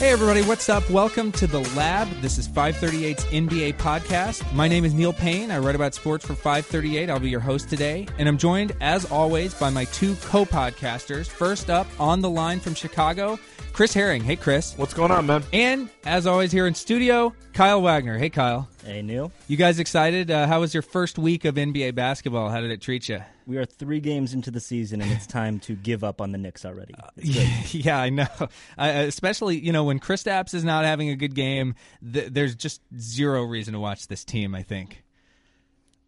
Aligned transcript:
Hey 0.00 0.12
everybody, 0.12 0.40
what's 0.40 0.70
up? 0.70 0.88
Welcome 0.88 1.30
to 1.32 1.46
the 1.46 1.60
Lab. 1.76 2.08
This 2.22 2.38
is 2.38 2.48
538's 2.48 3.22
NBA 3.26 3.74
podcast. 3.76 4.50
My 4.54 4.66
name 4.66 4.86
is 4.86 4.94
Neil 4.94 5.12
Payne. 5.12 5.50
I 5.50 5.58
write 5.58 5.74
about 5.74 5.92
sports 5.92 6.24
for 6.24 6.34
538. 6.34 7.10
I'll 7.10 7.20
be 7.20 7.28
your 7.28 7.38
host 7.38 7.68
today, 7.68 8.06
and 8.16 8.26
I'm 8.26 8.38
joined 8.38 8.72
as 8.80 9.04
always 9.04 9.52
by 9.52 9.68
my 9.68 9.84
two 9.84 10.14
co-podcasters. 10.22 11.26
First 11.28 11.68
up 11.68 11.86
on 12.00 12.22
the 12.22 12.30
line 12.30 12.60
from 12.60 12.72
Chicago, 12.72 13.38
Chris 13.74 13.92
Herring. 13.92 14.22
Hey 14.24 14.36
Chris. 14.36 14.72
What's 14.78 14.94
going 14.94 15.10
on, 15.10 15.26
man? 15.26 15.44
And 15.52 15.90
as 16.04 16.26
always 16.26 16.50
here 16.50 16.66
in 16.66 16.74
studio, 16.74 17.34
Kyle 17.52 17.82
Wagner. 17.82 18.16
Hey 18.16 18.30
Kyle. 18.30 18.70
Hey 18.82 19.02
Neil. 19.02 19.30
You 19.48 19.58
guys 19.58 19.78
excited? 19.78 20.30
Uh, 20.30 20.46
how 20.46 20.60
was 20.60 20.72
your 20.72 20.82
first 20.82 21.18
week 21.18 21.44
of 21.44 21.56
NBA 21.56 21.94
basketball? 21.94 22.48
How 22.48 22.62
did 22.62 22.70
it 22.70 22.80
treat 22.80 23.06
you? 23.10 23.20
We 23.50 23.56
are 23.56 23.64
three 23.64 23.98
games 23.98 24.32
into 24.32 24.52
the 24.52 24.60
season, 24.60 25.00
and 25.00 25.10
it's 25.10 25.26
time 25.26 25.58
to 25.60 25.74
give 25.74 26.04
up 26.04 26.20
on 26.20 26.30
the 26.30 26.38
Knicks 26.38 26.64
already. 26.64 26.94
yeah, 27.16 27.98
I 27.98 28.08
know. 28.08 28.28
Uh, 28.38 28.46
especially, 28.78 29.58
you 29.58 29.72
know, 29.72 29.82
when 29.82 29.98
Kristaps 29.98 30.54
is 30.54 30.62
not 30.62 30.84
having 30.84 31.10
a 31.10 31.16
good 31.16 31.34
game, 31.34 31.74
th- 32.12 32.32
there's 32.32 32.54
just 32.54 32.80
zero 32.96 33.42
reason 33.42 33.74
to 33.74 33.80
watch 33.80 34.06
this 34.06 34.24
team. 34.24 34.54
I 34.54 34.62
think. 34.62 35.02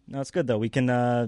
No, 0.06 0.20
it's 0.20 0.30
good 0.30 0.46
though. 0.46 0.58
We 0.58 0.68
can 0.68 0.88
uh, 0.88 1.26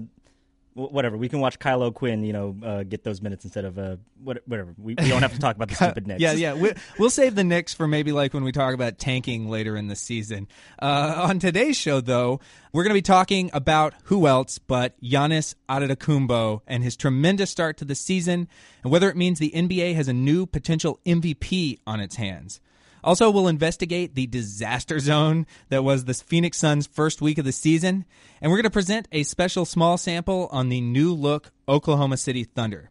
whatever. 0.75 1.15
We 1.15 1.29
can 1.29 1.39
watch 1.39 1.57
Kyle 1.57 1.81
O'Quinn, 1.83 2.23
you 2.23 2.33
know, 2.33 2.55
uh, 2.61 2.83
get 2.83 3.03
those 3.03 3.21
minutes 3.21 3.45
instead 3.45 3.63
of 3.63 3.79
uh, 3.79 3.95
whatever. 4.21 4.75
We, 4.77 4.95
we 4.95 5.09
don't 5.09 5.21
have 5.21 5.33
to 5.33 5.39
talk 5.39 5.55
about 5.55 5.69
the 5.69 5.75
stupid 5.75 6.05
Knicks. 6.05 6.21
yeah, 6.21 6.33
yeah. 6.33 6.53
We, 6.53 6.73
will 6.99 7.09
save 7.09 7.35
the 7.35 7.45
Knicks 7.45 7.73
for 7.73 7.87
maybe 7.87 8.11
like 8.11 8.33
when 8.33 8.43
we 8.43 8.51
talk 8.51 8.73
about 8.73 8.97
tanking 8.97 9.49
later 9.49 9.77
in 9.77 9.87
the 9.87 9.95
season. 9.95 10.47
Uh, 10.77 11.27
on 11.29 11.39
today's 11.39 11.77
show, 11.77 12.01
though, 12.01 12.41
we're 12.73 12.83
going 12.83 12.91
to 12.91 12.97
be 12.97 13.01
talking 13.01 13.49
about 13.53 13.93
who 14.03 14.27
else 14.27 14.57
but 14.59 15.01
Giannis 15.01 15.55
Antetokounmpo 15.69 16.61
and 16.67 16.83
his 16.83 16.97
tremendous 16.97 17.49
start 17.49 17.77
to 17.77 17.85
the 17.85 17.95
season, 17.95 18.49
and 18.83 18.91
whether 18.91 19.09
it 19.09 19.15
means 19.15 19.39
the 19.39 19.53
NBA 19.55 19.95
has 19.95 20.09
a 20.09 20.13
new 20.13 20.45
potential 20.45 20.99
MVP 21.05 21.79
on 21.87 22.01
its 22.01 22.17
hands. 22.17 22.59
Also, 23.05 23.29
we'll 23.29 23.47
investigate 23.47 24.15
the 24.15 24.25
disaster 24.25 24.97
zone 24.97 25.45
that 25.69 25.83
was 25.83 26.05
the 26.05 26.13
Phoenix 26.15 26.57
Suns' 26.57 26.87
first 26.87 27.21
week 27.21 27.37
of 27.37 27.45
the 27.45 27.51
season, 27.51 28.03
and 28.41 28.51
we're 28.51 28.57
going 28.57 28.63
to 28.63 28.71
present 28.71 29.07
a 29.11 29.21
special 29.21 29.63
small 29.63 29.95
sample 29.95 30.49
on 30.51 30.69
the 30.69 30.81
new 30.81 31.13
look 31.13 31.51
Oklahoma 31.69 32.17
City 32.17 32.43
Thunder. 32.43 32.89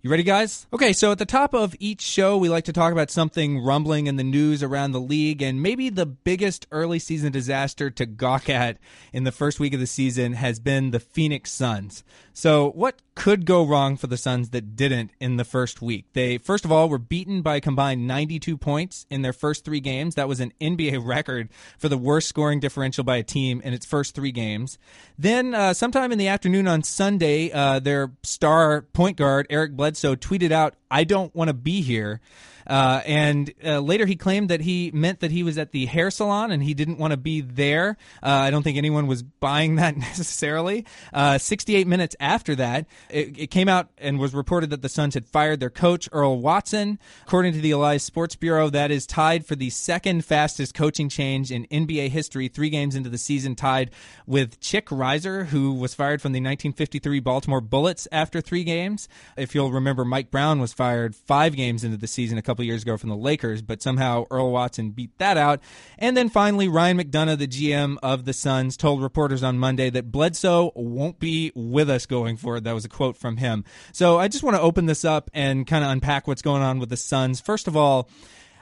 You 0.00 0.10
ready, 0.10 0.22
guys? 0.22 0.66
Okay, 0.72 0.94
so 0.94 1.12
at 1.12 1.18
the 1.18 1.26
top 1.26 1.52
of 1.52 1.74
each 1.78 2.00
show, 2.00 2.38
we 2.38 2.48
like 2.48 2.64
to 2.64 2.72
talk 2.72 2.92
about 2.92 3.10
something 3.10 3.58
rumbling 3.58 4.06
in 4.06 4.16
the 4.16 4.24
news 4.24 4.62
around 4.62 4.92
the 4.92 5.00
league, 5.00 5.42
and 5.42 5.60
maybe 5.60 5.90
the 5.90 6.06
biggest 6.06 6.66
early 6.70 6.98
season 6.98 7.30
disaster 7.30 7.90
to 7.90 8.06
gawk 8.06 8.48
at 8.48 8.78
in 9.12 9.24
the 9.24 9.32
first 9.32 9.60
week 9.60 9.74
of 9.74 9.80
the 9.80 9.86
season 9.86 10.32
has 10.32 10.60
been 10.60 10.92
the 10.92 11.00
Phoenix 11.00 11.50
Suns. 11.52 12.04
So, 12.32 12.70
what 12.70 13.02
could 13.16 13.46
go 13.46 13.64
wrong 13.66 13.96
for 13.96 14.06
the 14.06 14.16
Suns 14.16 14.50
that 14.50 14.76
didn't 14.76 15.10
in 15.18 15.38
the 15.38 15.44
first 15.44 15.82
week? 15.82 16.04
They, 16.12 16.38
first 16.38 16.64
of 16.64 16.70
all, 16.70 16.88
were 16.88 16.98
beaten 16.98 17.42
by 17.42 17.56
a 17.56 17.60
combined 17.60 18.06
92 18.06 18.56
points 18.56 19.06
in 19.10 19.22
their 19.22 19.32
first 19.32 19.64
three 19.64 19.80
games. 19.80 20.14
That 20.14 20.28
was 20.28 20.38
an 20.38 20.52
NBA 20.60 21.04
record 21.04 21.48
for 21.78 21.88
the 21.88 21.98
worst 21.98 22.28
scoring 22.28 22.60
differential 22.60 23.02
by 23.02 23.16
a 23.16 23.22
team 23.24 23.60
in 23.64 23.72
its 23.72 23.86
first 23.86 24.14
three 24.14 24.30
games. 24.30 24.78
Then, 25.18 25.54
uh, 25.54 25.74
sometime 25.74 26.12
in 26.12 26.18
the 26.18 26.28
afternoon 26.28 26.68
on 26.68 26.82
Sunday, 26.82 27.50
uh, 27.50 27.80
their 27.80 28.12
star 28.22 28.82
point 28.82 29.16
guard, 29.16 29.46
Eric 29.50 29.72
Bledsoe, 29.72 30.14
tweeted 30.14 30.52
out, 30.52 30.74
I 30.90 31.04
don't 31.04 31.34
want 31.34 31.48
to 31.48 31.54
be 31.54 31.80
here. 31.80 32.20
Uh, 32.66 33.00
and 33.06 33.52
uh, 33.64 33.80
later 33.80 34.06
he 34.06 34.16
claimed 34.16 34.50
that 34.50 34.60
he 34.60 34.90
meant 34.92 35.20
that 35.20 35.30
he 35.30 35.42
was 35.42 35.58
at 35.58 35.72
the 35.72 35.86
hair 35.86 36.10
salon 36.10 36.50
and 36.50 36.62
he 36.62 36.74
didn't 36.74 36.98
want 36.98 37.12
to 37.12 37.16
be 37.16 37.40
there. 37.40 37.96
Uh, 38.22 38.28
I 38.28 38.50
don't 38.50 38.62
think 38.62 38.78
anyone 38.78 39.06
was 39.06 39.22
buying 39.22 39.76
that 39.76 39.96
necessarily. 39.96 40.84
Uh, 41.12 41.38
68 41.38 41.86
minutes 41.86 42.16
after 42.20 42.54
that, 42.56 42.86
it, 43.10 43.38
it, 43.38 43.46
came 43.46 43.68
out 43.68 43.88
and 43.98 44.18
was 44.18 44.34
reported 44.34 44.70
that 44.70 44.82
the 44.82 44.88
Suns 44.88 45.14
had 45.14 45.24
fired 45.24 45.60
their 45.60 45.70
coach, 45.70 46.08
Earl 46.12 46.40
Watson. 46.40 46.98
According 47.26 47.52
to 47.54 47.60
the 47.60 47.70
Elias 47.70 48.02
Sports 48.02 48.36
Bureau, 48.36 48.68
that 48.70 48.90
is 48.90 49.06
tied 49.06 49.46
for 49.46 49.54
the 49.54 49.70
second 49.70 50.24
fastest 50.24 50.74
coaching 50.74 51.08
change 51.08 51.50
in 51.50 51.66
NBA 51.66 52.08
history, 52.08 52.48
three 52.48 52.70
games 52.70 52.94
into 52.94 53.08
the 53.08 53.18
season, 53.18 53.54
tied 53.54 53.90
with 54.26 54.60
Chick 54.60 54.86
Reiser, 54.86 55.46
who 55.46 55.72
was 55.72 55.94
fired 55.94 56.20
from 56.20 56.32
the 56.32 56.40
1953 56.40 57.20
Baltimore 57.20 57.60
Bullets 57.60 58.08
after 58.10 58.40
three 58.40 58.64
games. 58.64 59.08
If 59.36 59.54
you'll 59.54 59.72
remember, 59.72 60.04
Mike 60.04 60.30
Brown 60.30 60.60
was 60.60 60.72
fired 60.72 61.14
five 61.14 61.56
games 61.56 61.84
into 61.84 61.96
the 61.96 62.06
season 62.06 62.38
a 62.38 62.42
couple 62.42 62.55
couple 62.56 62.64
years 62.64 62.84
ago 62.84 62.96
from 62.96 63.10
the 63.10 63.16
Lakers, 63.16 63.60
but 63.60 63.82
somehow 63.82 64.24
Earl 64.30 64.50
Watson 64.50 64.88
beat 64.88 65.18
that 65.18 65.36
out. 65.36 65.60
And 65.98 66.16
then 66.16 66.30
finally, 66.30 66.68
Ryan 66.68 66.98
McDonough, 66.98 67.36
the 67.36 67.46
GM 67.46 67.98
of 68.02 68.24
the 68.24 68.32
Suns, 68.32 68.78
told 68.78 69.02
reporters 69.02 69.42
on 69.42 69.58
Monday 69.58 69.90
that 69.90 70.10
Bledsoe 70.10 70.72
won't 70.74 71.18
be 71.18 71.52
with 71.54 71.90
us 71.90 72.06
going 72.06 72.38
forward. 72.38 72.64
That 72.64 72.72
was 72.72 72.86
a 72.86 72.88
quote 72.88 73.18
from 73.18 73.36
him. 73.36 73.62
So 73.92 74.18
I 74.18 74.28
just 74.28 74.42
want 74.42 74.56
to 74.56 74.62
open 74.62 74.86
this 74.86 75.04
up 75.04 75.30
and 75.34 75.66
kind 75.66 75.84
of 75.84 75.90
unpack 75.90 76.26
what's 76.26 76.40
going 76.40 76.62
on 76.62 76.78
with 76.78 76.88
the 76.88 76.96
Suns. 76.96 77.42
First 77.42 77.68
of 77.68 77.76
all, 77.76 78.08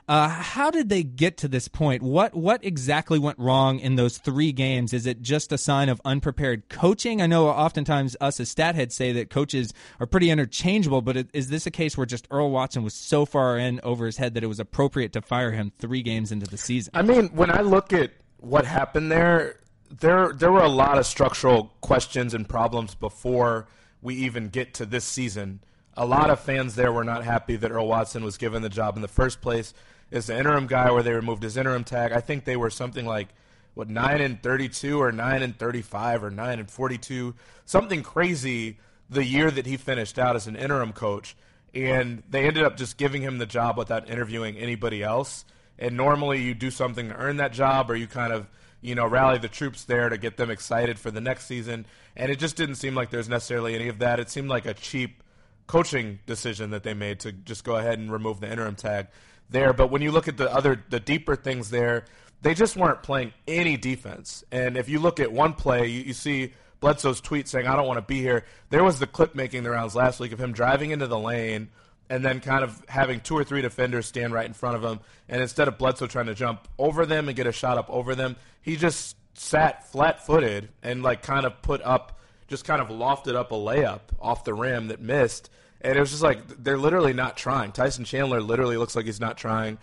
uh, 0.06 0.28
how 0.28 0.70
did 0.70 0.90
they 0.90 1.02
get 1.02 1.38
to 1.38 1.48
this 1.48 1.66
point? 1.66 2.02
What 2.02 2.34
what 2.34 2.62
exactly 2.62 3.18
went 3.18 3.38
wrong 3.38 3.78
in 3.78 3.96
those 3.96 4.18
three 4.18 4.52
games? 4.52 4.92
Is 4.92 5.06
it 5.06 5.22
just 5.22 5.50
a 5.50 5.56
sign 5.56 5.88
of 5.88 6.00
unprepared 6.04 6.68
coaching? 6.68 7.22
I 7.22 7.26
know 7.26 7.48
oftentimes 7.48 8.14
us 8.20 8.38
as 8.38 8.50
stat 8.50 8.74
heads 8.74 8.94
say 8.94 9.12
that 9.12 9.30
coaches 9.30 9.72
are 9.98 10.06
pretty 10.06 10.28
interchangeable, 10.28 11.00
but 11.00 11.28
is 11.32 11.48
this 11.48 11.66
a 11.66 11.70
case 11.70 11.96
where 11.96 12.04
just 12.04 12.26
Earl 12.30 12.50
Watson 12.50 12.82
was 12.82 12.92
so 12.92 13.24
far 13.24 13.56
in 13.56 13.80
over 13.82 14.04
his 14.04 14.18
head 14.18 14.34
that 14.34 14.44
it 14.44 14.48
was 14.48 14.60
appropriate 14.60 15.14
to 15.14 15.22
fire 15.22 15.52
him 15.52 15.72
three 15.78 16.02
games 16.02 16.30
into 16.30 16.46
the 16.46 16.58
season? 16.58 16.90
I 16.94 17.00
mean, 17.00 17.28
when 17.28 17.50
I 17.50 17.62
look 17.62 17.94
at 17.94 18.12
what 18.36 18.66
happened 18.66 19.10
there, 19.10 19.60
there 19.88 20.34
there 20.34 20.52
were 20.52 20.62
a 20.62 20.68
lot 20.68 20.98
of 20.98 21.06
structural 21.06 21.72
questions 21.80 22.34
and 22.34 22.46
problems 22.46 22.94
before 22.94 23.68
we 24.02 24.16
even 24.16 24.50
get 24.50 24.74
to 24.74 24.84
this 24.84 25.06
season. 25.06 25.60
A 25.96 26.04
lot 26.04 26.28
of 26.28 26.40
fans 26.40 26.74
there 26.74 26.92
were 26.92 27.04
not 27.04 27.24
happy 27.24 27.56
that 27.56 27.70
Earl 27.70 27.86
Watson 27.86 28.22
was 28.22 28.36
given 28.36 28.60
the 28.60 28.68
job 28.68 28.96
in 28.96 29.02
the 29.02 29.08
first 29.08 29.40
place 29.40 29.72
is 30.10 30.26
the 30.26 30.38
interim 30.38 30.66
guy 30.66 30.90
where 30.90 31.02
they 31.02 31.12
removed 31.12 31.42
his 31.42 31.56
interim 31.56 31.84
tag. 31.84 32.12
I 32.12 32.20
think 32.20 32.44
they 32.44 32.56
were 32.56 32.70
something 32.70 33.06
like 33.06 33.28
what 33.74 33.88
nine 33.88 34.20
and 34.20 34.42
thirty-two 34.42 35.00
or 35.00 35.10
nine 35.10 35.42
and 35.42 35.58
thirty-five 35.58 36.22
or 36.22 36.30
nine 36.30 36.58
and 36.60 36.70
forty-two, 36.70 37.34
something 37.64 38.02
crazy. 38.02 38.78
The 39.10 39.24
year 39.24 39.50
that 39.50 39.66
he 39.66 39.76
finished 39.76 40.18
out 40.18 40.34
as 40.34 40.46
an 40.46 40.56
interim 40.56 40.92
coach, 40.94 41.36
and 41.74 42.22
they 42.30 42.46
ended 42.46 42.62
up 42.64 42.78
just 42.78 42.96
giving 42.96 43.20
him 43.20 43.36
the 43.36 43.46
job 43.46 43.76
without 43.76 44.08
interviewing 44.08 44.56
anybody 44.56 45.02
else. 45.02 45.44
And 45.78 45.94
normally 45.96 46.40
you 46.40 46.54
do 46.54 46.70
something 46.70 47.08
to 47.08 47.14
earn 47.14 47.36
that 47.36 47.52
job, 47.52 47.90
or 47.90 47.96
you 47.96 48.06
kind 48.06 48.32
of 48.32 48.48
you 48.80 48.94
know 48.94 49.06
rally 49.06 49.38
the 49.38 49.48
troops 49.48 49.84
there 49.84 50.08
to 50.08 50.16
get 50.16 50.36
them 50.36 50.50
excited 50.50 50.98
for 50.98 51.10
the 51.10 51.20
next 51.20 51.46
season. 51.46 51.84
And 52.16 52.32
it 52.32 52.38
just 52.38 52.56
didn't 52.56 52.76
seem 52.76 52.94
like 52.94 53.10
there's 53.10 53.28
necessarily 53.28 53.74
any 53.74 53.88
of 53.88 53.98
that. 53.98 54.20
It 54.20 54.30
seemed 54.30 54.48
like 54.48 54.66
a 54.66 54.74
cheap 54.74 55.22
coaching 55.66 56.20
decision 56.26 56.70
that 56.70 56.82
they 56.82 56.94
made 56.94 57.20
to 57.20 57.32
just 57.32 57.64
go 57.64 57.76
ahead 57.76 57.98
and 57.98 58.10
remove 58.10 58.40
the 58.40 58.50
interim 58.50 58.74
tag 58.74 59.08
there. 59.50 59.72
But 59.72 59.90
when 59.90 60.02
you 60.02 60.12
look 60.12 60.28
at 60.28 60.36
the 60.36 60.52
other, 60.52 60.82
the 60.88 61.00
deeper 61.00 61.36
things 61.36 61.70
there, 61.70 62.04
they 62.42 62.54
just 62.54 62.76
weren't 62.76 63.02
playing 63.02 63.32
any 63.48 63.76
defense. 63.76 64.44
And 64.52 64.76
if 64.76 64.88
you 64.88 64.98
look 64.98 65.20
at 65.20 65.32
one 65.32 65.54
play, 65.54 65.86
you, 65.86 66.02
you 66.02 66.12
see 66.12 66.52
Bledsoe's 66.80 67.20
tweet 67.20 67.48
saying, 67.48 67.66
I 67.66 67.76
don't 67.76 67.86
want 67.86 67.98
to 67.98 68.02
be 68.02 68.20
here. 68.20 68.44
There 68.68 68.84
was 68.84 68.98
the 68.98 69.06
clip 69.06 69.34
making 69.34 69.62
the 69.62 69.70
rounds 69.70 69.94
last 69.94 70.20
week 70.20 70.32
of 70.32 70.40
him 70.40 70.52
driving 70.52 70.90
into 70.90 71.06
the 71.06 71.18
lane 71.18 71.70
and 72.10 72.22
then 72.24 72.40
kind 72.40 72.62
of 72.62 72.82
having 72.88 73.20
two 73.20 73.36
or 73.36 73.44
three 73.44 73.62
defenders 73.62 74.06
stand 74.06 74.32
right 74.32 74.44
in 74.44 74.52
front 74.52 74.76
of 74.76 74.84
him. 74.84 75.00
And 75.28 75.40
instead 75.40 75.68
of 75.68 75.78
Bledsoe 75.78 76.06
trying 76.06 76.26
to 76.26 76.34
jump 76.34 76.68
over 76.78 77.06
them 77.06 77.28
and 77.28 77.36
get 77.36 77.46
a 77.46 77.52
shot 77.52 77.78
up 77.78 77.88
over 77.88 78.14
them, 78.14 78.36
he 78.60 78.76
just 78.76 79.16
sat 79.32 79.90
flat 79.90 80.26
footed 80.26 80.68
and 80.82 81.02
like 81.02 81.22
kind 81.22 81.46
of 81.46 81.62
put 81.62 81.80
up, 81.82 82.18
just 82.46 82.64
kind 82.64 82.82
of 82.82 82.88
lofted 82.88 83.34
up 83.34 83.52
a 83.52 83.54
layup 83.54 84.00
off 84.20 84.44
the 84.44 84.52
rim 84.54 84.88
that 84.88 85.00
missed 85.00 85.48
and 85.84 85.96
it 85.96 86.00
was 86.00 86.10
just 86.10 86.22
like 86.22 86.40
they're 86.62 86.78
literally 86.78 87.12
not 87.12 87.36
trying. 87.36 87.70
Tyson 87.70 88.04
Chandler 88.04 88.40
literally 88.40 88.76
looks 88.76 88.96
like 88.96 89.04
he's 89.04 89.20
not 89.20 89.36
trying, 89.36 89.78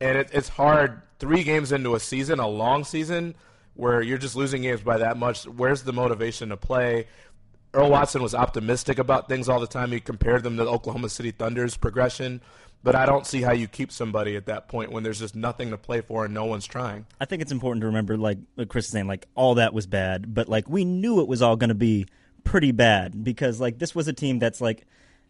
and 0.00 0.18
it, 0.18 0.30
it's 0.32 0.48
hard. 0.48 1.02
Three 1.18 1.44
games 1.44 1.72
into 1.72 1.94
a 1.94 2.00
season, 2.00 2.38
a 2.40 2.46
long 2.46 2.84
season, 2.84 3.34
where 3.74 4.02
you're 4.02 4.18
just 4.18 4.36
losing 4.36 4.62
games 4.62 4.82
by 4.82 4.98
that 4.98 5.16
much. 5.16 5.44
Where's 5.44 5.82
the 5.82 5.94
motivation 5.94 6.50
to 6.50 6.58
play? 6.58 7.06
Earl 7.72 7.90
Watson 7.90 8.22
was 8.22 8.34
optimistic 8.34 8.98
about 8.98 9.28
things 9.28 9.48
all 9.48 9.58
the 9.58 9.66
time. 9.66 9.92
He 9.92 10.00
compared 10.00 10.42
them 10.42 10.56
to 10.58 10.64
the 10.64 10.70
Oklahoma 10.70 11.08
City 11.08 11.30
Thunder's 11.30 11.76
progression. 11.76 12.42
But 12.82 12.94
I 12.94 13.04
don't 13.04 13.26
see 13.26 13.42
how 13.42 13.52
you 13.52 13.66
keep 13.66 13.90
somebody 13.90 14.36
at 14.36 14.46
that 14.46 14.68
point 14.68 14.92
when 14.92 15.02
there's 15.02 15.18
just 15.18 15.34
nothing 15.34 15.70
to 15.70 15.78
play 15.78 16.02
for 16.02 16.26
and 16.26 16.32
no 16.32 16.44
one's 16.44 16.66
trying. 16.66 17.06
I 17.20 17.24
think 17.24 17.42
it's 17.42 17.50
important 17.50 17.80
to 17.80 17.86
remember, 17.86 18.16
like 18.16 18.38
Chris 18.68 18.84
is 18.84 18.92
saying, 18.92 19.08
like 19.08 19.26
all 19.34 19.56
that 19.56 19.74
was 19.74 19.86
bad, 19.86 20.32
but 20.34 20.48
like 20.48 20.68
we 20.68 20.84
knew 20.84 21.20
it 21.20 21.26
was 21.26 21.42
all 21.42 21.56
going 21.56 21.68
to 21.68 21.74
be 21.74 22.06
pretty 22.44 22.72
bad 22.72 23.24
because 23.24 23.60
like 23.60 23.78
this 23.78 23.94
was 23.94 24.06
a 24.06 24.12
team 24.12 24.38
that's 24.38 24.60
like 24.60 24.86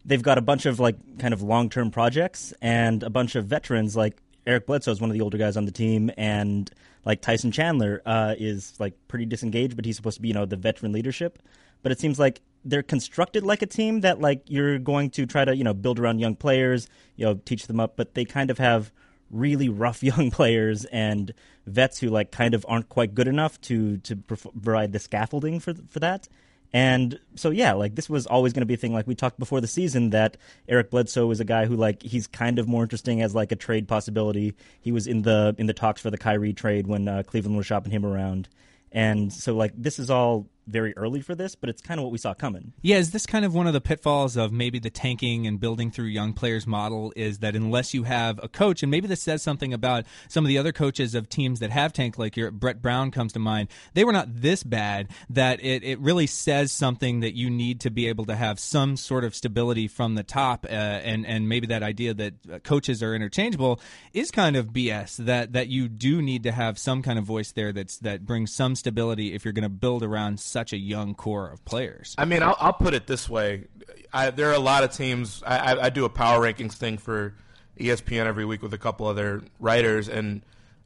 they've 0.07 0.23
got 0.23 0.39
a 0.39 0.41
bunch 0.41 0.65
of 0.65 0.79
like 0.79 1.19
kind 1.19 1.33
of 1.33 1.43
long 1.43 1.69
term 1.69 1.91
projects 1.91 2.53
and 2.61 3.03
a 3.03 3.09
bunch 3.09 3.35
of 3.35 3.45
veterans 3.45 3.95
like 3.95 4.17
Eric 4.47 4.65
Bledsoe 4.65 4.91
is 4.91 5.01
one 5.01 5.09
of 5.09 5.13
the 5.13 5.21
older 5.21 5.37
guys 5.37 5.57
on 5.57 5.65
the 5.65 5.71
team, 5.71 6.09
and 6.17 6.71
like 7.03 7.21
Tyson 7.21 7.51
Chandler 7.51 8.01
uh, 8.05 8.33
is 8.39 8.73
like 8.79 8.93
pretty 9.09 9.25
disengaged, 9.25 9.75
but 9.75 9.83
he's 9.83 9.97
supposed 9.97 10.15
to 10.15 10.21
be 10.21 10.29
you 10.29 10.33
know 10.33 10.45
the 10.45 10.55
veteran 10.55 10.93
leadership. 10.93 11.39
But 11.83 11.91
it 11.91 11.99
seems 11.99 12.17
like 12.17 12.41
they're 12.63 12.81
constructed 12.81 13.43
like 13.43 13.61
a 13.61 13.65
team 13.65 14.01
that 14.01 14.21
like 14.21 14.43
you're 14.47 14.79
going 14.79 15.09
to 15.11 15.25
try 15.25 15.43
to 15.43 15.55
you 15.55 15.65
know 15.65 15.73
build 15.73 15.99
around 15.99 16.19
young 16.19 16.35
players, 16.35 16.87
you 17.17 17.25
know 17.25 17.35
teach 17.35 17.67
them 17.67 17.79
up, 17.79 17.97
but 17.97 18.13
they 18.13 18.23
kind 18.23 18.49
of 18.49 18.57
have 18.57 18.91
really 19.29 19.67
rough 19.67 20.01
young 20.11 20.31
players 20.31 20.85
and 20.85 21.33
vets 21.65 21.99
who 21.99 22.07
like 22.07 22.31
kind 22.31 22.53
of 22.53 22.65
aren't 22.69 22.87
quite 22.87 23.13
good 23.13 23.27
enough 23.27 23.59
to 23.61 23.97
to 23.97 24.15
provide 24.15 24.93
the 24.93 24.99
scaffolding 24.99 25.59
for 25.59 25.73
for 25.89 25.99
that. 25.99 26.29
And 26.73 27.19
so 27.35 27.49
yeah, 27.49 27.73
like 27.73 27.95
this 27.95 28.09
was 28.09 28.27
always 28.27 28.53
going 28.53 28.61
to 28.61 28.67
be 28.67 28.73
a 28.73 28.77
thing. 28.77 28.93
Like 28.93 29.07
we 29.07 29.15
talked 29.15 29.39
before 29.39 29.61
the 29.61 29.67
season 29.67 30.09
that 30.11 30.37
Eric 30.67 30.91
Bledsoe 30.91 31.31
is 31.31 31.39
a 31.39 31.45
guy 31.45 31.65
who 31.65 31.75
like 31.75 32.03
he's 32.03 32.27
kind 32.27 32.59
of 32.59 32.67
more 32.67 32.83
interesting 32.83 33.21
as 33.21 33.33
like 33.33 33.51
a 33.51 33.55
trade 33.55 33.87
possibility. 33.87 34.53
He 34.81 34.91
was 34.91 35.07
in 35.07 35.21
the 35.21 35.55
in 35.57 35.67
the 35.67 35.73
talks 35.73 36.01
for 36.01 36.11
the 36.11 36.17
Kyrie 36.17 36.53
trade 36.53 36.87
when 36.87 37.07
uh, 37.07 37.23
Cleveland 37.23 37.57
was 37.57 37.65
shopping 37.65 37.91
him 37.91 38.05
around, 38.05 38.49
and 38.91 39.31
so 39.31 39.55
like 39.55 39.71
this 39.75 39.97
is 39.97 40.09
all 40.09 40.47
very 40.67 40.95
early 40.97 41.21
for 41.21 41.35
this, 41.35 41.55
but 41.55 41.69
it's 41.69 41.81
kind 41.81 41.99
of 41.99 42.03
what 42.03 42.11
we 42.11 42.17
saw 42.17 42.33
coming. 42.33 42.73
Yeah, 42.81 42.97
is 42.97 43.11
this 43.11 43.25
kind 43.25 43.45
of 43.45 43.53
one 43.53 43.67
of 43.67 43.73
the 43.73 43.81
pitfalls 43.81 44.37
of 44.37 44.51
maybe 44.51 44.79
the 44.79 44.89
tanking 44.89 45.47
and 45.47 45.59
building 45.59 45.91
through 45.91 46.05
young 46.05 46.33
players 46.33 46.67
model 46.67 47.13
is 47.15 47.39
that 47.39 47.55
unless 47.55 47.93
you 47.93 48.03
have 48.03 48.39
a 48.43 48.47
coach, 48.47 48.83
and 48.83 48.91
maybe 48.91 49.07
this 49.07 49.21
says 49.21 49.41
something 49.41 49.73
about 49.73 50.05
some 50.27 50.43
of 50.43 50.49
the 50.49 50.57
other 50.57 50.71
coaches 50.71 51.15
of 51.15 51.29
teams 51.29 51.59
that 51.59 51.71
have 51.71 51.93
tanked, 51.93 52.19
like 52.19 52.35
your 52.35 52.51
Brett 52.51 52.81
Brown 52.81 53.11
comes 53.11 53.33
to 53.33 53.39
mind, 53.39 53.69
they 53.93 54.03
were 54.03 54.11
not 54.11 54.41
this 54.41 54.63
bad 54.63 55.07
that 55.29 55.63
it, 55.63 55.83
it 55.83 55.99
really 55.99 56.27
says 56.27 56.71
something 56.71 57.21
that 57.21 57.35
you 57.35 57.49
need 57.49 57.79
to 57.81 57.89
be 57.89 58.07
able 58.07 58.25
to 58.25 58.35
have 58.35 58.59
some 58.59 58.97
sort 58.97 59.23
of 59.23 59.35
stability 59.35 59.87
from 59.87 60.15
the 60.15 60.23
top, 60.23 60.65
uh, 60.65 60.69
and 60.69 61.25
and 61.25 61.47
maybe 61.47 61.67
that 61.67 61.83
idea 61.83 62.13
that 62.13 62.33
uh, 62.51 62.59
coaches 62.59 63.01
are 63.01 63.15
interchangeable 63.15 63.79
is 64.13 64.31
kind 64.31 64.55
of 64.55 64.67
BS. 64.67 65.17
That 65.17 65.53
that 65.53 65.67
you 65.67 65.87
do 65.87 66.21
need 66.21 66.43
to 66.43 66.51
have 66.51 66.77
some 66.77 67.01
kind 67.01 67.17
of 67.17 67.25
voice 67.25 67.51
there 67.51 67.71
that's 67.71 67.97
that 67.97 68.25
brings 68.25 68.53
some 68.53 68.75
stability 68.75 69.33
if 69.33 69.45
you're 69.45 69.53
going 69.53 69.63
to 69.63 69.69
build 69.69 70.03
around 70.03 70.39
such 70.57 70.73
a 70.73 70.77
young 70.77 71.13
core 71.13 71.47
of 71.47 71.63
players. 71.65 72.15
I 72.17 72.25
mean, 72.25 72.41
I'll, 72.41 72.57
I'll 72.59 72.73
put 72.73 72.95
it 72.95 73.05
this 73.05 73.29
way: 73.29 73.65
I, 74.11 74.31
there 74.31 74.49
are 74.49 74.55
a 74.55 74.59
lot 74.59 74.83
of 74.83 74.91
teams. 74.91 75.43
I, 75.45 75.57
I, 75.57 75.85
I 75.85 75.89
do 75.91 76.03
a 76.03 76.09
power 76.09 76.41
rankings 76.41 76.73
thing 76.73 76.97
for 76.97 77.35
ESPN 77.79 78.25
every 78.25 78.43
week 78.43 78.63
with 78.63 78.73
a 78.73 78.77
couple 78.79 79.05
other 79.05 79.43
writers, 79.59 80.09
and 80.09 80.41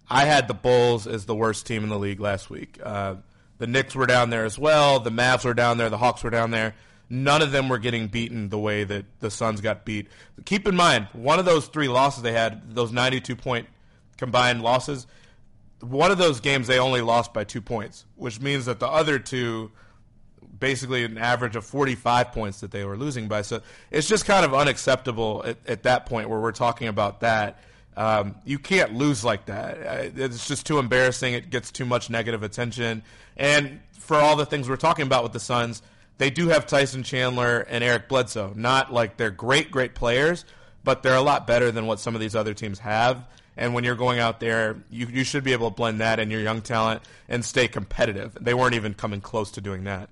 I 0.09 0.25
had 0.25 0.49
the 0.49 0.53
Bulls 0.53 1.07
as 1.07 1.25
the 1.25 1.33
worst 1.33 1.65
team 1.65 1.83
in 1.83 1.89
the 1.89 1.97
league 1.97 2.19
last 2.19 2.49
week. 2.49 2.79
Uh, 2.83 3.15
the 3.59 3.67
Knicks 3.67 3.95
were 3.95 4.07
down 4.07 4.29
there 4.29 4.43
as 4.43 4.59
well. 4.59 4.99
The 4.99 5.09
Mavs 5.09 5.45
were 5.45 5.53
down 5.53 5.77
there. 5.77 5.89
The 5.89 5.97
Hawks 5.97 6.21
were 6.21 6.29
down 6.29 6.51
there. 6.51 6.75
None 7.09 7.41
of 7.41 7.53
them 7.53 7.69
were 7.69 7.77
getting 7.77 8.07
beaten 8.07 8.49
the 8.49 8.59
way 8.59 8.83
that 8.83 9.05
the 9.21 9.31
Suns 9.31 9.61
got 9.61 9.85
beat. 9.85 10.09
Keep 10.43 10.67
in 10.67 10.75
mind, 10.75 11.07
one 11.13 11.39
of 11.39 11.45
those 11.45 11.67
three 11.67 11.87
losses 11.87 12.23
they 12.23 12.33
had, 12.33 12.75
those 12.75 12.91
92 12.91 13.37
point 13.37 13.67
combined 14.17 14.63
losses, 14.63 15.07
one 15.81 16.11
of 16.11 16.17
those 16.17 16.39
games 16.39 16.67
they 16.67 16.79
only 16.79 17.01
lost 17.01 17.33
by 17.33 17.43
two 17.43 17.61
points, 17.61 18.05
which 18.15 18.39
means 18.39 18.65
that 18.65 18.79
the 18.79 18.87
other 18.87 19.19
two 19.19 19.71
basically 20.61 21.03
an 21.03 21.17
average 21.17 21.57
of 21.57 21.65
45 21.65 22.31
points 22.31 22.61
that 22.61 22.71
they 22.71 22.85
were 22.85 22.95
losing 22.95 23.27
by. 23.27 23.41
So 23.41 23.61
it's 23.89 24.07
just 24.07 24.25
kind 24.25 24.45
of 24.45 24.53
unacceptable 24.53 25.43
at, 25.45 25.57
at 25.67 25.83
that 25.83 26.05
point 26.05 26.29
where 26.29 26.39
we're 26.39 26.53
talking 26.53 26.87
about 26.87 27.21
that. 27.21 27.59
Um, 27.97 28.35
you 28.45 28.59
can't 28.59 28.93
lose 28.93 29.25
like 29.25 29.47
that. 29.47 30.13
It's 30.15 30.47
just 30.47 30.65
too 30.65 30.79
embarrassing. 30.79 31.33
It 31.33 31.49
gets 31.49 31.71
too 31.71 31.85
much 31.85 32.09
negative 32.09 32.43
attention. 32.43 33.03
And 33.35 33.81
for 33.91 34.17
all 34.17 34.37
the 34.37 34.45
things 34.45 34.69
we're 34.69 34.77
talking 34.77 35.05
about 35.05 35.23
with 35.23 35.33
the 35.33 35.39
Suns, 35.39 35.81
they 36.17 36.29
do 36.29 36.49
have 36.49 36.67
Tyson 36.67 37.03
Chandler 37.03 37.61
and 37.61 37.83
Eric 37.83 38.07
Bledsoe. 38.07 38.53
Not 38.55 38.93
like 38.93 39.17
they're 39.17 39.31
great, 39.31 39.71
great 39.71 39.95
players, 39.95 40.45
but 40.83 41.03
they're 41.03 41.15
a 41.15 41.21
lot 41.21 41.47
better 41.47 41.71
than 41.71 41.87
what 41.87 41.99
some 41.99 42.15
of 42.15 42.21
these 42.21 42.35
other 42.35 42.53
teams 42.53 42.79
have. 42.79 43.25
And 43.57 43.73
when 43.73 43.83
you're 43.83 43.95
going 43.95 44.19
out 44.19 44.39
there, 44.39 44.77
you, 44.89 45.07
you 45.07 45.23
should 45.23 45.43
be 45.43 45.53
able 45.53 45.69
to 45.69 45.75
blend 45.75 45.99
that 45.99 46.19
and 46.19 46.31
your 46.31 46.41
young 46.41 46.61
talent 46.61 47.01
and 47.27 47.43
stay 47.43 47.67
competitive. 47.67 48.37
They 48.39 48.53
weren't 48.53 48.75
even 48.75 48.93
coming 48.93 49.21
close 49.21 49.51
to 49.51 49.61
doing 49.61 49.83
that. 49.83 50.09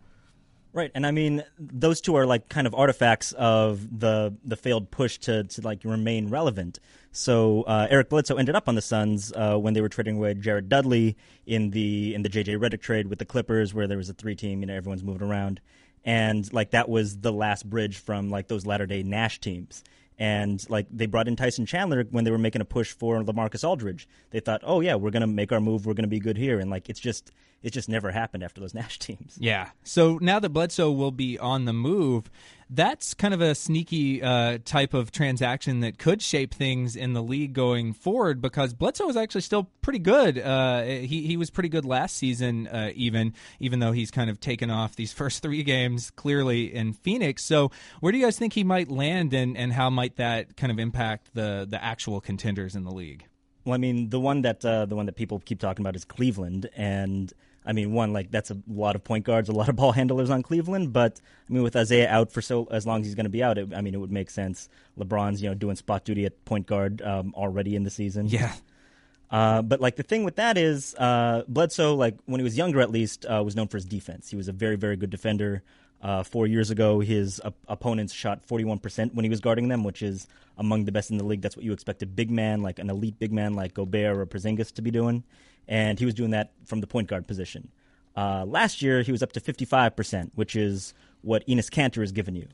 Right, 0.71 0.91
and 0.93 1.07
I 1.07 1.09
mean 1.09 1.43
those 1.57 1.99
two 1.99 2.15
are 2.15 2.27
like 2.27 2.47
kind 2.47 2.67
of 2.67 2.75
artifacts 2.75 3.31
of 3.31 3.99
the 3.99 4.35
the 4.45 4.55
failed 4.55 4.91
push 4.91 5.17
to 5.19 5.43
to 5.45 5.61
like 5.61 5.83
remain 5.83 6.29
relevant. 6.29 6.79
So 7.11 7.63
uh, 7.63 7.87
Eric 7.89 8.09
Bledsoe 8.09 8.35
ended 8.35 8.55
up 8.55 8.67
on 8.67 8.75
the 8.75 8.81
Suns 8.81 9.33
uh, 9.35 9.57
when 9.57 9.73
they 9.73 9.81
were 9.81 9.89
trading 9.89 10.17
away 10.17 10.35
Jared 10.35 10.69
Dudley 10.69 11.17
in 11.47 11.71
the 11.71 12.13
in 12.13 12.21
the 12.21 12.29
JJ 12.29 12.59
Redick 12.59 12.81
trade 12.81 13.07
with 13.07 13.17
the 13.17 13.25
Clippers, 13.25 13.73
where 13.73 13.87
there 13.87 13.97
was 13.97 14.09
a 14.09 14.13
three 14.13 14.35
team, 14.35 14.61
you 14.61 14.67
know, 14.67 14.75
everyone's 14.75 15.03
moving 15.03 15.27
around, 15.27 15.59
and 16.05 16.51
like 16.53 16.69
that 16.71 16.87
was 16.87 17.17
the 17.17 17.33
last 17.33 17.67
bridge 17.67 17.97
from 17.97 18.29
like 18.29 18.47
those 18.47 18.67
latter 18.67 18.85
day 18.85 19.01
Nash 19.01 19.39
teams. 19.39 19.83
And 20.19 20.63
like 20.69 20.85
they 20.91 21.05
brought 21.05 21.29
in 21.29 21.37
Tyson 21.37 21.65
Chandler 21.65 22.03
when 22.11 22.25
they 22.25 22.31
were 22.31 22.37
making 22.37 22.61
a 22.61 22.65
push 22.65 22.91
for 22.91 23.23
LaMarcus 23.23 23.67
Aldridge. 23.67 24.07
They 24.31 24.41
thought, 24.41 24.61
oh 24.65 24.81
yeah, 24.81 24.95
we're 24.95 25.11
gonna 25.11 25.27
make 25.27 25.51
our 25.51 25.61
move. 25.61 25.85
We're 25.85 25.93
gonna 25.93 26.07
be 26.07 26.19
good 26.19 26.37
here. 26.37 26.59
And 26.59 26.69
like 26.69 26.89
it's 26.89 26.99
just 26.99 27.31
it 27.63 27.71
just 27.71 27.89
never 27.89 28.11
happened 28.11 28.43
after 28.43 28.59
those 28.59 28.73
Nash 28.79 28.99
teams. 28.99 29.37
Yeah. 29.39 29.69
So 29.83 30.19
now 30.21 30.39
that 30.39 30.49
Bledsoe 30.49 30.91
will 30.91 31.11
be 31.11 31.39
on 31.39 31.65
the 31.65 31.73
move, 31.73 32.29
that's 32.69 33.13
kind 33.13 33.33
of 33.33 33.41
a 33.41 33.55
sneaky 33.55 34.21
uh, 34.21 34.59
type 34.63 34.93
of 34.93 35.11
transaction 35.11 35.79
that 35.79 35.97
could 35.97 36.21
shape 36.21 36.53
things 36.53 36.95
in 36.95 37.13
the 37.13 37.23
league 37.23 37.53
going 37.53 37.93
forward 37.93 38.41
because 38.41 38.73
Bledsoe 38.73 39.09
is 39.09 39.17
actually 39.17 39.41
still 39.41 39.69
pretty 39.81 39.99
good. 39.99 40.37
Uh, 40.37 40.83
he 40.83 41.25
he 41.25 41.35
was 41.35 41.49
pretty 41.49 41.69
good 41.69 41.85
last 41.85 42.15
season, 42.15 42.67
uh, 42.67 42.91
even 42.93 43.33
even 43.59 43.79
though 43.79 43.91
he's 43.91 44.11
kind 44.11 44.29
of 44.29 44.39
taken 44.39 44.69
off 44.69 44.95
these 44.95 45.13
first 45.19 45.41
three 45.41 45.63
games 45.63 46.11
clearly 46.11 46.73
in 46.73 46.93
Phoenix. 46.93 47.43
So 47.43 47.71
where 47.99 48.11
do 48.11 48.17
you 48.17 48.25
guys 48.25 48.37
think 48.37 48.53
he 48.53 48.63
might 48.63 48.89
land, 48.89 49.33
and, 49.33 49.57
and 49.57 49.73
how 49.73 49.89
might 49.89 50.17
that 50.17 50.55
kind 50.55 50.71
of 50.71 50.79
impact 50.79 51.31
the 51.33 51.65
the 51.69 51.83
actual 51.83 52.21
contenders 52.21 52.75
in 52.75 52.83
the 52.83 52.91
league? 52.91 53.28
Well, 53.69 53.75
I 53.75 53.77
mean, 53.77 54.09
the 54.09 54.19
one 54.19 54.41
that 54.41 54.65
uh, 54.65 54.87
the 54.87 54.95
one 54.95 55.05
that 55.05 55.15
people 55.15 55.39
keep 55.45 55.59
talking 55.59 55.83
about 55.83 55.95
is 55.95 56.03
Cleveland, 56.03 56.67
and 56.75 57.31
I 57.63 57.71
mean, 57.71 57.93
one 57.93 58.13
like 58.13 58.31
that's 58.31 58.49
a 58.49 58.57
lot 58.67 58.95
of 58.95 59.03
point 59.03 59.25
guards, 59.25 59.47
a 59.47 59.51
lot 59.51 59.69
of 59.69 59.75
ball 59.75 59.91
handlers 59.99 60.31
on 60.31 60.41
Cleveland. 60.41 60.91
But 60.91 61.21
I 61.47 61.53
mean, 61.53 61.61
with 61.61 61.75
Isaiah 61.75 62.09
out 62.09 62.31
for 62.31 62.41
so 62.41 62.67
as 62.71 62.87
long 62.87 63.01
as 63.01 63.05
he's 63.05 63.13
going 63.13 63.25
to 63.25 63.29
be 63.29 63.43
out, 63.43 63.59
it, 63.59 63.71
I 63.71 63.81
mean, 63.81 63.93
it 63.93 63.99
would 63.99 64.11
make 64.11 64.31
sense. 64.31 64.69
LeBron's 64.97 65.43
you 65.43 65.49
know 65.49 65.53
doing 65.53 65.75
spot 65.75 66.03
duty 66.03 66.25
at 66.25 66.43
point 66.45 66.65
guard 66.65 67.03
um, 67.03 67.31
already 67.35 67.75
in 67.75 67.83
the 67.83 67.91
season. 67.91 68.27
Yeah. 68.27 68.53
Uh, 69.29 69.61
but 69.61 69.79
like 69.79 69.95
the 69.95 70.01
thing 70.01 70.23
with 70.23 70.37
that 70.37 70.57
is, 70.57 70.95
uh, 70.95 71.43
Bledsoe, 71.47 71.93
like 71.93 72.17
when 72.25 72.39
he 72.39 72.43
was 72.43 72.57
younger, 72.57 72.81
at 72.81 72.89
least, 72.89 73.27
uh, 73.27 73.43
was 73.45 73.55
known 73.55 73.67
for 73.67 73.77
his 73.77 73.85
defense. 73.85 74.31
He 74.31 74.35
was 74.35 74.47
a 74.47 74.51
very, 74.51 74.75
very 74.75 74.95
good 74.95 75.11
defender. 75.11 75.61
Uh, 76.01 76.23
four 76.23 76.47
years 76.47 76.69
ago, 76.69 77.01
his 77.01 77.41
op- 77.43 77.57
opponents 77.67 78.13
shot 78.13 78.47
41% 78.47 79.13
when 79.13 79.25
he 79.25 79.29
was 79.29 79.41
guarding 79.41 79.67
them, 79.67 79.83
which 79.83 80.01
is 80.01 80.27
among 80.57 80.85
the 80.85 80.93
best 80.93 81.11
in 81.11 81.17
the 81.17 81.25
league. 81.25 81.41
That's 81.41 81.57
what 81.57 81.65
you 81.65 81.73
expect 81.73 82.01
a 82.01 82.05
big 82.05 82.31
man, 82.31 82.61
like 82.61 82.79
an 82.79 82.89
elite 82.89 83.19
big 83.19 83.33
man 83.33 83.53
like 83.53 83.73
Gobert 83.73 84.15
or 84.15 84.25
Porzingis, 84.25 84.71
to 84.75 84.81
be 84.81 84.91
doing 84.91 85.23
and 85.69 85.99
he 85.99 86.05
was 86.05 86.15
doing 86.15 86.31
that 86.31 86.51
from 86.65 86.81
the 86.81 86.87
point 86.87 87.07
guard 87.07 87.27
position. 87.27 87.69
Uh, 88.17 88.43
last 88.45 88.81
year, 88.81 89.03
he 89.03 89.13
was 89.13 89.23
up 89.23 89.31
to 89.31 89.39
55%, 89.39 90.31
which 90.35 90.55
is 90.55 90.93
what 91.21 91.47
Enes 91.47 91.69
Kanter 91.69 92.01
has 92.01 92.11
given 92.11 92.35
you. 92.35 92.47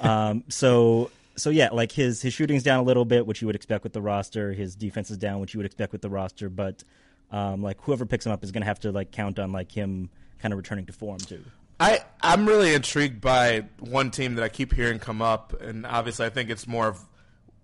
um, 0.06 0.44
so, 0.48 1.10
so 1.36 1.48
yeah, 1.48 1.68
like 1.70 1.92
his 1.92 2.20
his 2.20 2.34
shooting's 2.34 2.64
down 2.64 2.80
a 2.80 2.82
little 2.82 3.04
bit, 3.06 3.24
which 3.24 3.40
you 3.40 3.46
would 3.46 3.56
expect 3.56 3.84
with 3.84 3.94
the 3.94 4.02
roster. 4.02 4.52
His 4.52 4.74
defense 4.74 5.10
is 5.10 5.16
down, 5.16 5.40
which 5.40 5.54
you 5.54 5.58
would 5.58 5.66
expect 5.66 5.92
with 5.92 6.02
the 6.02 6.10
roster. 6.10 6.50
But 6.50 6.82
um, 7.30 7.62
like 7.62 7.80
whoever 7.82 8.04
picks 8.04 8.26
him 8.26 8.32
up 8.32 8.42
is 8.42 8.50
going 8.50 8.62
to 8.62 8.66
have 8.66 8.80
to 8.80 8.90
like 8.90 9.12
count 9.12 9.38
on 9.38 9.52
like 9.52 9.70
him 9.72 10.10
kind 10.40 10.52
of 10.52 10.58
returning 10.58 10.86
to 10.86 10.92
form 10.92 11.18
too. 11.18 11.42
I 11.80 12.00
I'm 12.22 12.46
really 12.46 12.74
intrigued 12.74 13.20
by 13.22 13.64
one 13.78 14.10
team 14.10 14.34
that 14.34 14.44
I 14.44 14.50
keep 14.50 14.74
hearing 14.74 14.98
come 14.98 15.22
up, 15.22 15.60
and 15.60 15.86
obviously 15.86 16.26
I 16.26 16.28
think 16.28 16.50
it's 16.50 16.68
more 16.68 16.88
of 16.88 17.00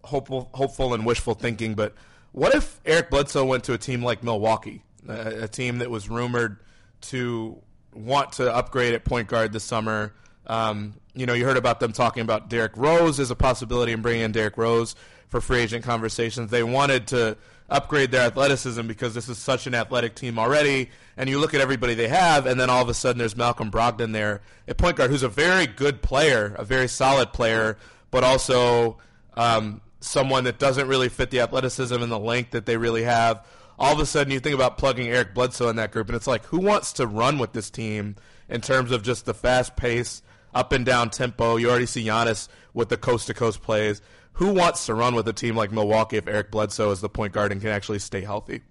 hopeful 0.03 0.49
hopeful 0.55 0.95
and 0.95 1.05
wishful 1.05 1.35
thinking, 1.35 1.75
but 1.75 1.95
what 2.33 2.55
if 2.55 2.81
Eric 2.85 3.11
Bledsoe 3.11 3.45
went 3.45 3.65
to 3.65 3.75
a 3.75 3.79
team 3.79 4.03
like 4.03 4.23
Milwaukee, 4.23 4.83
a, 5.07 5.45
a 5.45 5.49
team 5.49 5.79
that 5.79 5.91
was 5.91 6.09
rumored 6.09 6.59
to 7.03 7.61
want 7.95 8.33
to 8.33 8.55
upgrade 8.55 8.95
at 8.95 9.05
point 9.05 9.29
guard 9.29 9.53
this 9.53 9.65
summer? 9.65 10.15
Um, 10.47 10.95
you 11.17 11.27
know, 11.27 11.33
you 11.33 11.45
heard 11.45 11.57
about 11.57 11.81
them 11.81 11.93
talking 11.93 12.23
about 12.23 12.49
Derrick 12.49 12.77
Rose 12.77 13.19
as 13.19 13.31
a 13.31 13.35
possibility 13.35 13.93
and 13.93 14.03
bringing 14.03 14.23
in 14.23 14.33
Derrick 14.33 14.57
Rose 14.57 14.95
for 15.29 15.41
free 15.41 15.61
agent 15.61 15.85
conversations. 15.85 16.51
They 16.51 16.63
wanted 16.63 17.09
to 17.09 17.37
upgrade 17.69 18.13
their 18.13 18.23
athleticism 18.23 18.87
because 18.87 19.15
this 19.15 19.29
is 19.29 19.39
such 19.39 19.67
an 19.67 19.75
athletic 19.75 20.15
team 20.15 20.39
already. 20.39 20.91
And 21.17 21.29
you 21.29 21.39
look 21.39 21.55
at 21.55 21.61
everybody 21.61 21.95
they 21.95 22.09
have, 22.09 22.47
and 22.47 22.61
then 22.61 22.71
all 22.71 22.83
of 22.83 22.89
a 22.89 22.95
sudden 22.95 23.19
there's 23.19 23.37
Malcolm 23.37 23.71
Brogdon 23.71 24.13
there 24.13 24.43
at 24.69 24.77
point 24.77 24.97
guard, 24.97 25.11
who's 25.11 25.23
a 25.23 25.29
very 25.29 25.67
good 25.67 26.03
player, 26.03 26.55
a 26.59 26.65
very 26.65 26.87
solid 26.87 27.33
player, 27.33 27.77
but 28.11 28.23
also 28.23 28.99
um, 29.35 29.81
someone 30.01 30.45
that 30.45 30.59
doesn't 30.59 30.87
really 30.87 31.09
fit 31.09 31.31
the 31.31 31.41
athleticism 31.41 32.01
and 32.01 32.13
the 32.13 32.19
length 32.19 32.53
that 32.53 32.67
they 32.67 32.77
really 32.77 33.03
have. 33.03 33.45
All 33.79 33.93
of 33.93 34.01
a 34.01 34.07
sudden, 34.07 34.33
you 34.33 34.41
think 34.41 34.55
about 34.55 34.79
plugging 34.79 35.09
Eric 35.09 35.35
Bledsoe 35.35 35.69
in 35.69 35.77
that 35.77 35.91
group, 35.91 36.09
and 36.09 36.17
it's 36.17 36.27
like, 36.27 36.45
who 36.47 36.59
wants 36.59 36.95
to 36.95 37.07
run 37.07 37.39
with 37.39 37.53
this 37.53 37.69
team 37.69 38.17
in 38.49 38.61
terms 38.61 38.91
of 38.91 39.03
just 39.03 39.27
the 39.27 39.35
fast 39.35 39.77
pace, 39.77 40.23
up 40.57 40.73
and 40.73 40.85
down 40.85 41.11
tempo? 41.11 41.57
You 41.57 41.71
already 41.71 41.87
see 41.87 42.05
Giannis 42.05 42.49
with 42.75 42.89
the 42.89 42.97
coast 42.97 43.29
to 43.29 43.35
coast 43.35 43.63
plays. 43.63 44.03
Who 44.35 44.53
wants 44.53 44.87
to 44.87 44.95
run 44.95 45.15
with 45.15 45.29
a 45.29 45.33
team 45.33 45.57
like 45.57 45.71
Milwaukee 45.71 46.17
if 46.17 46.27
Eric 46.27 46.51
Bledsoe 46.51 46.91
is 46.91 47.01
the 47.01 47.09
point 47.09 47.33
guard 47.33 47.53
and 47.53 47.61
can 47.61 47.71
actually 47.71 48.01
stay 48.01 48.23
healthy? 48.23 48.63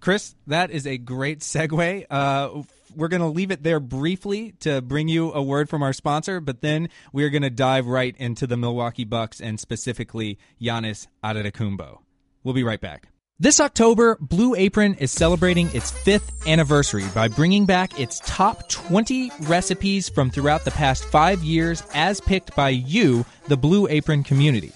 Chris, 0.00 0.34
that 0.46 0.70
is 0.70 0.86
a 0.86 0.98
great 0.98 1.40
segue. 1.40 2.04
Uh, 2.10 2.62
we're 2.94 3.08
going 3.08 3.22
to 3.22 3.28
leave 3.28 3.50
it 3.50 3.62
there 3.62 3.80
briefly 3.80 4.52
to 4.60 4.82
bring 4.82 5.08
you 5.08 5.32
a 5.32 5.42
word 5.42 5.70
from 5.70 5.82
our 5.82 5.94
sponsor, 5.94 6.40
but 6.40 6.60
then 6.60 6.88
we 7.12 7.24
are 7.24 7.30
going 7.30 7.42
to 7.42 7.50
dive 7.50 7.86
right 7.86 8.14
into 8.18 8.46
the 8.46 8.56
Milwaukee 8.56 9.04
Bucks 9.04 9.40
and 9.40 9.58
specifically 9.58 10.38
Giannis 10.60 11.06
Antetokounmpo. 11.24 12.00
We'll 12.42 12.54
be 12.54 12.64
right 12.64 12.80
back. 12.80 13.08
This 13.40 13.58
October, 13.58 14.16
Blue 14.20 14.54
Apron 14.54 14.94
is 14.94 15.10
celebrating 15.10 15.68
its 15.74 15.90
fifth 15.90 16.46
anniversary 16.46 17.02
by 17.16 17.26
bringing 17.26 17.66
back 17.66 17.98
its 17.98 18.20
top 18.24 18.68
20 18.68 19.32
recipes 19.40 20.08
from 20.08 20.30
throughout 20.30 20.64
the 20.64 20.70
past 20.70 21.04
five 21.06 21.42
years 21.42 21.82
as 21.94 22.20
picked 22.20 22.54
by 22.54 22.68
you, 22.68 23.26
the 23.48 23.56
Blue 23.56 23.88
Apron 23.88 24.22
community. 24.22 24.70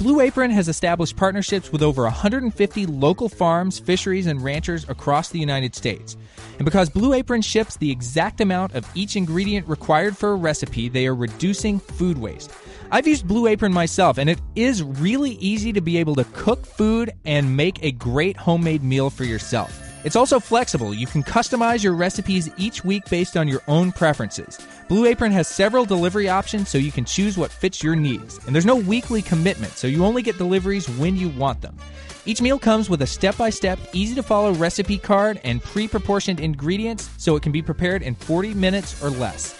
Blue 0.00 0.20
Apron 0.20 0.50
has 0.50 0.68
established 0.68 1.14
partnerships 1.14 1.70
with 1.70 1.80
over 1.80 2.02
150 2.02 2.86
local 2.86 3.28
farms, 3.28 3.78
fisheries, 3.78 4.26
and 4.26 4.42
ranchers 4.42 4.88
across 4.88 5.28
the 5.28 5.38
United 5.38 5.76
States. 5.76 6.16
And 6.58 6.64
because 6.64 6.90
Blue 6.90 7.12
Apron 7.12 7.42
ships 7.42 7.76
the 7.76 7.92
exact 7.92 8.40
amount 8.40 8.74
of 8.74 8.84
each 8.96 9.14
ingredient 9.14 9.68
required 9.68 10.16
for 10.16 10.32
a 10.32 10.34
recipe, 10.34 10.88
they 10.88 11.06
are 11.06 11.14
reducing 11.14 11.78
food 11.78 12.18
waste. 12.18 12.50
I've 12.92 13.06
used 13.06 13.26
Blue 13.26 13.46
Apron 13.46 13.72
myself, 13.72 14.18
and 14.18 14.28
it 14.28 14.38
is 14.54 14.82
really 14.82 15.30
easy 15.36 15.72
to 15.72 15.80
be 15.80 15.96
able 15.96 16.14
to 16.16 16.24
cook 16.34 16.66
food 16.66 17.10
and 17.24 17.56
make 17.56 17.82
a 17.82 17.90
great 17.90 18.36
homemade 18.36 18.82
meal 18.82 19.08
for 19.08 19.24
yourself. 19.24 19.80
It's 20.04 20.14
also 20.14 20.38
flexible. 20.38 20.92
You 20.92 21.06
can 21.06 21.22
customize 21.22 21.82
your 21.82 21.94
recipes 21.94 22.50
each 22.58 22.84
week 22.84 23.04
based 23.08 23.34
on 23.34 23.48
your 23.48 23.62
own 23.66 23.92
preferences. 23.92 24.58
Blue 24.90 25.06
Apron 25.06 25.32
has 25.32 25.48
several 25.48 25.86
delivery 25.86 26.28
options 26.28 26.68
so 26.68 26.76
you 26.76 26.92
can 26.92 27.06
choose 27.06 27.38
what 27.38 27.50
fits 27.50 27.82
your 27.82 27.96
needs. 27.96 28.38
And 28.44 28.54
there's 28.54 28.66
no 28.66 28.76
weekly 28.76 29.22
commitment, 29.22 29.72
so 29.72 29.86
you 29.86 30.04
only 30.04 30.20
get 30.20 30.36
deliveries 30.36 30.86
when 30.98 31.16
you 31.16 31.30
want 31.30 31.62
them. 31.62 31.78
Each 32.26 32.42
meal 32.42 32.58
comes 32.58 32.90
with 32.90 33.00
a 33.00 33.06
step 33.06 33.38
by 33.38 33.48
step, 33.48 33.78
easy 33.94 34.14
to 34.16 34.22
follow 34.22 34.52
recipe 34.52 34.98
card 34.98 35.40
and 35.44 35.62
pre 35.62 35.88
proportioned 35.88 36.40
ingredients 36.40 37.08
so 37.16 37.36
it 37.36 37.42
can 37.42 37.52
be 37.52 37.62
prepared 37.62 38.02
in 38.02 38.14
40 38.14 38.52
minutes 38.52 39.02
or 39.02 39.08
less. 39.08 39.58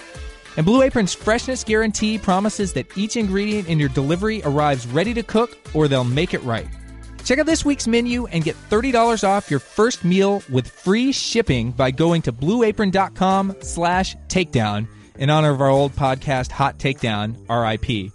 And 0.57 0.67
Blue 0.67 0.83
Apron's 0.83 1.15
freshness 1.15 1.65
guarantee 1.65 2.19
promises 2.19 2.73
that 2.75 2.97
each 2.97 3.17
ingredient 3.17 3.69
in 3.69 3.79
your 3.79 3.89
delivery 3.89 4.43
arrives 4.45 4.87
ready 4.87 5.15
to 5.15 5.23
cook 5.23 5.57
or 5.75 5.89
they'll 5.89 6.05
make 6.05 6.35
it 6.35 6.43
right. 6.43 6.69
Check 7.25 7.39
out 7.39 7.47
this 7.47 7.65
week's 7.65 7.87
menu 7.87 8.27
and 8.27 8.45
get 8.45 8.57
$30 8.69 9.25
off 9.27 9.51
your 9.51 9.61
first 9.61 10.05
meal 10.05 10.43
with 10.51 10.69
free 10.69 11.13
shipping 11.13 11.71
by 11.71 11.91
going 11.91 12.23
to 12.23 12.33
blueapron.com 12.33 13.57
slash 13.61 14.17
takedown 14.29 14.89
in 15.19 15.31
honor 15.31 15.51
of 15.51 15.61
our 15.61 15.69
old 15.69 15.93
podcast, 15.93 16.51
Hot 16.51 16.79
Takedown, 16.79 17.37
RIP. 17.49 18.13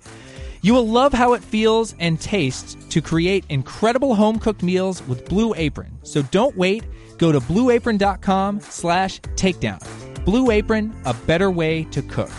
You 0.61 0.73
will 0.73 0.87
love 0.87 1.13
how 1.13 1.33
it 1.33 1.43
feels 1.43 1.95
and 1.99 2.19
tastes 2.19 2.75
to 2.89 3.01
create 3.01 3.45
incredible 3.49 4.15
home 4.15 4.39
cooked 4.39 4.63
meals 4.63 5.01
with 5.07 5.29
Blue 5.29 5.53
Apron. 5.55 5.97
So 6.03 6.21
don't 6.23 6.57
wait. 6.57 6.83
Go 7.17 7.31
to 7.31 7.39
blueapron.com 7.39 8.59
slash 8.61 9.21
takedown. 9.35 9.81
Blue 10.27 10.51
Apron, 10.51 10.93
a 11.05 11.13
better 11.13 11.49
way 11.49 11.85
to 11.85 12.01
cook. 12.01 12.29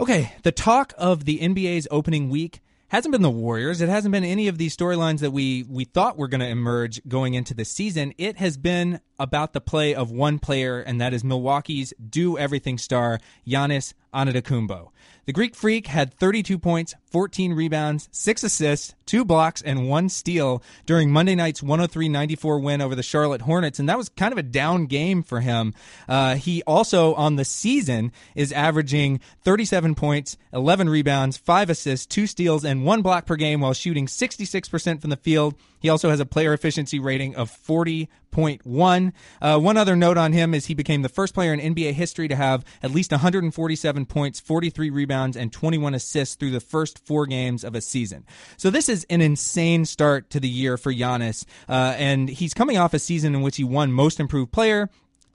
Okay, 0.00 0.32
the 0.44 0.50
talk 0.50 0.94
of 0.96 1.26
the 1.26 1.40
NBA's 1.40 1.86
opening 1.90 2.30
week 2.30 2.62
hasn't 2.88 3.12
been 3.12 3.20
the 3.20 3.28
Warriors. 3.28 3.82
It 3.82 3.90
hasn't 3.90 4.12
been 4.12 4.24
any 4.24 4.48
of 4.48 4.56
these 4.56 4.74
storylines 4.74 5.18
that 5.18 5.30
we 5.30 5.62
we 5.68 5.84
thought 5.84 6.16
were 6.16 6.26
going 6.26 6.40
to 6.40 6.48
emerge 6.48 7.06
going 7.06 7.34
into 7.34 7.52
the 7.52 7.66
season. 7.66 8.14
It 8.16 8.38
has 8.38 8.56
been 8.56 8.98
about 9.18 9.52
the 9.52 9.60
play 9.60 9.94
of 9.94 10.10
one 10.10 10.38
player, 10.38 10.80
and 10.80 10.98
that 11.02 11.12
is 11.12 11.22
Milwaukee's 11.22 11.92
do 12.08 12.38
everything 12.38 12.78
star 12.78 13.20
Giannis 13.46 13.92
Antetokounmpo. 14.14 14.90
The 15.24 15.32
Greek 15.32 15.54
Freak 15.54 15.86
had 15.86 16.12
32 16.14 16.58
points, 16.58 16.96
14 17.12 17.52
rebounds, 17.52 18.08
6 18.10 18.42
assists, 18.42 18.94
2 19.06 19.24
blocks, 19.24 19.62
and 19.62 19.88
1 19.88 20.08
steal 20.08 20.62
during 20.84 21.12
Monday 21.12 21.36
night's 21.36 21.62
103 21.62 22.08
94 22.08 22.58
win 22.58 22.80
over 22.80 22.96
the 22.96 23.04
Charlotte 23.04 23.42
Hornets, 23.42 23.78
and 23.78 23.88
that 23.88 23.96
was 23.96 24.08
kind 24.08 24.32
of 24.32 24.38
a 24.38 24.42
down 24.42 24.86
game 24.86 25.22
for 25.22 25.40
him. 25.40 25.74
Uh, 26.08 26.34
he 26.34 26.62
also, 26.64 27.14
on 27.14 27.36
the 27.36 27.44
season, 27.44 28.10
is 28.34 28.50
averaging 28.50 29.20
37 29.44 29.94
points, 29.94 30.36
11 30.52 30.88
rebounds, 30.88 31.36
5 31.36 31.70
assists, 31.70 32.06
2 32.06 32.26
steals, 32.26 32.64
and 32.64 32.84
1 32.84 33.02
block 33.02 33.24
per 33.24 33.36
game 33.36 33.60
while 33.60 33.74
shooting 33.74 34.06
66% 34.06 35.00
from 35.00 35.10
the 35.10 35.16
field. 35.16 35.54
He 35.82 35.88
also 35.88 36.08
has 36.10 36.20
a 36.20 36.24
player 36.24 36.52
efficiency 36.52 37.00
rating 37.00 37.34
of 37.34 37.50
40.1. 37.50 39.12
Uh, 39.42 39.58
one 39.58 39.76
other 39.76 39.96
note 39.96 40.16
on 40.16 40.32
him 40.32 40.54
is 40.54 40.66
he 40.66 40.74
became 40.74 41.02
the 41.02 41.08
first 41.08 41.34
player 41.34 41.52
in 41.52 41.74
NBA 41.74 41.92
history 41.92 42.28
to 42.28 42.36
have 42.36 42.64
at 42.82 42.92
least 42.92 43.10
147 43.10 44.06
points, 44.06 44.40
43 44.40 44.90
rebounds, 44.90 45.36
and 45.36 45.52
21 45.52 45.94
assists 45.94 46.36
through 46.36 46.52
the 46.52 46.60
first 46.60 47.04
four 47.04 47.26
games 47.26 47.64
of 47.64 47.74
a 47.74 47.80
season. 47.80 48.24
So 48.56 48.70
this 48.70 48.88
is 48.88 49.04
an 49.10 49.20
insane 49.20 49.84
start 49.84 50.30
to 50.30 50.40
the 50.40 50.48
year 50.48 50.76
for 50.76 50.92
Giannis, 50.92 51.44
uh, 51.68 51.94
and 51.98 52.28
he's 52.28 52.54
coming 52.54 52.78
off 52.78 52.94
a 52.94 53.00
season 53.00 53.34
in 53.34 53.42
which 53.42 53.56
he 53.56 53.64
won 53.64 53.92
Most 53.92 54.20
Improved 54.20 54.52
Player. 54.52 54.88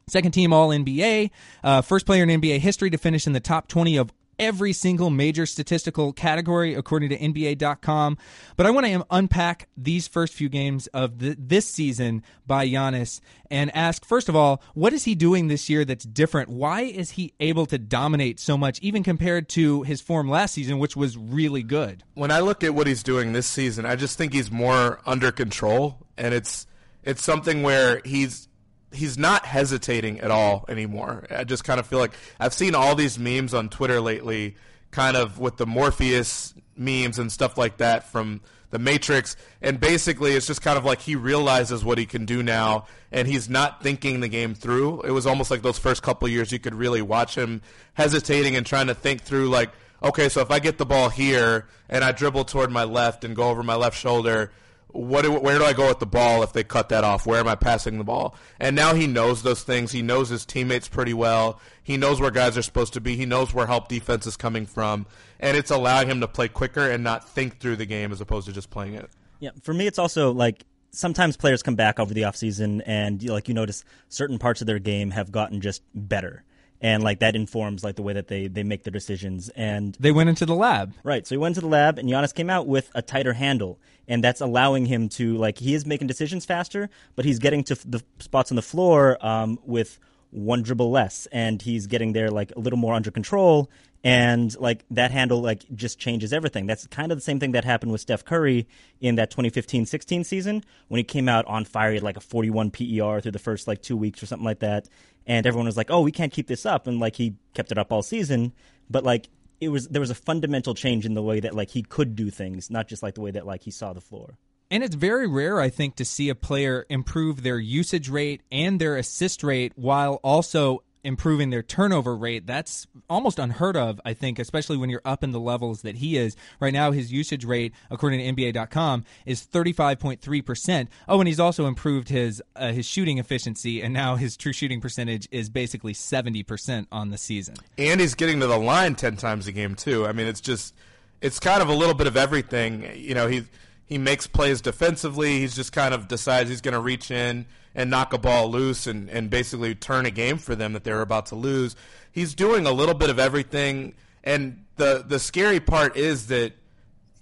Second 0.10 0.32
team 0.32 0.54
All 0.54 0.70
NBA, 0.70 1.32
uh, 1.66 1.82
first 1.82 2.06
player 2.06 2.24
in 2.24 2.30
NBA 2.30 2.60
history 2.60 2.90
to 2.90 2.98
finish 2.98 3.28
in 3.28 3.34
the 3.34 3.42
top 3.42 3.68
20 3.68 3.98
of 3.98 4.14
every 4.40 4.74
single 4.74 5.10
major 5.10 5.46
statistical 5.46 6.14
category 6.14 6.74
according 6.74 7.10
to 7.10 7.18
NBA.com. 7.18 8.18
But 8.56 8.66
I 8.66 8.72
want 8.72 8.86
to 8.86 9.06
unpack 9.10 9.68
these 9.76 10.08
first 10.08 10.34
few 10.34 10.50
games 10.50 10.88
of 10.88 11.20
the, 11.20 11.36
this 11.40 11.68
season 11.68 12.24
by 12.46 12.68
Giannis 12.68 13.20
and 13.50 13.76
ask, 13.76 14.06
first 14.06 14.30
of 14.30 14.36
all, 14.36 14.62
what 14.74 14.94
is 14.94 15.04
he 15.06 15.16
doing 15.16 15.48
this 15.48 15.70
year 15.70 15.86
that's 15.86 16.06
different? 16.06 16.50
Why 16.50 16.82
is 16.82 17.12
he 17.12 17.34
able 17.40 17.66
to 17.68 17.78
dominate 17.78 18.40
so 18.40 18.58
much, 18.58 18.80
even 18.82 19.04
compared 19.04 19.50
to 19.50 19.84
his 19.84 20.02
form 20.02 20.30
last 20.30 20.54
season, 20.54 20.80
which 20.80 20.96
was 20.96 21.18
really 21.18 21.64
good? 21.64 22.04
When 22.14 22.32
I 22.32 22.40
look 22.40 22.64
at 22.64 22.74
what 22.74 22.88
he's 22.88 23.04
doing 23.04 23.34
this 23.34 23.48
season, 23.48 23.86
I 23.86 23.96
just 23.96 24.18
think 24.18 24.34
he's 24.34 24.52
more 24.52 25.00
under 25.06 25.32
control, 25.32 26.00
and 26.18 26.34
it's 26.34 26.68
it's 27.04 27.24
something 27.24 27.64
where 27.64 28.02
he's 28.04 28.50
he's 28.92 29.18
not 29.18 29.46
hesitating 29.46 30.20
at 30.20 30.32
all 30.32 30.66
anymore. 30.68 31.26
I 31.30 31.44
just 31.44 31.64
kind 31.64 31.80
of 31.80 31.88
feel 31.88 32.00
like 32.00 32.14
I've 32.40 32.54
seen 32.54 32.76
all 32.76 32.96
these 32.96 33.20
memes 33.20 33.54
on 33.54 33.70
Twitter 33.70 34.00
lately, 34.02 34.56
kind 34.92 35.18
of 35.18 35.40
with 35.40 35.58
the 35.58 35.66
Morpheus 35.66 36.54
memes 36.76 37.20
and 37.20 37.32
stuff 37.32 37.58
like 37.58 37.78
that 37.78 38.08
from 38.10 38.42
the 38.70 38.80
Matrix, 38.80 39.38
and 39.62 39.80
basically 39.80 40.34
it's 40.34 40.46
just 40.46 40.62
kind 40.62 40.78
of 40.78 40.84
like 40.84 41.00
he 41.00 41.16
realizes 41.16 41.86
what 41.86 41.98
he 41.98 42.06
can 42.06 42.26
do 42.26 42.44
now, 42.44 42.86
and 43.12 43.28
he's 43.28 43.50
not 43.50 43.82
thinking 43.82 44.20
the 44.20 44.28
game 44.28 44.54
through. 44.54 45.02
It 45.04 45.12
was 45.12 45.26
almost 45.26 45.50
like 45.50 45.62
those 45.62 45.80
first 45.80 46.04
couple 46.04 46.28
years 46.28 46.52
you 46.52 46.60
could 46.60 46.76
really 46.76 47.02
watch 47.02 47.36
him 47.38 47.62
hesitating 47.94 48.56
and 48.58 48.66
trying 48.66 48.88
to 48.88 48.94
think 48.94 49.22
through 49.22 49.50
like, 49.50 49.72
okay, 50.04 50.28
so 50.28 50.42
if 50.42 50.52
I 50.52 50.60
get 50.60 50.78
the 50.78 50.86
ball 50.86 51.10
here 51.10 51.68
and 51.90 52.04
I 52.04 52.12
dribble 52.12 52.46
toward 52.46 52.70
my 52.70 52.84
left 52.84 53.24
and 53.24 53.36
go 53.36 53.44
over 53.50 53.64
my 53.64 53.76
left 53.76 53.98
shoulder 53.98 54.52
what 54.90 55.24
do, 55.24 55.32
where 55.32 55.60
do 55.60 55.66
I 55.66 55.74
go 55.74 55.90
with 55.90 56.00
the 56.00 56.06
ball 56.06 56.44
if 56.44 56.54
they 56.54 56.64
cut 56.64 56.90
that 56.90 57.04
off? 57.04 57.26
Where 57.26 57.40
am 57.40 57.48
I 57.48 57.56
passing 57.56 57.98
the 57.98 58.04
ball? 58.04 58.36
And 58.60 58.76
now 58.76 58.94
he 58.94 59.06
knows 59.08 59.44
those 59.44 59.64
things. 59.64 59.92
He 59.92 60.02
knows 60.02 60.30
his 60.30 60.46
teammates 60.46 60.88
pretty 60.88 61.14
well. 61.14 61.60
He 61.84 61.98
knows 61.98 62.20
where 62.20 62.32
guys 62.32 62.58
are 62.58 62.62
supposed 62.62 62.94
to 62.94 63.02
be. 63.02 63.16
He 63.16 63.26
knows 63.26 63.54
where 63.54 63.68
help 63.68 63.88
defense 63.88 64.26
is 64.26 64.38
coming 64.38 64.66
from, 64.66 65.06
and 65.40 65.58
it's 65.58 65.72
allowing 65.72 66.10
him 66.10 66.22
to 66.22 66.28
play 66.28 66.48
quicker 66.48 66.90
and 66.90 67.04
not 67.04 67.28
think 67.30 67.60
through 67.60 67.76
the 67.76 67.86
game 67.86 68.12
as 68.12 68.22
opposed 68.22 68.48
to 68.48 68.54
just 68.54 68.70
playing 68.70 68.96
it. 68.96 69.10
Yeah, 69.40 69.52
for 69.62 69.74
me, 69.74 69.88
it's 69.88 70.00
also 70.00 70.32
like 70.32 70.66
sometimes 70.92 71.38
players 71.38 71.62
come 71.62 71.76
back 71.76 72.00
over 72.00 72.14
the 72.14 72.24
offseason 72.24 72.82
and 72.86 73.22
like 73.24 73.48
you 73.48 73.54
notice 73.54 73.84
certain 74.10 74.40
parts 74.40 74.62
of 74.62 74.68
their 74.68 74.80
game 74.80 75.12
have 75.12 75.32
gotten 75.32 75.62
just 75.62 75.84
better 75.94 76.44
and 76.82 77.04
like 77.04 77.20
that 77.20 77.36
informs 77.36 77.84
like 77.84 77.96
the 77.96 78.02
way 78.02 78.14
that 78.14 78.28
they 78.28 78.48
they 78.48 78.64
make 78.64 78.84
their 78.84 78.92
decisions. 78.92 79.50
And 79.50 79.96
they 80.00 80.12
went 80.12 80.30
into 80.30 80.46
the 80.46 80.56
lab. 80.56 80.94
Right. 81.04 81.26
So 81.26 81.36
he 81.36 81.38
went 81.38 81.56
to 81.56 81.62
the 81.62 81.68
lab 81.68 81.98
and 81.98 82.10
Giannis 82.10 82.34
came 82.34 82.50
out 82.50 82.68
with 82.68 82.92
a 82.94 83.02
tighter 83.02 83.34
handle 83.34 83.80
and 84.08 84.24
that's 84.24 84.42
allowing 84.42 84.86
him 84.86 85.10
to 85.10 85.36
like 85.38 85.58
he 85.58 85.74
is 85.74 85.86
making 85.86 86.08
decisions 86.08 86.46
faster 86.46 86.90
but 87.16 87.26
he's 87.26 87.40
getting 87.40 87.64
to 87.66 87.76
the 87.90 88.04
spots 88.20 88.52
on 88.52 88.56
the 88.56 88.62
floor 88.62 89.18
um, 89.26 89.60
with 89.64 90.00
one 90.32 90.62
dribble 90.62 90.92
less 90.92 91.28
and 91.32 91.62
he's 91.62 91.88
getting 91.88 92.14
there 92.14 92.30
like 92.30 92.52
a 92.56 92.60
little 92.60 92.78
more 92.78 92.94
under 92.94 93.12
control 93.12 93.70
and 94.04 94.58
like 94.60 94.86
that 94.92 95.12
handle 95.12 95.42
like 95.42 95.66
just 95.74 96.00
changes 96.00 96.32
everything. 96.32 96.68
That's 96.68 96.86
kind 96.88 97.12
of 97.12 97.18
the 97.18 97.24
same 97.24 97.40
thing 97.40 97.54
that 97.54 97.66
happened 97.66 97.92
with 97.92 98.02
steph 98.02 98.24
curry 98.24 98.68
in 99.02 99.16
that 99.16 99.32
2015-16 99.32 100.26
season 100.26 100.64
when 100.88 101.00
he 101.00 101.04
came 101.04 101.28
out 101.28 101.46
on 101.46 101.66
fire. 101.66 101.90
He 101.90 101.96
had 101.96 102.04
like 102.04 102.18
a 102.18 102.22
41 102.22 102.72
per 102.72 103.22
through 103.22 103.32
the 103.32 103.40
first 103.40 103.68
like 103.68 103.82
two 103.82 103.98
weeks 103.98 104.22
or 104.22 104.26
something 104.26 104.46
like 104.46 104.60
that 104.60 104.88
and 105.28 105.46
everyone 105.46 105.68
was 105.68 105.78
like, 105.78 105.92
"Oh, 105.92 106.02
we 106.02 106.12
can't 106.12 106.34
keep 106.34 106.48
this 106.48 106.66
up," 106.66 106.88
and 106.88 107.00
like 107.00 107.18
he 107.18 107.36
kept 107.54 107.72
it 107.72 107.78
up 107.78 107.92
all 107.92 108.02
season, 108.02 108.54
but 108.90 109.04
like 109.04 109.30
it 109.62 109.70
was 109.70 109.88
there 109.90 110.00
was 110.00 110.10
a 110.10 110.16
fundamental 110.16 110.74
change 110.74 111.06
in 111.06 111.14
the 111.14 111.22
way 111.22 111.40
that 111.40 111.54
like 111.54 111.70
he 111.70 111.84
could 111.84 112.16
do 112.16 112.32
things, 112.32 112.72
not 112.72 112.88
just 112.88 113.04
like 113.04 113.16
the 113.16 113.22
way 113.22 113.32
that 113.32 113.46
like 113.46 113.64
he 113.64 113.72
saw 113.72 113.94
the 113.94 114.02
floor. 114.02 114.38
And 114.70 114.84
it's 114.84 114.96
very 114.96 115.28
rare, 115.28 115.62
I 115.62 115.70
think, 115.70 115.96
to 115.96 116.06
see 116.06 116.28
a 116.28 116.36
player 116.36 116.86
improve 116.90 117.42
their 117.42 117.58
usage 117.58 118.10
rate 118.10 118.42
and 118.52 118.82
their 118.82 118.98
assist 118.98 119.42
rate 119.44 119.72
while 119.76 120.16
also 120.24 120.84
improving 121.04 121.50
their 121.50 121.64
turnover 121.64 122.16
rate. 122.16 122.46
That's 122.46 122.88
almost 123.10 123.40
unheard 123.40 123.78
of, 123.78 124.00
I 124.06 124.14
think, 124.14 124.40
especially 124.40 124.78
when 124.78 124.90
you're 124.90 125.02
up 125.06 125.24
in 125.24 125.32
the 125.32 125.40
levels 125.40 125.82
that 125.82 125.98
he 125.98 126.18
is. 126.18 126.36
Right 126.60 126.74
now, 126.74 126.92
his 126.92 127.12
usage 127.12 127.46
rate, 127.46 127.74
according 127.90 128.36
to 128.36 128.44
NBA.com, 128.44 129.06
is 129.26 129.46
35.3%. 129.46 130.88
Oh, 131.08 131.20
and 131.20 131.28
he's 131.28 131.40
also 131.40 131.66
improved 131.66 132.10
his 132.10 132.42
uh, 132.56 132.72
his 132.72 132.86
shooting 132.86 133.18
efficiency, 133.18 133.82
and 133.82 133.94
now 133.94 134.16
his 134.16 134.38
true 134.38 134.54
shooting 134.54 134.82
percentage 134.82 135.28
is 135.32 135.50
basically 135.50 135.94
70% 135.94 136.88
on 136.92 137.10
the 137.10 137.18
season. 137.18 137.56
And 137.78 138.00
he's 138.00 138.16
getting 138.16 138.40
to 138.40 138.48
the 138.48 138.58
line 138.58 138.96
10 138.96 139.18
times 139.18 139.48
a 139.48 139.52
game, 139.52 139.76
too. 139.76 140.06
I 140.06 140.12
mean, 140.12 140.28
it's 140.28 140.42
just, 140.42 140.74
it's 141.22 141.40
kind 141.40 141.62
of 141.62 141.70
a 141.70 141.74
little 141.74 141.96
bit 141.96 142.08
of 142.08 142.18
everything. 142.18 142.92
You 142.96 143.16
know, 143.16 143.28
he 143.28 143.44
he 143.88 143.98
makes 143.98 144.28
plays 144.28 144.62
defensively. 144.62 145.40
He's 145.40 145.56
just 145.56 145.72
kind 145.72 145.94
of 145.94 146.08
decides 146.08 146.50
he's 146.50 146.62
going 146.62 146.74
to 146.74 146.80
reach 146.80 147.10
in 147.10 147.46
and 147.74 147.90
knock 147.90 148.12
a 148.12 148.18
ball 148.18 148.52
loose 148.52 148.86
and, 148.86 149.10
and 149.10 149.30
basically 149.30 149.74
turn 149.76 150.06
a 150.06 150.12
game 150.12 150.38
for 150.38 150.56
them 150.56 150.74
that 150.74 150.84
they're 150.84 151.02
about 151.02 151.28
to 151.28 151.36
lose. 151.36 151.76
He's 152.12 152.36
doing 152.36 152.66
a 152.66 152.72
little 152.72 152.94
bit 152.94 153.10
of 153.10 153.18
everything. 153.18 153.96
And 154.24 154.66
the, 154.76 155.06
the 155.08 155.20
scary 155.20 155.62
part 155.62 155.96
is 155.96 156.28
that 156.28 156.52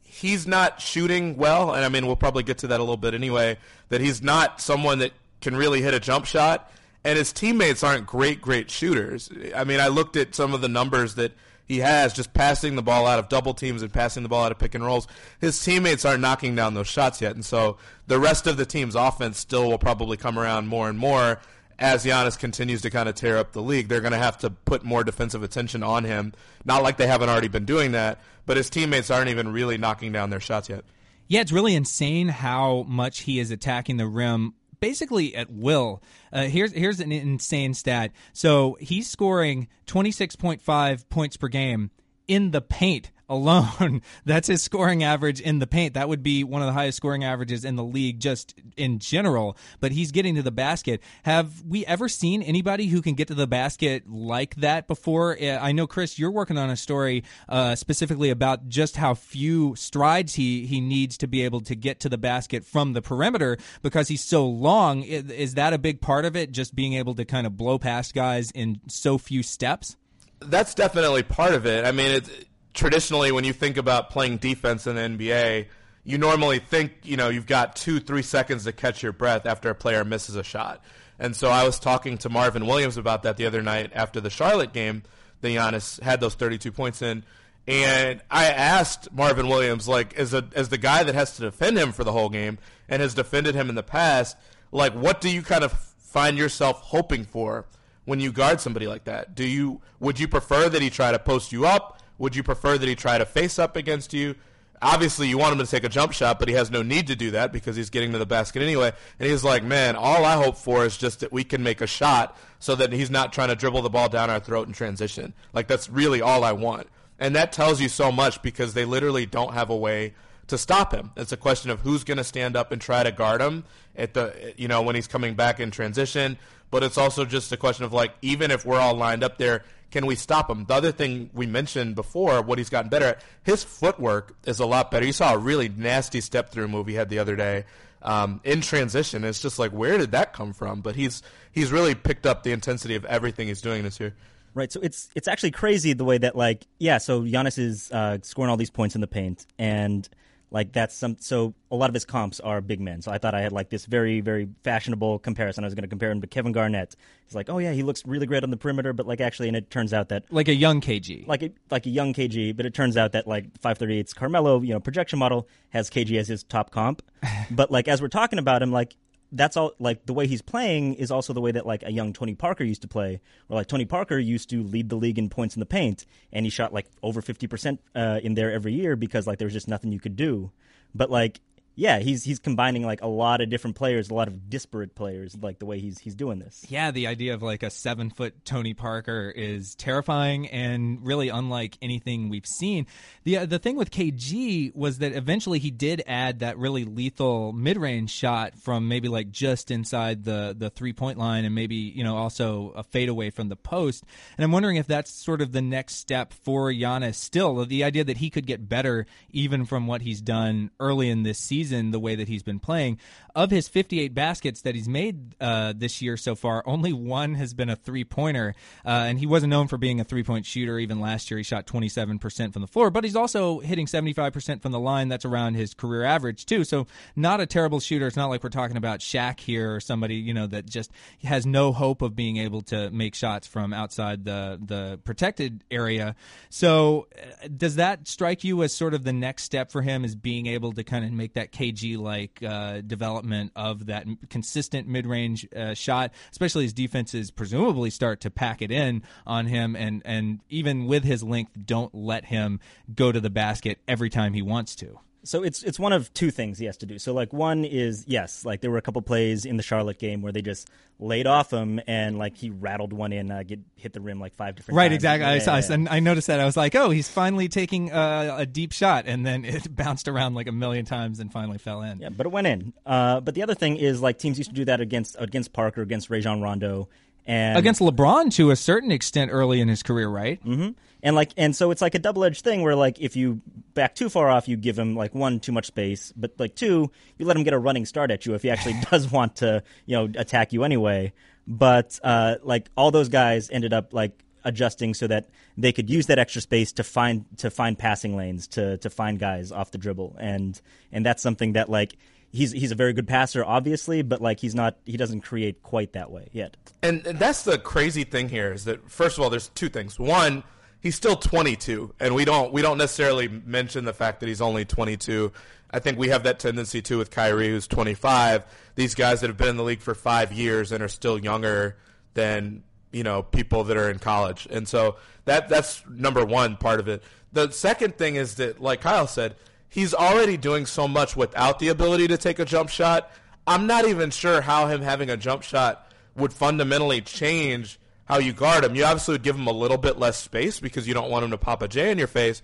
he's 0.01 0.48
not 0.48 0.81
shooting 0.81 1.38
well. 1.38 1.74
And 1.74 1.86
I 1.86 1.89
mean, 1.89 2.07
we'll 2.07 2.15
probably 2.15 2.43
get 2.43 2.57
to 2.60 2.67
that 2.67 2.79
a 2.79 2.84
little 2.84 2.98
bit 2.98 3.13
anyway, 3.13 3.57
that 3.89 4.01
he's 4.01 4.24
not 4.24 4.60
someone 4.60 5.00
that 5.00 5.12
can 5.41 5.55
really 5.55 5.84
hit 5.84 5.93
a 5.93 6.00
jump 6.00 6.25
shot. 6.25 6.72
And 7.03 7.17
his 7.17 7.31
teammates 7.31 7.84
aren't 7.84 8.07
great, 8.07 8.41
great 8.41 8.72
shooters. 8.72 9.29
I 9.55 9.65
mean, 9.65 9.79
I 9.79 9.89
looked 9.89 10.15
at 10.15 10.34
some 10.34 10.55
of 10.55 10.62
the 10.62 10.69
numbers 10.69 11.15
that– 11.15 11.31
he 11.67 11.79
has 11.79 12.13
just 12.13 12.34
passing 12.34 12.75
the 12.75 12.84
ball 12.84 13.07
out 13.07 13.19
of 13.19 13.27
double 13.29 13.53
teams 13.53 13.81
and 13.81 13.91
passing 13.91 14.24
the 14.24 14.29
ball 14.29 14.45
out 14.45 14.51
of 14.51 14.60
pick 14.60 14.75
and 14.75 14.86
rolls. 14.86 15.07
His 15.39 15.62
teammates 15.63 16.05
aren't 16.05 16.22
knocking 16.22 16.55
down 16.55 16.74
those 16.74 16.88
shots 16.88 17.22
yet, 17.22 17.36
and 17.36 17.43
so 17.43 17.77
the 18.07 18.19
rest 18.19 18.48
of 18.48 18.57
the 18.57 18.65
team's 18.65 18.95
offense 18.95 19.39
still 19.39 19.69
will 19.69 19.79
probably 19.79 20.17
come 20.17 20.38
around 20.38 20.67
more 20.67 20.89
and 20.89 20.98
more. 20.98 21.39
as 21.77 22.05
Giannis 22.05 22.38
continues 22.39 22.81
to 22.84 22.89
kind 22.89 23.10
of 23.10 23.15
tear 23.15 23.38
up 23.38 23.51
the 23.51 23.62
league, 23.62 23.88
they're 23.88 24.01
going 24.01 24.13
to 24.13 24.17
have 24.17 24.38
to 24.39 24.50
put 24.50 24.84
more 24.84 25.03
defensive 25.03 25.43
attention 25.43 25.84
on 25.84 26.03
him. 26.03 26.34
Not 26.63 26.84
like 26.84 26.98
they 26.98 27.07
haven't 27.07 27.29
already 27.29 27.48
been 27.48 27.65
doing 27.65 27.91
that, 27.91 28.22
but 28.45 28.57
his 28.57 28.69
teammates 28.69 29.12
aren't 29.12 29.29
even 29.29 29.51
really 29.51 29.77
knocking 29.77 30.12
down 30.12 30.29
their 30.29 30.39
shots 30.39 30.69
yet. 30.69 30.86
Yeah, 31.27 31.41
it's 31.41 31.51
really 31.51 31.75
insane 31.75 32.27
how 32.27 32.84
much 32.84 33.22
he 33.22 33.39
is 33.39 33.51
attacking 33.51 33.98
the 33.98 34.07
rim 34.07 34.53
basically 34.79 35.36
at 35.36 35.51
will. 35.51 36.01
Uh, 36.32 36.44
here's 36.44 36.72
here's 36.74 37.00
an 37.00 37.12
insane 37.12 37.74
stat. 37.74 38.12
So 38.34 38.77
he's 38.79 39.10
scoring 39.10 39.67
26.5 39.88 41.10
points 41.10 41.38
per 41.38 41.48
game 41.48 41.91
in 42.27 42.51
the 42.51 42.62
paint 42.62 43.12
alone. 43.29 44.01
That's 44.25 44.48
his 44.48 44.63
scoring 44.63 45.03
average 45.03 45.41
in 45.41 45.60
the 45.60 45.67
paint. 45.67 45.94
That 45.94 46.10
would 46.10 46.24
be 46.24 46.44
one 46.44 46.62
of 46.62 46.67
the 46.67 46.74
highest 46.74 46.98
scoring 46.98 47.24
averages 47.24 47.65
in 47.65 47.75
the 47.75 47.84
league 47.84 48.20
just 48.20 48.55
in 48.77 49.00
general. 49.00 49.58
But 49.79 49.91
he's 49.91 50.12
getting 50.12 50.36
to 50.36 50.41
the 50.41 50.51
basket. 50.51 51.01
Have 51.24 51.63
we 51.63 51.86
ever 51.86 52.10
seen 52.10 52.41
anybody 52.41 52.88
who 52.88 53.01
can 53.01 53.15
get 53.15 53.27
to 53.29 53.36
the 53.36 53.48
basket 53.48 54.10
like 54.10 54.55
that 54.55 54.88
before? 54.88 55.38
Uh, 55.41 55.58
I 55.60 55.72
know, 55.72 55.88
Chris, 55.88 56.20
you're 56.20 56.32
working 56.32 56.58
on 56.58 56.70
a 56.70 56.75
story 56.75 57.24
uh, 57.50 57.75
specifically 57.75 58.29
about 58.29 58.67
just 58.67 58.98
how 58.98 59.13
few 59.13 59.75
strides 59.75 60.36
he, 60.36 60.65
he 60.65 60.82
needs 60.82 61.17
to 61.17 61.27
be 61.27 61.44
able 61.44 61.62
to 61.62 61.75
get 61.75 62.00
to 62.01 62.10
the 62.10 62.17
basket 62.17 62.65
from 62.65 62.94
the 62.94 63.01
perimeter 63.01 63.58
because 63.82 64.08
he's 64.08 64.24
so 64.24 64.46
long. 64.48 65.03
Is 65.03 65.55
that 65.55 65.74
a 65.74 65.77
big 65.77 66.01
part 66.01 66.25
of 66.25 66.36
it? 66.36 66.51
Just 66.51 66.75
being 66.75 66.94
able 66.94 67.15
to 67.15 67.25
kind 67.25 67.48
of 67.48 67.58
blow 67.58 67.77
past 67.77 68.13
guys 68.13 68.51
in 68.51 68.82
so 68.88 69.17
few 69.17 69.44
steps? 69.44 69.98
That's 70.39 70.74
definitely 70.75 71.24
part 71.24 71.53
of 71.53 71.65
it. 71.65 71.86
I 71.86 71.91
mean, 71.91 72.12
it's 72.12 72.29
traditionally 72.75 73.32
when 73.32 73.44
you 73.44 73.53
think 73.53 73.77
about 73.77 74.12
playing 74.12 74.38
defense 74.38 74.86
in 74.86 74.96
the 74.96 75.01
NBA, 75.01 75.67
you 76.03 76.17
normally 76.20 76.60
think, 76.60 76.91
you 77.03 77.17
know, 77.17 77.29
you've 77.29 77.48
got 77.48 77.75
two, 77.75 78.00
three 78.00 78.22
seconds 78.22 78.65
to 78.65 78.72
catch 78.72 79.01
your 79.01 79.12
breath 79.12 79.46
after 79.48 79.70
a 79.72 79.75
player 79.75 80.05
misses 80.05 80.36
a 80.36 80.44
shot. 80.44 80.84
And 81.17 81.36
so 81.36 81.50
I 81.50 81.63
was 81.63 81.79
talking 81.79 82.17
to 82.20 82.29
Marvin 82.29 82.67
Williams 82.67 82.98
about 82.98 83.24
that 83.24 83.38
the 83.38 83.46
other 83.46 83.63
night 83.63 83.91
after 83.96 84.22
the 84.22 84.29
Charlotte 84.29 84.74
game 84.74 85.03
that 85.41 85.48
Giannis 85.48 86.00
had 86.01 86.20
those 86.20 86.36
32 86.36 86.72
points 86.72 87.01
in. 87.01 87.24
And 87.67 88.22
I 88.29 88.46
asked 88.46 89.12
Marvin 89.12 89.48
Williams, 89.48 89.88
like, 89.88 90.13
as 90.15 90.36
a 90.36 90.48
as 90.53 90.70
the 90.70 90.77
guy 90.77 91.01
that 91.03 91.15
has 91.15 91.36
to 91.38 91.41
defend 91.41 91.77
him 91.77 91.94
for 91.94 92.03
the 92.03 92.12
whole 92.12 92.29
game 92.29 92.60
and 92.88 93.01
has 93.01 93.15
defended 93.15 93.55
him 93.55 93.70
in 93.70 93.75
the 93.75 93.82
past, 93.82 94.38
like, 94.72 94.94
what 94.94 95.20
do 95.20 95.29
you 95.29 95.41
kind 95.41 95.63
of 95.63 95.72
find 95.72 96.38
yourself 96.38 96.79
hoping 96.82 97.24
for 97.24 97.65
when 98.03 98.20
you 98.20 98.32
guard 98.32 98.62
somebody 98.62 98.86
like 98.86 99.05
that? 99.05 99.34
Do 99.34 99.48
you 99.48 99.82
would 100.00 100.20
you 100.20 100.27
prefer 100.27 100.70
that 100.70 100.82
he 100.82 100.91
try 100.91 101.12
to 101.12 101.17
post 101.17 101.51
you 101.51 101.65
up? 101.65 101.94
Would 102.17 102.36
you 102.36 102.43
prefer 102.43 102.77
that 102.77 102.88
he 102.88 102.95
try 102.95 103.17
to 103.17 103.25
face 103.25 103.60
up 103.60 103.75
against 103.75 104.13
you? 104.13 104.36
Obviously, 104.81 105.27
you 105.27 105.38
want 105.38 105.53
him 105.53 105.65
to 105.65 105.69
take 105.69 105.84
a 105.84 105.89
jump 105.89 106.12
shot, 106.12 106.38
but 106.38 106.48
he 106.48 106.53
has 106.53 106.69
no 106.69 106.81
need 106.81 107.07
to 107.07 107.15
do 107.15 107.31
that 107.31 107.51
because 107.51 107.75
he's 107.75 107.89
getting 107.89 108.12
to 108.12 108.17
the 108.17 108.25
basket 108.25 108.62
anyway. 108.62 108.91
And 109.19 109.29
he's 109.29 109.43
like, 109.43 109.63
man, 109.63 109.95
all 109.95 110.25
I 110.25 110.36
hope 110.36 110.57
for 110.57 110.86
is 110.86 110.98
just 110.98 111.22
that 111.22 111.31
we 111.31 111.43
can 111.43 111.63
make 111.63 111.81
a 111.81 111.88
shot 111.88 112.38
so 112.60 112.75
that 112.75 112.91
he's 112.91 113.10
not 113.10 113.34
trying 113.34 113.48
to 113.50 113.55
dribble 113.55 113.81
the 113.81 113.89
ball 113.89 114.10
down 114.10 114.29
our 114.29 114.39
throat 114.39 114.67
in 114.67 114.74
transition. 114.74 115.34
Like, 115.53 115.67
that's 115.67 115.89
really 115.89 116.22
all 116.22 116.43
I 116.43 116.51
want. 116.51 116.88
And 117.19 117.36
that 117.36 117.51
tells 117.51 117.79
you 117.79 117.89
so 117.89 118.12
much 118.12 118.41
because 118.41 118.74
they 118.74 118.86
literally 118.86 119.25
don't 119.25 119.53
have 119.53 119.69
a 119.69 119.75
way 119.75 120.13
to 120.48 120.57
stop 120.57 120.93
him. 120.93 121.12
It's 121.15 121.31
a 121.31 121.38
question 121.38 121.72
of 121.72 121.81
who's 121.81 122.03
going 122.03 122.17
to 122.17 122.24
stand 122.24 122.55
up 122.55 122.72
and 122.72 122.81
try 122.81 123.03
to 123.03 123.12
guard 123.12 123.41
him 123.41 123.63
at 123.95 124.13
the 124.13 124.53
you 124.57 124.67
know 124.67 124.81
when 124.81 124.95
he's 124.95 125.07
coming 125.07 125.36
back 125.36 125.60
in 125.60 125.72
transition, 125.72 126.38
but 126.75 126.84
it's 126.84 126.98
also 126.98 127.24
just 127.24 127.53
a 127.53 127.58
question 127.58 127.86
of 127.86 127.94
like 127.94 128.12
even 128.22 128.51
if 128.51 128.65
we're 128.65 128.82
all 128.82 128.96
lined 128.96 129.24
up 129.24 129.38
there, 129.38 129.63
can 129.91 130.05
we 130.05 130.13
stop 130.13 130.50
him? 130.50 130.65
The 130.65 130.74
other 130.74 130.91
thing 130.91 131.29
we 131.34 131.46
mentioned 131.46 131.96
before, 131.96 132.41
what 132.41 132.58
he's 132.58 132.70
gotten 132.70 132.89
better 132.89 133.05
at, 133.05 133.24
his 133.44 133.63
footwork 133.63 134.36
is 134.46 134.60
a 134.60 134.65
lot 134.65 134.91
better. 134.91 135.05
You 135.05 135.13
saw 135.13 135.36
a 135.36 135.38
really 135.38 135.70
nasty 135.70 136.20
step 136.20 136.50
through 136.50 136.67
move 136.67 136.88
he 136.88 136.96
had 136.96 137.08
the 137.08 137.20
other 137.20 137.38
day 137.38 137.63
um, 138.01 138.41
in 138.44 138.60
transition. 138.60 139.24
It's 139.24 139.41
just 139.41 139.58
like, 139.58 139.72
where 139.72 139.98
did 139.98 140.12
that 140.12 140.34
come 140.34 140.51
from? 140.51 140.82
But 140.82 140.98
he's 140.98 141.24
he's 141.53 141.72
really 141.72 141.96
picked 141.96 142.25
up 142.25 142.44
the 142.44 142.51
intensity 142.51 142.96
of 142.96 143.05
everything 143.05 143.48
he's 143.48 143.62
doing 143.62 143.84
this 143.84 143.98
year. 144.01 144.13
Right, 144.53 144.70
so 144.70 144.82
it's 144.82 145.10
it's 145.15 145.29
actually 145.29 145.51
crazy 145.51 145.94
the 145.94 146.03
way 146.03 146.17
that 146.17 146.36
like 146.36 146.67
yeah, 146.77 146.98
so 146.98 147.22
Giannis 147.22 147.58
is 147.58 147.89
uh, 147.89 148.17
scoring 148.22 148.51
all 148.51 148.58
these 148.58 148.70
points 148.70 148.96
in 148.96 149.01
the 149.01 149.08
paint, 149.08 149.46
and 149.58 150.10
like 150.55 150.71
that's 150.71 150.95
some. 150.95 151.17
So 151.19 151.53
a 151.69 151.75
lot 151.75 151.89
of 151.89 151.93
his 151.93 152.05
comps 152.05 152.39
are 152.39 152.62
big 152.62 152.79
men. 152.79 153.01
So 153.01 153.12
I 153.12 153.17
thought 153.17 153.35
I 153.35 153.41
had 153.41 153.51
like 153.51 153.70
this 153.70 153.85
very 153.85 154.22
very 154.22 154.48
fashionable 154.63 155.20
comparison. 155.20 155.65
I 155.65 155.68
was 155.68 155.75
going 155.75 155.83
to 155.83 155.89
compare 155.89 156.09
him 156.09 156.22
to 156.22 156.27
Kevin 156.27 156.53
Garnett. 156.53 156.96
He's 157.25 157.35
like, 157.35 157.50
oh 157.50 157.57
yeah, 157.57 157.74
he 157.74 157.83
looks 157.83 158.05
really 158.05 158.25
great 158.25 158.41
on 158.41 158.51
the 158.51 158.57
perimeter, 158.57 158.94
but 158.94 159.05
like 159.05 159.20
actually, 159.20 159.50
and 159.50 159.57
it 159.57 159.70
turns 159.70 159.94
out 159.94 160.07
that 160.09 160.24
like 160.31 160.48
a 160.48 160.55
young 160.55 160.79
KG, 160.79 161.27
like 161.27 161.44
a, 161.44 161.51
like 161.70 161.85
a 161.85 161.89
young 161.89 162.13
KG, 162.13 162.55
but 162.55 162.65
it 162.65 162.74
turns 162.74 162.96
out 162.96 163.11
that 163.11 163.27
like 163.27 163.51
538's 163.59 164.13
Carmelo, 164.13 164.61
you 164.61 164.74
know, 164.74 164.79
projection 164.79 165.20
model 165.20 165.46
has 165.72 165.89
KG 165.89 166.18
as 166.18 166.29
his 166.29 166.44
top 166.44 166.72
comp. 166.72 167.01
but 167.51 167.70
like 167.70 167.89
as 167.89 168.01
we're 168.01 168.07
talking 168.07 168.39
about 168.39 168.61
him, 168.61 168.72
like 168.72 168.96
that's 169.31 169.57
all 169.57 169.74
like 169.79 170.05
the 170.05 170.14
way 170.14 170.27
he's 170.27 170.42
playing 170.42 170.96
is 170.96 171.11
also 171.11 171.33
the 171.33 171.42
way 171.42 171.51
that 171.51 171.66
like 171.66 171.83
a 171.83 171.92
young 171.92 172.14
Tony 172.14 172.35
Parker 172.35 172.64
used 172.64 172.81
to 172.83 172.88
play. 172.88 173.20
Where 173.48 173.57
like 173.57 173.68
Tony 173.68 173.85
Parker 173.85 174.18
used 174.18 174.50
to 174.51 174.64
lead 174.64 174.90
the 174.90 174.96
league 174.96 175.18
in 175.18 175.29
points 175.29 175.55
in 175.55 175.59
the 175.59 175.66
paint, 175.66 176.05
and 176.31 176.46
he 176.46 176.50
shot 176.50 176.74
like 176.74 176.88
over 177.03 177.22
fifty 177.22 177.48
percent 177.48 177.81
uh, 177.96 178.20
in 178.24 178.35
there 178.35 178.51
every 178.51 178.74
year 178.74 178.96
because 178.96 179.27
like 179.27 179.40
there 179.40 179.46
was 179.46 179.53
just 179.53 179.68
nothing 179.68 179.92
you 179.92 180.00
could 180.00 180.16
do. 180.16 180.51
But 180.94 181.09
like 181.11 181.42
yeah, 181.75 182.00
he's 182.00 182.24
he's 182.24 182.40
combining 182.40 182.85
like 182.85 183.01
a 183.01 183.07
lot 183.07 183.42
of 183.42 183.50
different 183.50 183.75
players, 183.75 184.09
a 184.09 184.14
lot 184.14 184.29
of 184.29 184.50
disparate 184.50 184.96
players, 184.96 185.35
like 185.42 185.59
the 185.59 185.66
way 185.66 185.79
he's 185.79 186.00
he's 186.00 186.16
doing 186.16 186.40
this. 186.40 186.66
Yeah, 186.70 186.92
the 186.92 187.07
idea 187.07 187.33
of 187.33 187.44
like 187.44 187.64
a 187.64 187.70
seven 187.70 188.09
foot 188.09 188.46
Tony 188.46 188.74
Parker 188.74 189.31
is 189.35 189.75
terrifying 189.75 190.48
and 190.48 191.05
really 191.05 191.27
unlike 191.27 191.77
anything 191.81 192.29
we've 192.29 192.46
seen. 192.46 192.88
the 193.25 193.40
uh, 193.40 193.46
The 193.46 193.59
thing 193.59 193.75
with 193.75 193.92
KG 193.92 194.74
was 194.74 195.00
that 195.00 195.11
eventually 195.11 195.59
he 195.59 195.70
did 195.70 196.01
add 196.07 196.40
that 196.40 196.57
really 196.57 196.85
lethal 196.85 197.51
mid 197.51 197.77
range 197.77 198.09
shot 198.09 198.57
from 198.57 198.88
maybe 198.88 199.09
like 199.09 199.29
just 199.31 199.70
inside 199.70 200.24
the 200.24 200.55
the 200.57 200.70
three 200.70 200.94
point 200.94 201.18
line, 201.18 201.44
and 201.44 201.53
maybe 201.53 201.75
you 201.75 202.05
know 202.05 202.16
also 202.16 202.72
a 202.75 202.83
fadeaway 202.83 203.31
from 203.31 203.50
the 203.50 203.57
post. 203.57 204.05
And 204.38 204.46
I'm 204.46 204.51
wondering 204.53 204.77
if 204.77 204.88
that's 204.88 205.11
sort 205.11 205.42
of 205.42 205.51
the 205.51 205.61
next 205.61 205.96
step 205.96 206.31
for 206.31 206.72
Giannis. 206.72 207.16
Still, 207.16 207.66
the 207.66 207.83
idea 207.83 208.05
that 208.05 208.18
he 208.18 208.29
could 208.29 208.46
get 208.46 208.70
better 208.70 209.05
even 209.31 209.66
from 209.66 209.88
what 209.88 210.01
he's 210.01 210.22
done 210.22 210.72
early 210.79 211.09
in 211.09 211.24
this 211.24 211.38
season 211.38 211.64
season 211.65 211.91
the 211.91 211.99
way 211.99 212.15
that 212.15 212.27
he's 212.27 212.43
been 212.43 212.59
playing. 212.59 212.99
Of 213.35 213.51
his 213.51 213.67
58 213.67 214.13
baskets 214.13 214.61
that 214.61 214.75
he's 214.75 214.87
made 214.87 215.35
uh, 215.41 215.73
this 215.75 216.01
year 216.01 216.15
so 216.15 216.35
far, 216.35 216.63
only 216.65 216.93
one 216.93 217.33
has 217.35 217.53
been 217.53 217.69
a 217.69 217.75
three 217.75 218.05
pointer, 218.05 218.55
uh, 218.85 218.89
and 218.89 219.19
he 219.19 219.25
wasn't 219.25 219.49
known 219.49 219.67
for 219.67 219.77
being 219.77 219.99
a 219.99 220.03
three 220.03 220.23
point 220.23 220.45
shooter. 220.45 220.79
Even 220.79 220.99
last 220.99 221.29
year, 221.29 221.37
he 221.37 221.43
shot 221.43 221.65
27% 221.65 222.53
from 222.53 222.61
the 222.61 222.67
floor, 222.67 222.89
but 222.89 223.03
he's 223.03 223.15
also 223.15 223.59
hitting 223.59 223.87
75% 223.87 224.61
from 224.61 224.71
the 224.71 224.79
line. 224.79 225.09
That's 225.09 225.25
around 225.25 225.55
his 225.55 225.73
career 225.73 226.03
average 226.03 226.45
too. 226.45 226.63
So 226.63 226.87
not 227.15 227.41
a 227.41 227.45
terrible 227.45 227.79
shooter. 227.79 228.07
It's 228.07 228.15
not 228.15 228.27
like 228.27 228.43
we're 228.43 228.49
talking 228.49 228.77
about 228.77 228.99
Shaq 228.99 229.39
here 229.39 229.75
or 229.75 229.79
somebody 229.79 230.15
you 230.15 230.33
know 230.33 230.47
that 230.47 230.65
just 230.65 230.91
has 231.23 231.45
no 231.45 231.73
hope 231.73 232.01
of 232.01 232.15
being 232.15 232.37
able 232.37 232.61
to 232.61 232.89
make 232.91 233.15
shots 233.15 233.47
from 233.47 233.73
outside 233.73 234.23
the 234.23 234.59
the 234.63 234.99
protected 235.03 235.63
area. 235.69 236.15
So 236.49 237.07
uh, 237.15 237.47
does 237.55 237.75
that 237.75 238.07
strike 238.07 238.43
you 238.43 238.63
as 238.63 238.73
sort 238.73 238.93
of 238.93 239.03
the 239.03 239.13
next 239.13 239.43
step 239.43 239.71
for 239.71 239.81
him? 239.81 240.05
Is 240.05 240.15
being 240.15 240.45
able 240.47 240.71
to 240.73 240.83
kind 240.83 241.03
of 241.03 241.11
make 241.11 241.33
that 241.33 241.51
KG 241.55 241.98
like 241.98 242.44
uh, 242.44 242.81
development 242.81 243.51
of 243.55 243.85
that 243.85 244.05
consistent 244.29 244.87
mid 244.87 245.07
range 245.07 245.48
uh, 245.55 245.74
shot, 245.74 246.11
especially 246.31 246.65
as 246.65 246.74
defenses 246.74 247.31
presumably 247.31 247.89
start 247.89 248.20
to 248.22 248.29
pack 248.29 248.61
it 248.61 248.72
in 248.72 249.03
on 249.25 249.46
him, 249.48 249.75
and 249.75 250.01
and 250.05 250.41
even 250.50 250.85
with 250.85 251.03
his 251.03 251.24
length, 251.24 251.53
don't 251.65 251.96
let 251.96 252.25
him 252.25 252.59
go 252.94 253.11
to 253.11 253.20
the 253.20 253.29
basket 253.29 253.79
every 253.87 254.09
time 254.09 254.33
he 254.33 254.41
wants 254.41 254.75
to. 254.75 255.00
So 255.25 255.44
it's 255.44 255.64
it's 255.64 255.79
one 255.79 255.94
of 255.94 256.14
two 256.14 256.31
things 256.31 256.57
he 256.57 256.66
has 256.66 256.77
to 256.77 256.85
do. 256.85 257.00
So 257.00 257.14
like 257.14 257.33
one 257.33 257.66
is 257.66 258.05
yes, 258.07 258.46
like 258.46 258.61
there 258.61 258.72
were 258.72 258.77
a 258.77 258.81
couple 258.81 259.01
plays 259.01 259.46
in 259.46 259.57
the 259.57 259.64
Charlotte 259.64 260.00
game 260.00 260.22
where 260.22 260.31
they 260.31 260.42
just 260.42 260.70
laid 261.00 261.27
off 261.27 261.51
him 261.51 261.81
and 261.88 262.18
like 262.18 262.38
he 262.38 262.50
rattled 262.50 262.94
one 262.94 263.11
in, 263.11 263.29
uh, 263.31 263.44
get 263.44 263.59
hit 263.75 263.94
the 263.94 264.00
rim 264.00 264.20
like 264.20 264.33
five 264.35 264.55
different 264.55 264.75
times. 264.75 264.77
right, 264.77 264.83
times. 264.85 264.96
exactly. 264.96 265.25
I, 265.25 265.40
saw, 265.61 265.75
yeah. 265.75 265.88
I 265.90 266.00
noticed 266.00 266.27
that. 266.27 266.40
I 266.40 266.46
was 266.46 266.55
like, 266.55 266.75
oh, 266.75 266.90
he's 266.90 267.09
finally 267.09 267.48
taking 267.48 267.92
uh, 267.92 268.35
a 268.38 268.46
deep 268.46 268.72
shot, 268.72 269.05
and 269.07 269.25
then 269.25 269.44
it 269.46 269.75
bounced 269.75 270.07
around 270.07 270.35
like 270.35 270.48
a 270.48 270.51
million 270.51 270.85
times 270.85 271.20
and 271.20 271.31
finally 271.31 271.57
fell 271.57 271.81
in. 271.81 272.00
Yeah, 272.00 272.09
but 272.09 272.25
it 272.25 272.31
went 272.31 272.48
in. 272.48 272.74
Uh, 272.85 273.20
but 273.20 273.35
the 273.35 273.44
other 273.44 273.55
thing 273.55 273.77
is 273.77 274.01
like 274.01 274.20
teams 274.20 274.38
used 274.38 274.51
to 274.51 274.55
do 274.55 274.66
that 274.66 274.79
against 274.79 275.16
against 275.20 275.53
Parker, 275.53 275.81
against 275.81 276.09
Rajon 276.09 276.42
Rondo, 276.42 276.88
and 277.25 277.57
against 277.57 277.81
LeBron 277.81 278.33
to 278.35 278.51
a 278.51 278.55
certain 278.55 278.92
extent 278.92 279.31
early 279.33 279.59
in 279.59 279.68
his 279.68 279.83
career, 279.83 280.07
right? 280.07 280.44
Mm-hmm. 280.46 280.72
And 281.05 281.15
like, 281.15 281.33
and 281.37 281.55
so 281.55 281.70
it's 281.70 281.83
like 281.83 281.94
a 281.94 282.00
double 282.00 282.24
edged 282.24 282.44
thing 282.44 282.63
where 282.63 282.75
like 282.75 283.00
if 283.00 283.15
you 283.15 283.39
back 283.75 283.94
too 283.94 284.09
far 284.09 284.27
off, 284.27 284.48
you 284.48 284.57
give 284.57 284.77
him 284.77 284.96
like 284.96 285.13
one 285.13 285.39
too 285.39 285.51
much 285.51 285.68
space, 285.68 286.11
but 286.18 286.31
like 286.39 286.55
two, 286.55 286.91
you 287.20 287.27
let 287.27 287.37
him 287.37 287.44
get 287.44 287.53
a 287.53 287.59
running 287.59 287.85
start 287.85 288.09
at 288.09 288.25
you 288.25 288.33
if 288.33 288.41
he 288.41 288.50
actually 288.50 288.74
does 288.91 289.11
want 289.11 289.35
to, 289.37 289.61
you 289.85 289.96
know, 289.96 290.11
attack 290.20 290.51
you 290.51 290.63
anyway. 290.63 291.13
But 291.46 292.00
uh, 292.03 292.37
like 292.41 292.72
all 292.75 292.89
those 292.89 293.09
guys 293.09 293.51
ended 293.51 293.72
up 293.72 293.94
like 293.94 294.24
adjusting 294.44 294.96
so 294.96 295.05
that 295.05 295.29
they 295.55 295.72
could 295.72 295.91
use 295.91 296.07
that 296.07 296.18
extra 296.18 296.41
space 296.41 296.72
to 296.72 296.83
find 296.83 297.25
to 297.37 297.51
find 297.51 297.77
passing 297.77 298.15
lanes 298.15 298.48
to 298.48 298.77
to 298.79 298.89
find 298.89 299.20
guys 299.20 299.51
off 299.51 299.70
the 299.72 299.77
dribble 299.77 300.15
and 300.20 300.61
and 300.91 301.05
that's 301.05 301.22
something 301.22 301.53
that 301.53 301.70
like 301.70 301.98
he's 302.31 302.51
he's 302.51 302.72
a 302.72 302.75
very 302.75 302.94
good 302.94 303.07
passer, 303.07 303.46
obviously, 303.46 304.01
but 304.01 304.22
like 304.22 304.39
he's 304.39 304.55
not 304.55 304.77
he 304.85 304.98
doesn't 304.98 305.22
create 305.22 305.61
quite 305.61 305.94
that 305.94 306.09
way 306.09 306.29
yet. 306.31 306.57
And, 306.81 307.05
and 307.05 307.20
that's 307.20 307.44
the 307.44 307.59
crazy 307.59 308.03
thing 308.03 308.29
here 308.29 308.51
is 308.53 308.65
that 308.65 308.89
first 308.89 309.18
of 309.18 309.24
all, 309.24 309.29
there's 309.29 309.50
two 309.50 309.70
things. 309.70 310.00
One, 310.00 310.44
he's 310.79 310.96
still 310.96 311.16
22, 311.16 311.94
and 312.00 312.16
we 312.16 312.25
don't 312.25 312.53
we 312.53 312.61
don't 312.61 312.77
necessarily 312.77 313.27
mention 313.27 313.85
the 313.85 313.94
fact 313.94 314.20
that 314.20 314.27
he's 314.27 314.42
only 314.42 314.66
22. 314.66 315.31
I 315.72 315.79
think 315.79 315.98
we 315.98 316.09
have 316.09 316.24
that 316.24 316.40
tendency 316.40 316.81
too 316.81 316.98
with 316.98 317.11
Kyrie, 317.11 317.50
who's 317.50 317.68
25. 317.68 318.46
These 318.75 318.96
guys 318.96 319.22
that 319.22 319.27
have 319.27 319.38
been 319.38 319.50
in 319.50 319.57
the 319.57 319.64
league 319.64 319.81
for 319.81 319.96
five 319.96 320.31
years 320.31 320.72
and 320.72 320.83
are 320.83 320.88
still 320.88 321.18
younger 321.18 321.77
than 322.14 322.64
you 322.92 323.03
know 323.03 323.24
people 323.24 323.66
that 323.66 323.77
are 323.77 323.90
in 323.90 324.00
college, 324.00 324.48
and 324.50 324.68
so 324.68 324.98
that 325.25 325.50
that's 325.50 325.83
number 325.90 326.24
one 326.24 326.55
part 326.55 326.79
of 326.79 326.88
it. 326.88 327.03
The 327.33 327.51
second 327.51 327.98
thing 327.98 328.16
is 328.16 328.35
that, 328.35 328.61
like 328.61 328.81
Kyle 328.81 329.07
said, 329.07 329.35
he's 329.68 329.94
already 329.94 330.38
doing 330.38 330.66
so 330.66 330.88
much 330.88 331.18
without 331.18 331.59
the 331.59 331.68
ability 331.68 332.07
to 332.07 332.18
take 332.18 332.40
a 332.40 332.46
jump 332.46 332.70
shot. 332.70 333.11
I'm 333.46 333.68
not 333.68 333.85
even 333.85 334.09
sure 334.11 334.42
how 334.42 334.68
him 334.68 334.81
having 334.81 335.09
a 335.09 335.18
jump 335.18 335.44
shot 335.44 335.92
would 336.16 336.31
fundamentally 336.31 337.01
change 337.01 337.77
how 338.05 338.20
you 338.20 338.33
guard 338.33 338.63
him. 338.63 338.75
You 338.75 338.85
obviously 338.85 339.13
would 339.13 339.24
give 339.24 339.35
him 339.35 339.48
a 339.48 339.51
little 339.51 339.77
bit 339.77 340.00
less 340.00 340.18
space 340.18 340.59
because 340.59 340.87
you 340.87 340.94
don't 340.94 341.09
want 341.09 341.25
him 341.25 341.31
to 341.31 341.37
pop 341.37 341.61
a 341.61 341.68
J 341.68 341.91
in 341.91 341.98
your 341.98 342.07
face. 342.07 342.41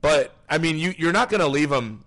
But 0.00 0.34
I 0.48 0.58
mean, 0.58 0.76
you, 0.76 0.94
you're 0.98 1.12
not 1.12 1.30
going 1.30 1.40
to 1.40 1.46
leave 1.46 1.72
him 1.72 2.04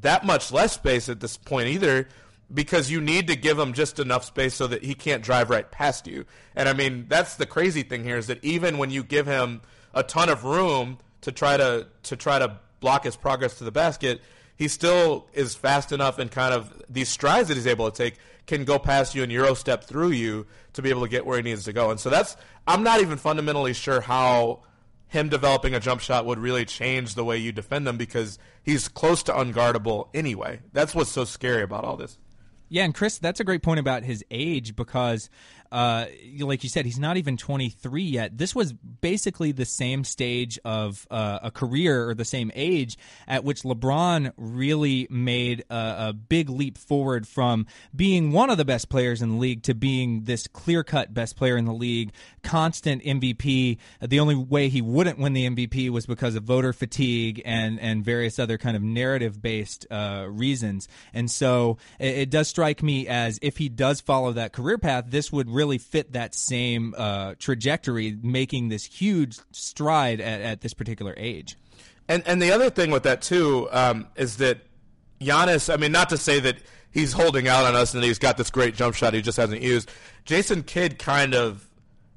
that 0.00 0.24
much 0.24 0.50
less 0.50 0.72
space 0.72 1.08
at 1.08 1.20
this 1.20 1.36
point 1.36 1.68
either 1.68 2.08
because 2.52 2.90
you 2.90 3.00
need 3.00 3.28
to 3.28 3.36
give 3.36 3.58
him 3.58 3.72
just 3.72 3.98
enough 3.98 4.24
space 4.24 4.54
so 4.54 4.66
that 4.66 4.84
he 4.84 4.94
can't 4.94 5.22
drive 5.22 5.48
right 5.48 5.70
past 5.70 6.06
you. 6.06 6.24
And 6.56 6.68
I 6.68 6.72
mean, 6.72 7.06
that's 7.08 7.36
the 7.36 7.46
crazy 7.46 7.82
thing 7.82 8.04
here 8.04 8.18
is 8.18 8.26
that 8.26 8.44
even 8.44 8.78
when 8.78 8.90
you 8.90 9.02
give 9.04 9.26
him 9.26 9.62
a 9.94 10.02
ton 10.02 10.28
of 10.28 10.44
room 10.44 10.98
to 11.22 11.32
try 11.32 11.56
to 11.56 11.86
to 12.04 12.16
try 12.16 12.38
to 12.38 12.58
block 12.80 13.04
his 13.04 13.16
progress 13.16 13.58
to 13.58 13.64
the 13.64 13.70
basket, 13.70 14.20
he 14.62 14.68
still 14.68 15.26
is 15.32 15.56
fast 15.56 15.90
enough 15.90 16.20
and 16.20 16.30
kind 16.30 16.54
of 16.54 16.84
these 16.88 17.08
strides 17.08 17.48
that 17.48 17.56
he's 17.56 17.66
able 17.66 17.90
to 17.90 17.96
take 17.96 18.14
can 18.46 18.64
go 18.64 18.78
past 18.78 19.12
you 19.12 19.24
and 19.24 19.32
euro 19.32 19.54
step 19.54 19.82
through 19.82 20.10
you 20.10 20.46
to 20.72 20.80
be 20.80 20.88
able 20.88 21.02
to 21.02 21.08
get 21.08 21.26
where 21.26 21.36
he 21.36 21.42
needs 21.42 21.64
to 21.64 21.72
go. 21.72 21.90
And 21.90 21.98
so 21.98 22.08
that's 22.10 22.36
I'm 22.64 22.84
not 22.84 23.00
even 23.00 23.18
fundamentally 23.18 23.72
sure 23.72 24.00
how 24.00 24.62
him 25.08 25.28
developing 25.28 25.74
a 25.74 25.80
jump 25.80 26.00
shot 26.00 26.26
would 26.26 26.38
really 26.38 26.64
change 26.64 27.16
the 27.16 27.24
way 27.24 27.38
you 27.38 27.50
defend 27.50 27.88
them 27.88 27.96
because 27.96 28.38
he's 28.62 28.86
close 28.86 29.24
to 29.24 29.32
unguardable 29.32 30.06
anyway. 30.14 30.60
That's 30.72 30.94
what's 30.94 31.10
so 31.10 31.24
scary 31.24 31.62
about 31.62 31.82
all 31.82 31.96
this. 31.96 32.16
Yeah, 32.72 32.84
and 32.84 32.94
Chris, 32.94 33.18
that's 33.18 33.38
a 33.38 33.44
great 33.44 33.62
point 33.62 33.80
about 33.80 34.02
his 34.02 34.24
age 34.30 34.74
because 34.74 35.28
uh, 35.72 36.04
like 36.40 36.62
you 36.62 36.68
said, 36.68 36.84
he's 36.84 36.98
not 36.98 37.16
even 37.16 37.38
23 37.38 38.02
yet. 38.02 38.36
This 38.36 38.54
was 38.54 38.74
basically 38.74 39.52
the 39.52 39.64
same 39.64 40.04
stage 40.04 40.58
of 40.66 41.06
uh, 41.10 41.38
a 41.42 41.50
career 41.50 42.10
or 42.10 42.14
the 42.14 42.26
same 42.26 42.52
age 42.54 42.98
at 43.26 43.42
which 43.42 43.62
LeBron 43.62 44.32
really 44.36 45.06
made 45.08 45.64
a, 45.70 46.08
a, 46.08 46.12
big 46.12 46.50
leap 46.50 46.76
forward 46.76 47.26
from 47.26 47.66
being 47.96 48.32
one 48.32 48.50
of 48.50 48.58
the 48.58 48.66
best 48.66 48.90
players 48.90 49.22
in 49.22 49.30
the 49.30 49.36
league 49.36 49.62
to 49.62 49.74
being 49.74 50.24
this 50.24 50.46
clear 50.46 50.84
cut 50.84 51.14
best 51.14 51.36
player 51.36 51.56
in 51.56 51.64
the 51.64 51.72
league, 51.72 52.12
constant 52.42 53.02
MVP. 53.02 53.78
The 54.02 54.20
only 54.20 54.34
way 54.34 54.68
he 54.68 54.82
wouldn't 54.82 55.18
win 55.18 55.32
the 55.32 55.48
MVP 55.48 55.88
was 55.88 56.04
because 56.04 56.34
of 56.34 56.44
voter 56.44 56.74
fatigue 56.74 57.40
and, 57.46 57.80
and 57.80 58.04
various 58.04 58.38
other 58.38 58.58
kind 58.58 58.76
of 58.76 58.82
narrative 58.82 59.40
based 59.40 59.86
uh, 59.90 60.26
reasons. 60.28 60.86
And 61.14 61.30
so 61.30 61.78
it, 61.98 62.18
it 62.18 62.30
does 62.30 62.48
strike 62.48 62.61
me 62.82 63.08
as 63.08 63.38
if 63.42 63.56
he 63.56 63.68
does 63.68 64.00
follow 64.00 64.32
that 64.32 64.52
career 64.52 64.78
path, 64.78 65.06
this 65.08 65.32
would 65.32 65.48
really 65.48 65.62
really 65.62 65.78
fit 65.78 66.12
that 66.12 66.34
same 66.34 66.94
uh, 66.98 67.34
trajectory, 67.38 68.18
making 68.22 68.68
this 68.68 68.84
huge 68.84 69.38
stride 69.52 70.20
at, 70.20 70.40
at, 70.40 70.60
this 70.60 70.74
particular 70.74 71.14
age. 71.16 71.56
And 72.08 72.22
and 72.26 72.42
the 72.42 72.52
other 72.52 72.68
thing 72.68 72.90
with 72.90 73.04
that 73.04 73.22
too 73.22 73.68
um, 73.70 74.08
is 74.16 74.36
that 74.38 74.58
Giannis. 75.20 75.72
I 75.72 75.76
mean, 75.76 75.92
not 75.92 76.08
to 76.10 76.16
say 76.16 76.40
that 76.40 76.56
he's 76.90 77.12
holding 77.12 77.48
out 77.48 77.64
on 77.64 77.76
us 77.76 77.94
and 77.94 78.02
he's 78.02 78.18
got 78.18 78.36
this 78.36 78.50
great 78.50 78.74
jump 78.74 78.94
shot 78.94 79.14
he 79.14 79.22
just 79.22 79.36
hasn't 79.36 79.62
used. 79.62 79.90
Jason 80.24 80.62
Kidd 80.62 80.98
kind 80.98 81.34
of 81.34 81.68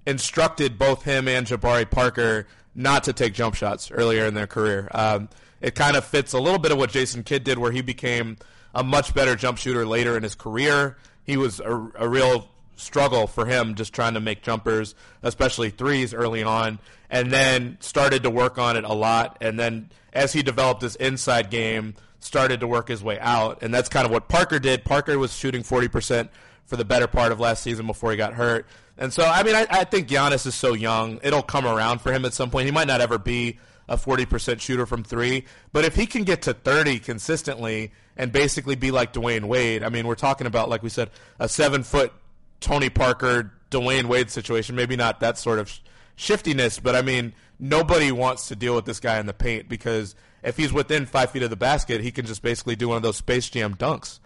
instructed 0.07 0.77
both 0.77 1.03
him 1.03 1.27
and 1.27 1.47
Jabari 1.47 1.89
Parker 1.89 2.47
not 2.73 3.03
to 3.03 3.13
take 3.13 3.33
jump 3.33 3.55
shots 3.55 3.89
earlier 3.91 4.25
in 4.25 4.33
their 4.33 4.47
career. 4.47 4.89
Um, 4.91 5.29
it 5.61 5.75
kind 5.75 5.95
of 5.95 6.03
fits 6.03 6.33
a 6.33 6.39
little 6.39 6.59
bit 6.59 6.71
of 6.71 6.77
what 6.77 6.89
Jason 6.89 7.23
Kidd 7.23 7.43
did, 7.43 7.57
where 7.57 7.71
he 7.71 7.81
became 7.81 8.37
a 8.75 8.83
much 8.83 9.13
better 9.13 9.35
jump 9.35 9.57
shooter 9.57 9.85
later 9.85 10.15
in 10.17 10.21
his 10.21 10.35
career. 10.35 10.97
He 11.23 11.37
was 11.37 11.59
a, 11.59 11.91
a 11.95 12.07
real 12.07 12.49
struggle 12.75 13.25
for 13.25 13.45
him 13.45 13.75
just 13.75 13.93
trying 13.93 14.13
to 14.15 14.19
make 14.19 14.43
jumpers, 14.43 14.93
especially 15.23 15.69
threes 15.69 16.13
early 16.13 16.43
on, 16.43 16.79
and 17.09 17.31
then 17.31 17.77
started 17.79 18.23
to 18.23 18.29
work 18.29 18.57
on 18.57 18.75
it 18.75 18.83
a 18.83 18.93
lot. 18.93 19.37
And 19.39 19.57
then 19.57 19.89
as 20.13 20.33
he 20.33 20.43
developed 20.43 20.81
his 20.81 20.97
inside 20.97 21.49
game, 21.49 21.95
started 22.19 22.59
to 22.59 22.67
work 22.67 22.89
his 22.89 23.01
way 23.01 23.17
out. 23.19 23.63
And 23.63 23.73
that's 23.73 23.87
kind 23.87 24.05
of 24.05 24.11
what 24.11 24.27
Parker 24.27 24.59
did. 24.59 24.83
Parker 24.83 25.17
was 25.17 25.33
shooting 25.33 25.63
40% 25.63 26.29
for 26.65 26.75
the 26.75 26.85
better 26.85 27.07
part 27.07 27.31
of 27.31 27.39
last 27.39 27.63
season 27.63 27.87
before 27.87 28.11
he 28.11 28.17
got 28.17 28.33
hurt. 28.33 28.65
And 28.97 29.13
so, 29.13 29.23
I 29.23 29.43
mean, 29.43 29.55
I, 29.55 29.67
I 29.69 29.83
think 29.83 30.07
Giannis 30.07 30.45
is 30.45 30.55
so 30.55 30.73
young. 30.73 31.19
It'll 31.23 31.43
come 31.43 31.65
around 31.65 32.01
for 32.01 32.11
him 32.11 32.25
at 32.25 32.33
some 32.33 32.49
point. 32.49 32.65
He 32.65 32.71
might 32.71 32.87
not 32.87 33.01
ever 33.01 33.17
be 33.17 33.59
a 33.87 33.97
40% 33.97 34.59
shooter 34.59 34.85
from 34.85 35.03
three, 35.03 35.45
but 35.71 35.85
if 35.85 35.95
he 35.95 36.07
can 36.07 36.23
get 36.23 36.41
to 36.43 36.53
30 36.53 36.99
consistently 36.99 37.91
and 38.17 38.31
basically 38.31 38.75
be 38.75 38.91
like 38.91 39.13
Dwyane 39.13 39.45
Wade, 39.45 39.83
I 39.83 39.89
mean, 39.89 40.07
we're 40.07 40.15
talking 40.15 40.47
about, 40.47 40.69
like 40.69 40.83
we 40.83 40.89
said, 40.89 41.09
a 41.39 41.49
seven 41.49 41.83
foot 41.83 42.13
Tony 42.59 42.89
Parker, 42.89 43.53
Dwyane 43.71 44.05
Wade 44.05 44.29
situation. 44.31 44.75
Maybe 44.75 44.95
not 44.95 45.19
that 45.19 45.37
sort 45.37 45.59
of 45.59 45.71
shiftiness, 46.15 46.79
but 46.79 46.95
I 46.95 47.01
mean, 47.01 47.33
nobody 47.59 48.11
wants 48.11 48.47
to 48.47 48.55
deal 48.55 48.75
with 48.75 48.85
this 48.85 48.99
guy 48.99 49.19
in 49.19 49.25
the 49.25 49.33
paint 49.33 49.69
because 49.69 50.15
if 50.43 50.57
he's 50.57 50.71
within 50.71 51.05
five 51.05 51.31
feet 51.31 51.43
of 51.43 51.49
the 51.49 51.55
basket, 51.55 52.01
he 52.01 52.11
can 52.11 52.25
just 52.25 52.41
basically 52.41 52.75
do 52.75 52.89
one 52.89 52.97
of 52.97 53.03
those 53.03 53.17
Space 53.17 53.49
Jam 53.49 53.75
dunks. 53.75 54.19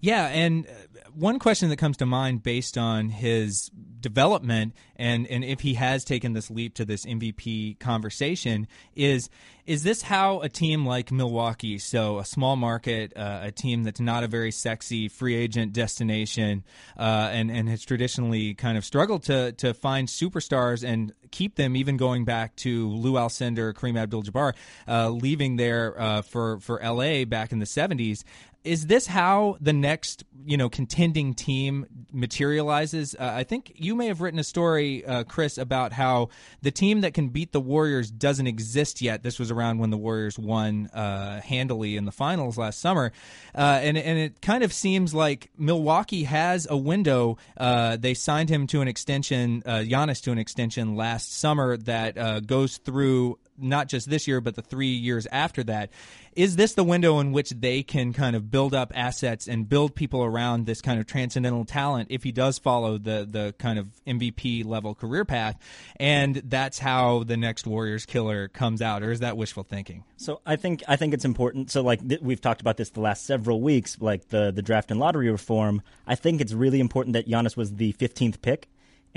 Yeah, 0.00 0.26
and 0.26 0.66
uh, 0.66 1.10
one 1.14 1.38
question 1.38 1.70
that 1.70 1.76
comes 1.76 1.96
to 1.96 2.06
mind 2.06 2.42
based 2.42 2.78
on 2.78 3.08
his 3.08 3.70
development 4.00 4.74
and, 4.96 5.26
and 5.26 5.44
if 5.44 5.60
he 5.60 5.74
has 5.74 6.04
taken 6.04 6.32
this 6.32 6.50
leap 6.50 6.74
to 6.74 6.84
this 6.84 7.04
MVP 7.04 7.78
conversation 7.78 8.66
is 8.94 9.28
is 9.68 9.82
this 9.82 10.00
how 10.00 10.40
a 10.40 10.48
team 10.48 10.86
like 10.86 11.12
Milwaukee, 11.12 11.76
so 11.76 12.20
a 12.20 12.24
small 12.24 12.56
market, 12.56 13.14
uh, 13.14 13.40
a 13.42 13.52
team 13.52 13.82
that's 13.84 14.00
not 14.00 14.24
a 14.24 14.26
very 14.26 14.50
sexy 14.50 15.08
free 15.08 15.34
agent 15.34 15.74
destination, 15.74 16.64
uh, 16.98 17.28
and 17.30 17.50
and 17.50 17.68
has 17.68 17.84
traditionally 17.84 18.54
kind 18.54 18.78
of 18.78 18.84
struggled 18.86 19.24
to 19.24 19.52
to 19.52 19.74
find 19.74 20.08
superstars 20.08 20.88
and 20.88 21.12
keep 21.30 21.56
them, 21.56 21.76
even 21.76 21.98
going 21.98 22.24
back 22.24 22.56
to 22.56 22.88
Lou 22.88 23.12
Alcindor, 23.12 23.74
Kareem 23.74 23.98
Abdul-Jabbar, 23.98 24.54
uh, 24.88 25.10
leaving 25.10 25.56
there 25.56 26.00
uh, 26.00 26.22
for 26.22 26.60
for 26.60 26.80
LA 26.82 27.26
back 27.26 27.52
in 27.52 27.58
the 27.58 27.66
'70s 27.66 28.24
is 28.68 28.86
this 28.86 29.06
how 29.06 29.56
the 29.60 29.72
next 29.72 30.24
you 30.44 30.56
know 30.56 30.68
contending 30.68 31.34
team 31.34 31.86
materializes? 32.12 33.14
Uh, 33.14 33.32
i 33.34 33.44
think 33.44 33.72
you 33.76 33.94
may 33.94 34.06
have 34.06 34.20
written 34.20 34.38
a 34.38 34.44
story 34.44 35.04
uh, 35.04 35.24
chris 35.24 35.58
about 35.58 35.92
how 35.92 36.28
the 36.62 36.70
team 36.70 37.00
that 37.00 37.14
can 37.14 37.28
beat 37.28 37.52
the 37.52 37.60
warriors 37.60 38.10
doesn't 38.10 38.46
exist 38.46 39.00
yet. 39.00 39.22
This 39.22 39.38
was 39.38 39.50
around 39.50 39.78
when 39.78 39.90
the 39.90 39.96
warriors 39.96 40.38
won 40.38 40.88
uh, 40.88 41.40
handily 41.40 41.96
in 41.96 42.04
the 42.04 42.12
finals 42.12 42.58
last 42.58 42.80
summer. 42.80 43.12
Uh, 43.54 43.80
and, 43.82 43.96
and 43.96 44.18
it 44.18 44.40
kind 44.40 44.62
of 44.62 44.72
seems 44.72 45.14
like 45.14 45.50
milwaukee 45.56 46.24
has 46.24 46.66
a 46.68 46.76
window. 46.76 47.38
Uh, 47.56 47.96
they 47.96 48.14
signed 48.14 48.50
him 48.50 48.66
to 48.68 48.80
an 48.80 48.88
extension 48.88 49.62
uh, 49.64 49.78
Giannis 49.78 50.22
to 50.22 50.32
an 50.32 50.38
extension 50.38 50.96
last 50.96 51.32
summer 51.38 51.76
that 51.78 52.46
goes 52.46 52.78
through 52.78 53.38
not 53.58 53.88
just 53.88 54.08
this 54.08 54.26
year, 54.26 54.40
but 54.40 54.54
the 54.54 54.62
three 54.62 54.94
years 54.94 55.26
after 55.32 55.62
that. 55.64 55.90
Is 56.34 56.54
this 56.54 56.74
the 56.74 56.84
window 56.84 57.18
in 57.18 57.32
which 57.32 57.50
they 57.50 57.82
can 57.82 58.12
kind 58.12 58.36
of 58.36 58.50
build 58.50 58.72
up 58.72 58.92
assets 58.94 59.48
and 59.48 59.68
build 59.68 59.96
people 59.96 60.22
around 60.22 60.66
this 60.66 60.80
kind 60.80 61.00
of 61.00 61.06
transcendental 61.06 61.64
talent 61.64 62.08
if 62.10 62.22
he 62.22 62.30
does 62.30 62.58
follow 62.58 62.96
the 62.96 63.26
the 63.28 63.54
kind 63.58 63.78
of 63.78 63.88
MVP 64.06 64.64
level 64.64 64.94
career 64.94 65.24
path? 65.24 65.56
And 65.96 66.36
that's 66.36 66.78
how 66.78 67.24
the 67.24 67.36
next 67.36 67.66
Warriors 67.66 68.06
killer 68.06 68.48
comes 68.48 68.80
out, 68.80 69.02
or 69.02 69.10
is 69.10 69.20
that 69.20 69.36
wishful 69.36 69.64
thinking? 69.64 70.04
So 70.16 70.40
I 70.46 70.56
think 70.56 70.84
I 70.86 70.96
think 70.96 71.12
it's 71.12 71.24
important. 71.24 71.70
So 71.70 71.82
like 71.82 72.06
th- 72.06 72.20
we've 72.20 72.40
talked 72.40 72.60
about 72.60 72.76
this 72.76 72.90
the 72.90 73.00
last 73.00 73.26
several 73.26 73.60
weeks, 73.60 74.00
like 74.00 74.28
the 74.28 74.52
the 74.52 74.62
draft 74.62 74.90
and 74.90 75.00
lottery 75.00 75.30
reform. 75.30 75.82
I 76.06 76.14
think 76.14 76.40
it's 76.40 76.52
really 76.52 76.78
important 76.78 77.14
that 77.14 77.26
Giannis 77.26 77.56
was 77.56 77.74
the 77.74 77.92
15th 77.94 78.40
pick 78.42 78.68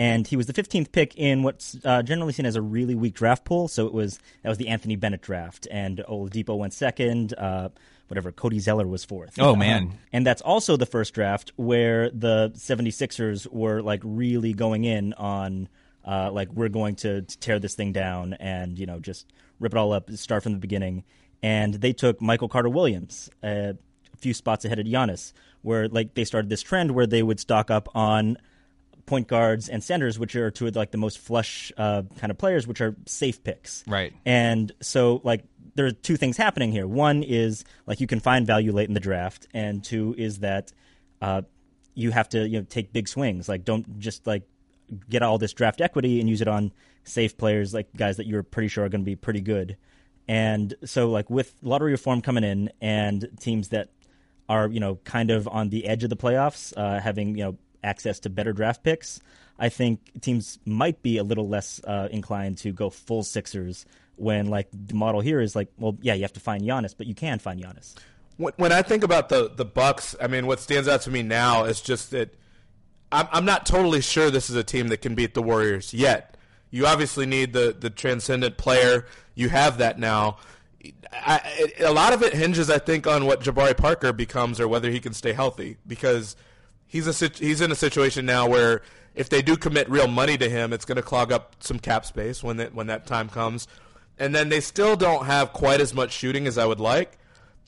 and 0.01 0.25
he 0.25 0.35
was 0.35 0.47
the 0.47 0.53
15th 0.53 0.91
pick 0.91 1.15
in 1.15 1.43
what's 1.43 1.77
uh, 1.85 2.01
generally 2.01 2.33
seen 2.33 2.47
as 2.47 2.55
a 2.55 2.61
really 2.61 2.95
weak 2.95 3.13
draft 3.13 3.45
pool. 3.45 3.67
So 3.67 3.85
it 3.85 3.93
was 3.93 4.19
that 4.41 4.49
was 4.49 4.57
the 4.57 4.69
Anthony 4.69 4.95
Bennett 4.95 5.21
draft, 5.21 5.67
and 5.69 6.03
Oladipo 6.09 6.57
went 6.57 6.73
second. 6.73 7.35
Uh, 7.37 7.69
whatever, 8.07 8.31
Cody 8.31 8.57
Zeller 8.57 8.87
was 8.87 9.05
fourth. 9.05 9.37
Oh 9.37 9.55
man! 9.55 9.83
Um, 9.83 9.93
and 10.11 10.25
that's 10.25 10.41
also 10.41 10.75
the 10.75 10.87
first 10.87 11.13
draft 11.13 11.51
where 11.55 12.09
the 12.09 12.51
76ers 12.55 13.45
were 13.51 13.83
like 13.83 14.01
really 14.03 14.53
going 14.53 14.85
in 14.85 15.13
on 15.13 15.69
uh, 16.03 16.31
like 16.31 16.51
we're 16.51 16.69
going 16.69 16.95
to, 16.95 17.21
to 17.21 17.37
tear 17.37 17.59
this 17.59 17.75
thing 17.75 17.93
down 17.93 18.33
and 18.33 18.79
you 18.79 18.87
know 18.87 18.99
just 18.99 19.27
rip 19.59 19.71
it 19.71 19.77
all 19.77 19.93
up, 19.93 20.09
start 20.13 20.41
from 20.41 20.53
the 20.53 20.57
beginning. 20.57 21.03
And 21.43 21.75
they 21.75 21.93
took 21.93 22.19
Michael 22.19 22.49
Carter 22.49 22.69
Williams 22.69 23.29
uh, 23.43 23.73
a 23.73 24.17
few 24.17 24.33
spots 24.33 24.65
ahead 24.65 24.79
of 24.79 24.87
Giannis, 24.87 25.31
where 25.61 25.87
like 25.87 26.15
they 26.15 26.23
started 26.23 26.49
this 26.49 26.63
trend 26.63 26.95
where 26.95 27.05
they 27.05 27.21
would 27.21 27.39
stock 27.39 27.69
up 27.69 27.87
on 27.93 28.37
point 29.05 29.27
guards 29.27 29.69
and 29.69 29.83
centers, 29.83 30.17
which 30.17 30.35
are 30.35 30.51
two 30.51 30.67
of 30.67 30.75
like 30.75 30.91
the 30.91 30.97
most 30.97 31.19
flush 31.19 31.71
uh, 31.77 32.03
kind 32.19 32.31
of 32.31 32.37
players, 32.37 32.67
which 32.67 32.81
are 32.81 32.95
safe 33.05 33.43
picks. 33.43 33.83
Right. 33.87 34.13
And 34.25 34.71
so 34.81 35.21
like 35.23 35.43
there 35.75 35.85
are 35.85 35.91
two 35.91 36.17
things 36.17 36.37
happening 36.37 36.71
here. 36.71 36.87
One 36.87 37.23
is 37.23 37.63
like 37.85 38.01
you 38.01 38.07
can 38.07 38.19
find 38.19 38.45
value 38.45 38.71
late 38.71 38.87
in 38.87 38.93
the 38.93 38.99
draft, 38.99 39.47
and 39.53 39.83
two 39.83 40.15
is 40.17 40.39
that 40.39 40.71
uh, 41.21 41.43
you 41.93 42.11
have 42.11 42.29
to 42.29 42.47
you 42.47 42.59
know 42.59 42.65
take 42.69 42.93
big 42.93 43.07
swings. 43.07 43.47
Like 43.47 43.63
don't 43.63 43.99
just 43.99 44.27
like 44.27 44.43
get 45.09 45.21
all 45.21 45.37
this 45.37 45.53
draft 45.53 45.81
equity 45.81 46.19
and 46.19 46.29
use 46.29 46.41
it 46.41 46.47
on 46.47 46.71
safe 47.03 47.37
players, 47.37 47.73
like 47.73 47.87
guys 47.95 48.17
that 48.17 48.27
you're 48.27 48.43
pretty 48.43 48.67
sure 48.67 48.85
are 48.85 48.89
going 48.89 49.01
to 49.01 49.05
be 49.05 49.15
pretty 49.15 49.41
good. 49.41 49.77
And 50.27 50.73
so, 50.85 51.09
like 51.09 51.29
with 51.29 51.53
lottery 51.61 51.91
reform 51.91 52.21
coming 52.21 52.43
in, 52.43 52.71
and 52.79 53.27
teams 53.39 53.69
that 53.69 53.89
are 54.47 54.67
you 54.67 54.79
know 54.79 54.95
kind 55.03 55.31
of 55.31 55.47
on 55.47 55.69
the 55.69 55.87
edge 55.87 56.03
of 56.03 56.09
the 56.09 56.17
playoffs, 56.17 56.73
uh, 56.77 56.99
having 56.99 57.37
you 57.37 57.43
know 57.45 57.57
access 57.83 58.19
to 58.21 58.29
better 58.29 58.53
draft 58.53 58.83
picks, 58.83 59.19
I 59.59 59.69
think 59.69 60.21
teams 60.21 60.59
might 60.65 61.01
be 61.01 61.17
a 61.17 61.23
little 61.23 61.47
less 61.47 61.81
uh, 61.83 62.07
inclined 62.11 62.57
to 62.59 62.71
go 62.71 62.89
full 62.89 63.23
Sixers 63.23 63.85
when 64.15 64.47
like 64.47 64.67
the 64.71 64.93
model 64.93 65.21
here 65.21 65.39
is 65.39 65.55
like, 65.55 65.69
well, 65.77 65.97
yeah, 66.01 66.13
you 66.13 66.21
have 66.21 66.33
to 66.33 66.39
find 66.39 66.63
Giannis, 66.63 66.95
but 66.97 67.07
you 67.07 67.15
can 67.15 67.39
find 67.39 67.61
Giannis. 67.61 67.95
When 68.37 68.71
I 68.71 68.81
think 68.81 69.03
about 69.03 69.29
the 69.29 69.51
the 69.55 69.65
Bucks, 69.65 70.15
I 70.19 70.27
mean, 70.27 70.47
what 70.47 70.59
stands 70.59 70.87
out 70.87 71.01
to 71.01 71.11
me 71.11 71.21
now 71.21 71.65
is 71.65 71.79
just 71.79 72.09
that 72.09 72.33
I'm, 73.11 73.27
I'm 73.31 73.45
not 73.45 73.67
totally 73.67 74.01
sure 74.01 74.31
this 74.31 74.49
is 74.49 74.55
a 74.55 74.63
team 74.63 74.87
that 74.87 74.97
can 74.97 75.13
beat 75.13 75.35
the 75.35 75.43
Warriors 75.43 75.93
yet. 75.93 76.37
You 76.71 76.87
obviously 76.87 77.25
need 77.27 77.53
the 77.53 77.75
the 77.77 77.91
transcendent 77.91 78.57
player. 78.57 79.05
You 79.35 79.49
have 79.49 79.77
that 79.77 79.99
now. 79.99 80.37
A 81.79 81.91
lot 81.91 82.13
of 82.13 82.23
it 82.23 82.33
hinges, 82.33 82.69
I 82.69 82.79
think, 82.79 83.05
on 83.05 83.25
what 83.25 83.41
Jabari 83.41 83.77
Parker 83.77 84.11
becomes 84.11 84.59
or 84.59 84.67
whether 84.67 84.89
he 84.89 84.99
can 84.99 85.13
stay 85.13 85.33
healthy 85.33 85.77
because 85.85 86.35
he's 86.91 87.07
a 87.07 87.27
he's 87.27 87.61
in 87.61 87.71
a 87.71 87.75
situation 87.75 88.25
now 88.25 88.47
where 88.47 88.81
if 89.15 89.29
they 89.29 89.41
do 89.41 89.55
commit 89.55 89.89
real 89.89 90.07
money 90.07 90.37
to 90.37 90.49
him, 90.49 90.73
it's 90.73 90.85
going 90.85 90.97
to 90.97 91.01
clog 91.01 91.31
up 91.31 91.55
some 91.61 91.79
cap 91.79 92.05
space 92.05 92.43
when 92.43 92.57
that 92.57 92.75
when 92.75 92.87
that 92.87 93.07
time 93.07 93.29
comes. 93.29 93.67
And 94.19 94.35
then 94.35 94.49
they 94.49 94.59
still 94.59 94.95
don't 94.95 95.25
have 95.25 95.53
quite 95.53 95.81
as 95.81 95.93
much 95.93 96.11
shooting 96.11 96.45
as 96.45 96.57
I 96.57 96.65
would 96.65 96.79
like 96.79 97.17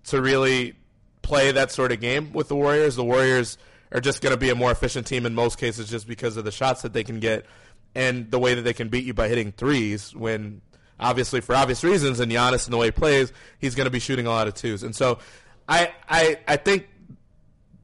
to 0.06 0.22
really 0.22 0.76
play 1.22 1.52
that 1.54 1.72
sort 1.72 1.92
of 1.92 2.02
game 2.02 2.34
with 2.34 2.50
the 2.50 2.56
Warriors. 2.56 2.96
The 2.96 3.04
Warriors 3.04 3.58
are 3.92 4.02
just 4.02 4.22
going 4.22 4.34
to 4.34 4.38
be 4.38 4.50
a 4.50 4.56
more 4.56 4.72
efficient 4.72 5.08
team 5.08 5.26
in 5.26 5.34
most 5.34 5.58
cases 5.58 5.90
just 5.90 6.06
because 6.06 6.36
of 6.36 6.44
the 6.44 6.52
shots 6.52 6.82
that 6.82 6.94
they 6.94 7.04
can 7.04 7.20
get 7.20 7.46
and 7.96 8.30
the 8.30 8.40
way 8.40 8.54
that 8.56 8.64
they 8.64 8.74
can 8.74 8.90
beat 8.90 9.06
you 9.06 9.14
by 9.14 9.30
hitting 9.30 9.52
threes 9.54 10.14
when 10.14 10.62
obviously 11.00 11.42
for 11.42 11.56
obvious 11.56 11.84
reasons 11.84 12.20
and 12.20 12.32
Giannis 12.32 12.66
and 12.66 12.74
the 12.74 12.78
way 12.78 12.88
he 12.88 12.92
plays, 12.92 13.32
he's 13.60 13.74
going 13.74 13.86
to 13.86 13.92
be 13.92 14.00
shooting 14.00 14.28
a 14.28 14.30
lot 14.30 14.48
of 14.48 14.54
twos. 14.54 14.84
And 14.84 14.96
so 14.96 15.20
I 15.68 15.92
I 16.10 16.40
I 16.48 16.58
think 16.58 16.88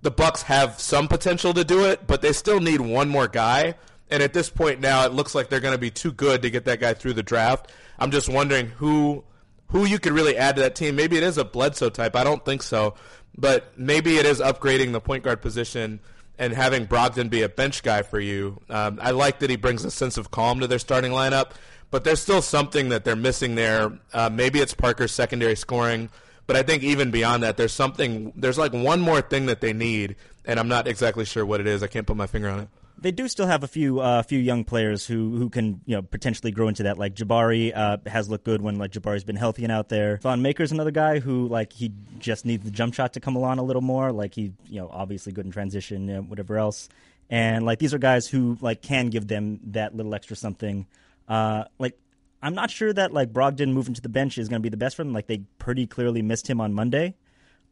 the 0.01 0.11
Bucks 0.11 0.43
have 0.43 0.79
some 0.79 1.07
potential 1.07 1.53
to 1.53 1.63
do 1.63 1.85
it, 1.85 2.07
but 2.07 2.21
they 2.21 2.33
still 2.33 2.59
need 2.59 2.81
one 2.81 3.09
more 3.09 3.27
guy. 3.27 3.75
And 4.09 4.23
at 4.23 4.33
this 4.33 4.49
point 4.49 4.79
now, 4.79 5.05
it 5.05 5.13
looks 5.13 5.35
like 5.35 5.49
they're 5.49 5.59
going 5.59 5.73
to 5.73 5.79
be 5.79 5.91
too 5.91 6.11
good 6.11 6.41
to 6.41 6.49
get 6.49 6.65
that 6.65 6.79
guy 6.79 6.93
through 6.93 7.13
the 7.13 7.23
draft. 7.23 7.71
I'm 7.99 8.11
just 8.11 8.29
wondering 8.29 8.67
who 8.67 9.23
who 9.67 9.85
you 9.85 9.99
could 9.99 10.13
really 10.13 10.35
add 10.35 10.55
to 10.55 10.63
that 10.63 10.73
team. 10.75 10.95
Maybe 10.95 11.15
it 11.15 11.21
is 11.21 11.37
a 11.37 11.45
Bledsoe 11.45 11.89
type. 11.89 12.15
I 12.15 12.23
don't 12.23 12.43
think 12.43 12.63
so, 12.63 12.95
but 13.37 13.77
maybe 13.77 14.17
it 14.17 14.25
is 14.25 14.39
upgrading 14.39 14.93
the 14.93 14.99
point 14.99 15.23
guard 15.23 15.43
position 15.43 15.99
and 16.39 16.53
having 16.53 16.87
Brogdon 16.87 17.29
be 17.29 17.43
a 17.43 17.49
bench 17.49 17.83
guy 17.83 18.01
for 18.01 18.19
you. 18.19 18.59
Um, 18.69 18.97
I 19.01 19.11
like 19.11 19.39
that 19.39 19.49
he 19.49 19.57
brings 19.57 19.85
a 19.85 19.91
sense 19.91 20.17
of 20.17 20.31
calm 20.31 20.61
to 20.61 20.67
their 20.67 20.79
starting 20.79 21.11
lineup, 21.11 21.51
but 21.91 22.03
there's 22.03 22.21
still 22.21 22.41
something 22.41 22.89
that 22.89 23.03
they're 23.03 23.15
missing 23.15 23.55
there. 23.55 23.91
Uh, 24.11 24.29
maybe 24.31 24.59
it's 24.59 24.73
Parker's 24.73 25.11
secondary 25.11 25.55
scoring. 25.55 26.09
But 26.49 26.55
I 26.55 26.63
think 26.63 26.81
even 26.81 27.11
beyond 27.11 27.43
that, 27.43 27.57
there's 27.57 27.71
something. 27.71 28.33
There's 28.35 28.57
like 28.57 28.73
one 28.73 29.01
more 29.01 29.21
thing 29.21 29.45
that 29.45 29.61
they 29.61 29.71
need, 29.71 30.15
and 30.45 30.59
I'm 30.59 30.67
not 30.67 30.87
exactly 30.87 31.23
sure 31.23 31.45
what 31.45 31.59
it 31.59 31.67
is. 31.67 31.83
I 31.83 31.87
can't 31.87 32.07
put 32.07 32.17
my 32.17 32.25
finger 32.25 32.49
on 32.49 32.61
it. 32.61 32.69
They 32.97 33.11
do 33.11 33.27
still 33.27 33.45
have 33.45 33.63
a 33.63 33.67
few 33.67 33.99
uh, 33.99 34.23
few 34.23 34.39
young 34.39 34.63
players 34.63 35.05
who, 35.05 35.37
who 35.37 35.51
can 35.51 35.79
you 35.85 35.95
know 35.95 36.01
potentially 36.01 36.51
grow 36.51 36.67
into 36.67 36.81
that. 36.81 36.97
Like 36.97 37.13
Jabari 37.13 37.71
uh, 37.77 37.97
has 38.07 38.31
looked 38.31 38.45
good 38.45 38.63
when 38.63 38.79
like 38.79 38.89
Jabari's 38.89 39.23
been 39.23 39.35
healthy 39.35 39.61
and 39.61 39.71
out 39.71 39.89
there. 39.89 40.17
Thon 40.17 40.41
Maker's 40.41 40.71
another 40.71 40.89
guy 40.89 41.19
who 41.19 41.47
like 41.47 41.71
he 41.71 41.91
just 42.17 42.47
needs 42.47 42.65
the 42.65 42.71
jump 42.71 42.95
shot 42.95 43.13
to 43.13 43.19
come 43.19 43.35
along 43.35 43.59
a 43.59 43.63
little 43.63 43.83
more. 43.83 44.11
Like 44.11 44.33
he 44.33 44.51
you 44.65 44.81
know 44.81 44.89
obviously 44.91 45.31
good 45.31 45.45
in 45.45 45.51
transition, 45.51 46.29
whatever 46.29 46.57
else. 46.57 46.89
And 47.29 47.63
like 47.63 47.77
these 47.77 47.93
are 47.93 47.99
guys 47.99 48.27
who 48.27 48.57
like 48.59 48.81
can 48.81 49.11
give 49.11 49.27
them 49.27 49.59
that 49.65 49.95
little 49.95 50.15
extra 50.15 50.35
something. 50.35 50.87
Uh, 51.27 51.65
like 51.77 51.95
I'm 52.41 52.55
not 52.55 52.71
sure 52.71 52.93
that 52.93 53.13
like 53.13 53.33
Brogdon 53.33 53.73
moving 53.73 53.93
to 53.93 54.01
the 54.01 54.09
bench 54.09 54.37
is 54.37 54.47
going 54.47 54.61
to 54.61 54.63
be 54.63 54.69
the 54.69 54.77
best 54.77 54.95
for 54.95 55.03
them. 55.03 55.13
Like 55.13 55.27
they 55.27 55.39
pretty 55.57 55.87
clearly 55.87 56.21
missed 56.21 56.49
him 56.49 56.61
on 56.61 56.73
Monday, 56.73 57.15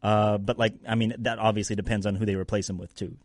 uh, 0.02 0.38
but 0.38 0.58
like 0.58 0.74
I 0.86 0.94
mean 0.94 1.14
that 1.18 1.38
obviously 1.38 1.76
depends 1.76 2.06
on 2.06 2.14
who 2.16 2.26
they 2.26 2.34
replace 2.34 2.68
him 2.68 2.78
with 2.78 2.94
too. 2.94 3.16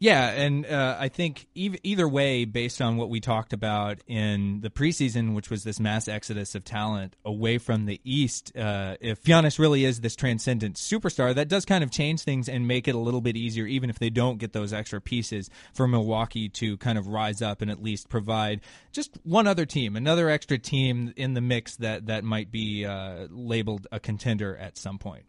Yeah, 0.00 0.28
and 0.28 0.66
uh, 0.66 0.96
I 0.98 1.08
think 1.08 1.46
either 1.54 2.06
way, 2.08 2.44
based 2.44 2.82
on 2.82 2.96
what 2.96 3.08
we 3.08 3.20
talked 3.20 3.52
about 3.52 4.00
in 4.06 4.60
the 4.60 4.68
preseason, 4.68 5.34
which 5.34 5.50
was 5.50 5.62
this 5.62 5.78
mass 5.78 6.08
exodus 6.08 6.54
of 6.54 6.64
talent 6.64 7.16
away 7.24 7.58
from 7.58 7.86
the 7.86 8.00
East, 8.04 8.54
uh, 8.56 8.96
if 9.00 9.22
Giannis 9.22 9.58
really 9.58 9.84
is 9.84 10.00
this 10.00 10.16
transcendent 10.16 10.76
superstar, 10.76 11.34
that 11.34 11.48
does 11.48 11.64
kind 11.64 11.84
of 11.84 11.90
change 11.90 12.22
things 12.22 12.48
and 12.48 12.66
make 12.66 12.88
it 12.88 12.94
a 12.94 12.98
little 12.98 13.20
bit 13.20 13.36
easier, 13.36 13.66
even 13.66 13.88
if 13.88 13.98
they 13.98 14.10
don't 14.10 14.38
get 14.38 14.52
those 14.52 14.72
extra 14.72 15.00
pieces 15.00 15.48
for 15.72 15.86
Milwaukee 15.86 16.48
to 16.48 16.76
kind 16.78 16.98
of 16.98 17.06
rise 17.06 17.40
up 17.40 17.62
and 17.62 17.70
at 17.70 17.82
least 17.82 18.08
provide 18.08 18.60
just 18.92 19.16
one 19.22 19.46
other 19.46 19.64
team, 19.64 19.94
another 19.96 20.28
extra 20.28 20.58
team 20.58 21.14
in 21.16 21.34
the 21.34 21.40
mix 21.40 21.76
that 21.76 22.06
that 22.06 22.24
might 22.24 22.50
be 22.50 22.84
uh, 22.84 23.28
labeled 23.30 23.86
a 23.92 24.00
contender 24.00 24.56
at 24.56 24.76
some 24.76 24.98
point. 24.98 25.24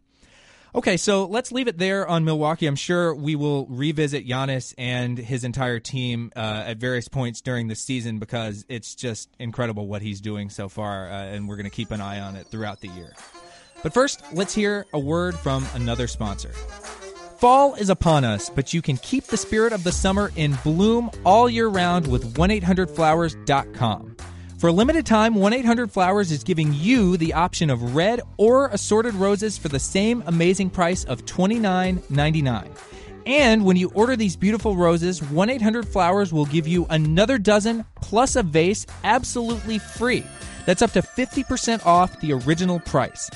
Okay, 0.76 0.98
so 0.98 1.24
let's 1.24 1.52
leave 1.52 1.68
it 1.68 1.78
there 1.78 2.06
on 2.06 2.26
Milwaukee. 2.26 2.66
I'm 2.66 2.76
sure 2.76 3.14
we 3.14 3.34
will 3.34 3.64
revisit 3.64 4.28
Giannis 4.28 4.74
and 4.76 5.16
his 5.16 5.42
entire 5.42 5.80
team 5.80 6.30
uh, 6.36 6.64
at 6.66 6.76
various 6.76 7.08
points 7.08 7.40
during 7.40 7.68
the 7.68 7.74
season 7.74 8.18
because 8.18 8.66
it's 8.68 8.94
just 8.94 9.30
incredible 9.38 9.86
what 9.88 10.02
he's 10.02 10.20
doing 10.20 10.50
so 10.50 10.68
far, 10.68 11.10
uh, 11.10 11.14
and 11.14 11.48
we're 11.48 11.56
going 11.56 11.64
to 11.64 11.70
keep 11.70 11.92
an 11.92 12.02
eye 12.02 12.20
on 12.20 12.36
it 12.36 12.48
throughout 12.48 12.82
the 12.82 12.88
year. 12.88 13.14
But 13.82 13.94
first, 13.94 14.20
let's 14.34 14.54
hear 14.54 14.84
a 14.92 14.98
word 14.98 15.34
from 15.34 15.66
another 15.72 16.06
sponsor. 16.06 16.50
Fall 17.38 17.74
is 17.76 17.88
upon 17.88 18.24
us, 18.24 18.50
but 18.50 18.74
you 18.74 18.82
can 18.82 18.98
keep 18.98 19.24
the 19.24 19.38
spirit 19.38 19.72
of 19.72 19.82
the 19.82 19.92
summer 19.92 20.30
in 20.36 20.58
bloom 20.62 21.10
all 21.24 21.48
year 21.48 21.68
round 21.68 22.06
with 22.06 22.34
1-800-Flowers.com. 22.34 24.16
For 24.58 24.68
a 24.68 24.72
limited 24.72 25.04
time, 25.04 25.34
1 25.34 25.52
800 25.52 25.92
Flowers 25.92 26.32
is 26.32 26.42
giving 26.42 26.72
you 26.72 27.18
the 27.18 27.34
option 27.34 27.68
of 27.68 27.94
red 27.94 28.22
or 28.38 28.68
assorted 28.68 29.12
roses 29.14 29.58
for 29.58 29.68
the 29.68 29.78
same 29.78 30.22
amazing 30.26 30.70
price 30.70 31.04
of 31.04 31.26
$29.99. 31.26 32.70
And 33.26 33.66
when 33.66 33.76
you 33.76 33.90
order 33.90 34.16
these 34.16 34.34
beautiful 34.34 34.74
roses, 34.74 35.22
1 35.22 35.50
800 35.50 35.86
Flowers 35.86 36.32
will 36.32 36.46
give 36.46 36.66
you 36.66 36.86
another 36.88 37.36
dozen 37.36 37.84
plus 37.96 38.34
a 38.34 38.42
vase 38.42 38.86
absolutely 39.04 39.78
free. 39.78 40.24
That's 40.64 40.80
up 40.80 40.92
to 40.92 41.02
50% 41.02 41.84
off 41.84 42.18
the 42.20 42.32
original 42.32 42.80
price. 42.80 43.28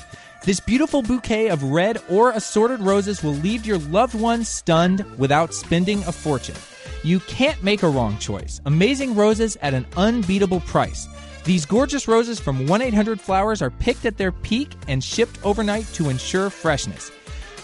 This 0.43 0.59
beautiful 0.59 1.03
bouquet 1.03 1.49
of 1.49 1.61
red 1.61 1.99
or 2.09 2.31
assorted 2.31 2.79
roses 2.79 3.21
will 3.21 3.33
leave 3.33 3.63
your 3.63 3.77
loved 3.77 4.15
ones 4.15 4.49
stunned 4.49 5.05
without 5.19 5.53
spending 5.53 5.99
a 6.05 6.11
fortune. 6.11 6.55
You 7.03 7.19
can't 7.21 7.61
make 7.63 7.83
a 7.83 7.89
wrong 7.89 8.17
choice. 8.17 8.61
Amazing 8.65 9.15
roses 9.15 9.57
at 9.61 9.73
an 9.73 9.85
unbeatable 9.97 10.61
price. 10.61 11.07
These 11.43 11.65
gorgeous 11.65 12.07
roses 12.07 12.39
from 12.39 12.67
1 12.67 12.81
800 12.81 13.19
Flowers 13.19 13.61
are 13.61 13.71
picked 13.71 14.05
at 14.05 14.17
their 14.17 14.31
peak 14.31 14.71
and 14.87 15.03
shipped 15.03 15.39
overnight 15.43 15.85
to 15.93 16.09
ensure 16.09 16.49
freshness. 16.49 17.11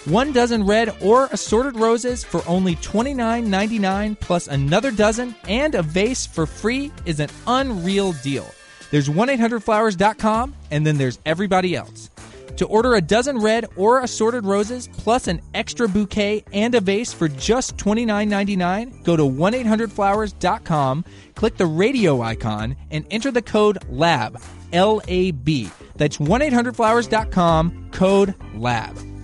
One 0.05 0.31
dozen 0.31 0.65
red 0.65 0.95
or 1.01 1.27
assorted 1.31 1.75
roses 1.75 2.23
for 2.23 2.41
only 2.47 2.75
$29.99 2.77 4.19
plus 4.19 4.47
another 4.47 4.89
dozen 4.89 5.35
and 5.47 5.75
a 5.75 5.83
vase 5.83 6.25
for 6.25 6.45
free 6.45 6.91
is 7.05 7.19
an 7.19 7.29
unreal 7.45 8.13
deal. 8.13 8.49
There's 8.89 9.09
1-800-Flowers.com 9.09 10.55
and 10.71 10.87
then 10.87 10.97
there's 10.97 11.19
everybody 11.25 11.75
else. 11.75 12.09
To 12.57 12.65
order 12.65 12.95
a 12.95 13.01
dozen 13.01 13.37
red 13.37 13.67
or 13.75 14.01
assorted 14.01 14.45
roses, 14.45 14.89
plus 14.97 15.27
an 15.27 15.41
extra 15.53 15.87
bouquet 15.87 16.43
and 16.51 16.73
a 16.75 16.81
vase 16.81 17.13
for 17.13 17.27
just 17.27 17.77
$29.99, 17.77 19.03
go 19.03 19.15
to 19.15 19.23
1-800-Flowers.com, 19.23 21.05
click 21.35 21.57
the 21.57 21.65
radio 21.65 22.21
icon, 22.21 22.75
and 22.91 23.05
enter 23.11 23.31
the 23.31 23.41
code 23.43 23.77
LAB, 23.89 24.41
L-A-B. 24.73 25.69
That's 25.95 26.17
1-800-Flowers.com, 26.17 27.89
code 27.91 28.33
LAB. 28.55 29.16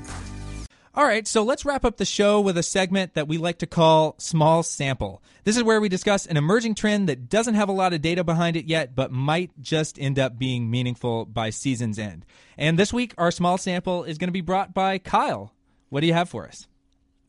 All 0.96 1.06
right, 1.06 1.28
so 1.28 1.42
let's 1.42 1.66
wrap 1.66 1.86
up 1.86 1.98
the 1.98 2.06
show 2.06 2.40
with 2.40 2.56
a 2.56 2.62
segment 2.62 3.16
that 3.16 3.28
we 3.28 3.40
like 3.40 3.58
to 3.58 3.66
call 3.66 4.14
Small 4.20 4.62
Sample. 4.62 5.24
This 5.44 5.58
is 5.58 5.64
where 5.64 5.82
we 5.82 5.90
discuss 5.90 6.28
an 6.28 6.38
emerging 6.38 6.76
trend 6.76 7.10
that 7.10 7.30
doesn't 7.30 7.56
have 7.56 7.68
a 7.68 7.72
lot 7.72 7.94
of 7.94 8.02
data 8.04 8.24
behind 8.24 8.56
it 8.56 8.66
yet, 8.66 8.94
but 8.94 9.12
might 9.12 9.50
just 9.60 9.98
end 10.00 10.20
up 10.20 10.38
being 10.38 10.70
meaningful 10.70 11.26
by 11.26 11.50
season's 11.50 11.98
end. 11.98 12.28
And 12.60 12.78
this 12.78 12.94
week, 12.94 13.16
our 13.18 13.32
small 13.32 13.58
sample 13.58 14.04
is 14.04 14.20
going 14.20 14.28
to 14.28 14.34
be 14.34 14.42
brought 14.42 14.76
by 14.76 15.00
Kyle. 15.00 15.52
What 15.90 16.02
do 16.02 16.08
you 16.08 16.14
have 16.14 16.30
for 16.30 16.46
us? 16.46 16.68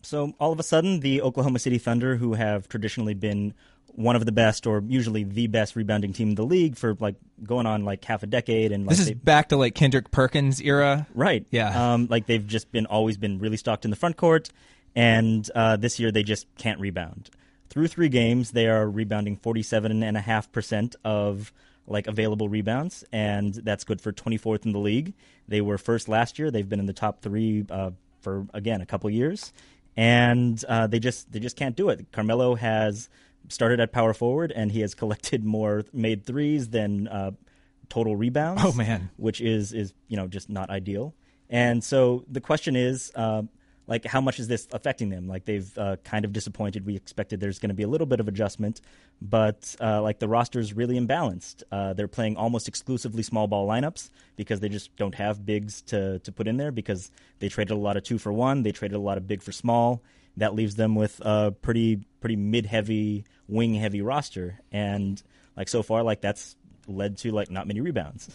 So, 0.03 0.35
all 0.38 0.53
of 0.53 0.61
a 0.61 0.62
sudden, 0.62 1.00
the 1.00 1.22
Oklahoma 1.22 1.59
City 1.59 1.79
Thunder, 1.79 2.16
who 2.16 2.35
have 2.35 2.68
traditionally 2.68 3.14
been 3.14 3.55
one 3.96 4.16
of 4.16 4.26
the 4.26 4.33
best 4.33 4.66
or 4.66 4.83
usually 4.87 5.22
the 5.22 5.46
best 5.46 5.76
rebounding 5.76 6.12
team 6.12 6.30
in 6.30 6.35
the 6.35 6.44
league 6.44 6.76
for 6.76 6.96
like 6.98 7.14
going 7.44 7.66
on 7.66 7.85
like 7.85 8.04
half 8.04 8.22
a 8.22 8.26
decade 8.26 8.72
and 8.72 8.87
like 8.87 8.90
this 8.90 9.00
is 9.00 9.07
they, 9.07 9.14
back 9.14 9.50
to 9.50 9.57
like 9.57 9.74
Kendrick 9.74 10.11
Perkins 10.11 10.61
era? 10.61 11.07
Right. 11.14 11.46
Yeah. 11.50 11.92
Um, 11.92 12.09
like 12.11 12.26
they've 12.26 12.44
just 12.44 12.72
been 12.72 12.87
always 12.87 13.16
been 13.16 13.38
really 13.38 13.57
stocked 13.57 13.85
in 13.85 13.90
the 13.90 13.96
front 13.96 14.16
court 14.16 14.50
and 14.96 15.48
uh, 15.54 15.76
this 15.76 16.00
year 16.00 16.11
they 16.11 16.24
just 16.24 16.46
can't 16.57 16.80
rebound. 16.80 17.30
Through 17.68 17.88
three 17.88 18.09
games 18.09 18.50
they 18.50 18.66
are 18.66 18.88
rebounding 18.88 19.37
47.5% 19.37 20.94
of 21.04 21.52
like 21.87 22.07
available 22.09 22.48
rebounds 22.48 23.04
and 23.12 23.54
that's 23.54 23.85
good 23.85 24.00
for 24.00 24.12
24th 24.12 24.66
in 24.66 24.72
the 24.72 24.78
league. 24.78 25.14
They 25.46 25.61
were 25.61 25.78
first 25.78 26.09
last 26.09 26.38
year. 26.38 26.50
They've 26.50 26.68
been 26.68 26.80
in 26.80 26.87
the 26.87 26.92
top 26.92 27.22
three 27.22 27.64
uh, 27.70 27.92
for 28.22 28.46
again 28.52 28.80
a 28.80 28.87
couple 28.87 29.09
years. 29.11 29.52
And 29.96 30.62
uh, 30.68 30.88
they 30.88 30.98
just 30.98 31.30
they 31.30 31.38
just 31.38 31.57
can't 31.57 31.76
do 31.76 31.90
it. 31.90 32.07
Carmelo 32.11 32.57
has 32.57 33.09
started 33.48 33.80
at 33.80 33.92
power 33.92 34.14
forward, 34.14 34.52
and 34.52 34.72
he 34.72 34.80
has 34.80 34.94
collected 34.94 35.44
more 35.44 35.85
made 35.92 36.24
threes 36.24 36.68
than 36.68 37.09
uh, 37.09 37.33
total 37.88 38.16
rebounds. 38.16 38.62
Oh, 38.64 38.72
man. 38.72 39.11
which 39.16 39.40
is 39.40 39.72
is 39.72 39.92
you 40.09 40.16
know 40.16 40.26
just 40.26 40.48
not 40.48 40.70
ideal. 40.70 41.14
And 41.50 41.85
so 41.85 42.24
the 42.28 42.40
question 42.40 42.74
is, 42.74 43.12
uh, 43.14 43.42
like, 43.87 44.07
how 44.07 44.20
much 44.20 44.40
is 44.40 44.48
this 44.48 44.66
affecting 44.72 45.11
them? 45.11 45.28
Like, 45.28 45.44
they've 45.44 45.76
uh, 45.76 45.96
kind 46.02 46.24
of 46.24 46.33
disappointed. 46.33 46.87
We 46.87 46.96
expected 46.96 47.38
there's 47.38 47.59
going 47.59 47.68
to 47.68 47.74
be 47.74 47.83
a 47.83 47.88
little 47.88 48.07
bit 48.07 48.18
of 48.18 48.28
adjustment, 48.28 48.80
but 49.20 49.76
uh, 49.78 50.00
like 50.00 50.18
the 50.18 50.26
roster 50.26 50.59
is 50.59 50.72
really 50.72 50.98
imbalanced. 50.98 51.62
Uh, 51.70 51.92
they're 51.92 52.09
playing 52.09 52.37
almost 52.37 52.66
exclusively 52.66 53.22
small 53.22 53.46
ball 53.46 53.68
lineups 53.68 54.09
because 54.37 54.61
they 54.61 54.70
just 54.70 54.96
don't 54.96 55.14
have 55.14 55.44
bigs 55.44 55.83
to 55.83 56.18
to 56.20 56.33
put 56.33 56.48
in 56.48 56.57
there 56.57 56.72
because 56.72 57.11
they 57.40 57.48
traded 57.48 57.76
a 57.76 57.80
lot 57.80 57.96
of 57.96 58.02
two 58.02 58.18
for 58.18 58.33
one. 58.33 58.62
They 58.62 58.72
traded 58.72 58.96
a 58.96 59.00
lot 59.00 59.18
of 59.18 59.26
big 59.26 59.42
for 59.42 59.52
small. 59.52 60.02
That 60.38 60.54
leaves 60.54 60.74
them 60.76 60.94
with 60.94 61.20
a 61.20 61.52
pretty 61.62 62.00
pretty 62.24 62.37
mid 62.37 62.64
heavy 62.64 63.26
wing 63.48 63.74
heavy 63.74 64.00
roster, 64.00 64.58
and 64.72 65.22
like 65.58 65.68
so 65.68 65.82
far, 65.82 66.02
like 66.02 66.22
that's 66.22 66.56
led 66.88 67.18
to 67.18 67.30
like 67.32 67.50
not 67.50 67.66
many 67.66 67.82
rebounds. 67.82 68.30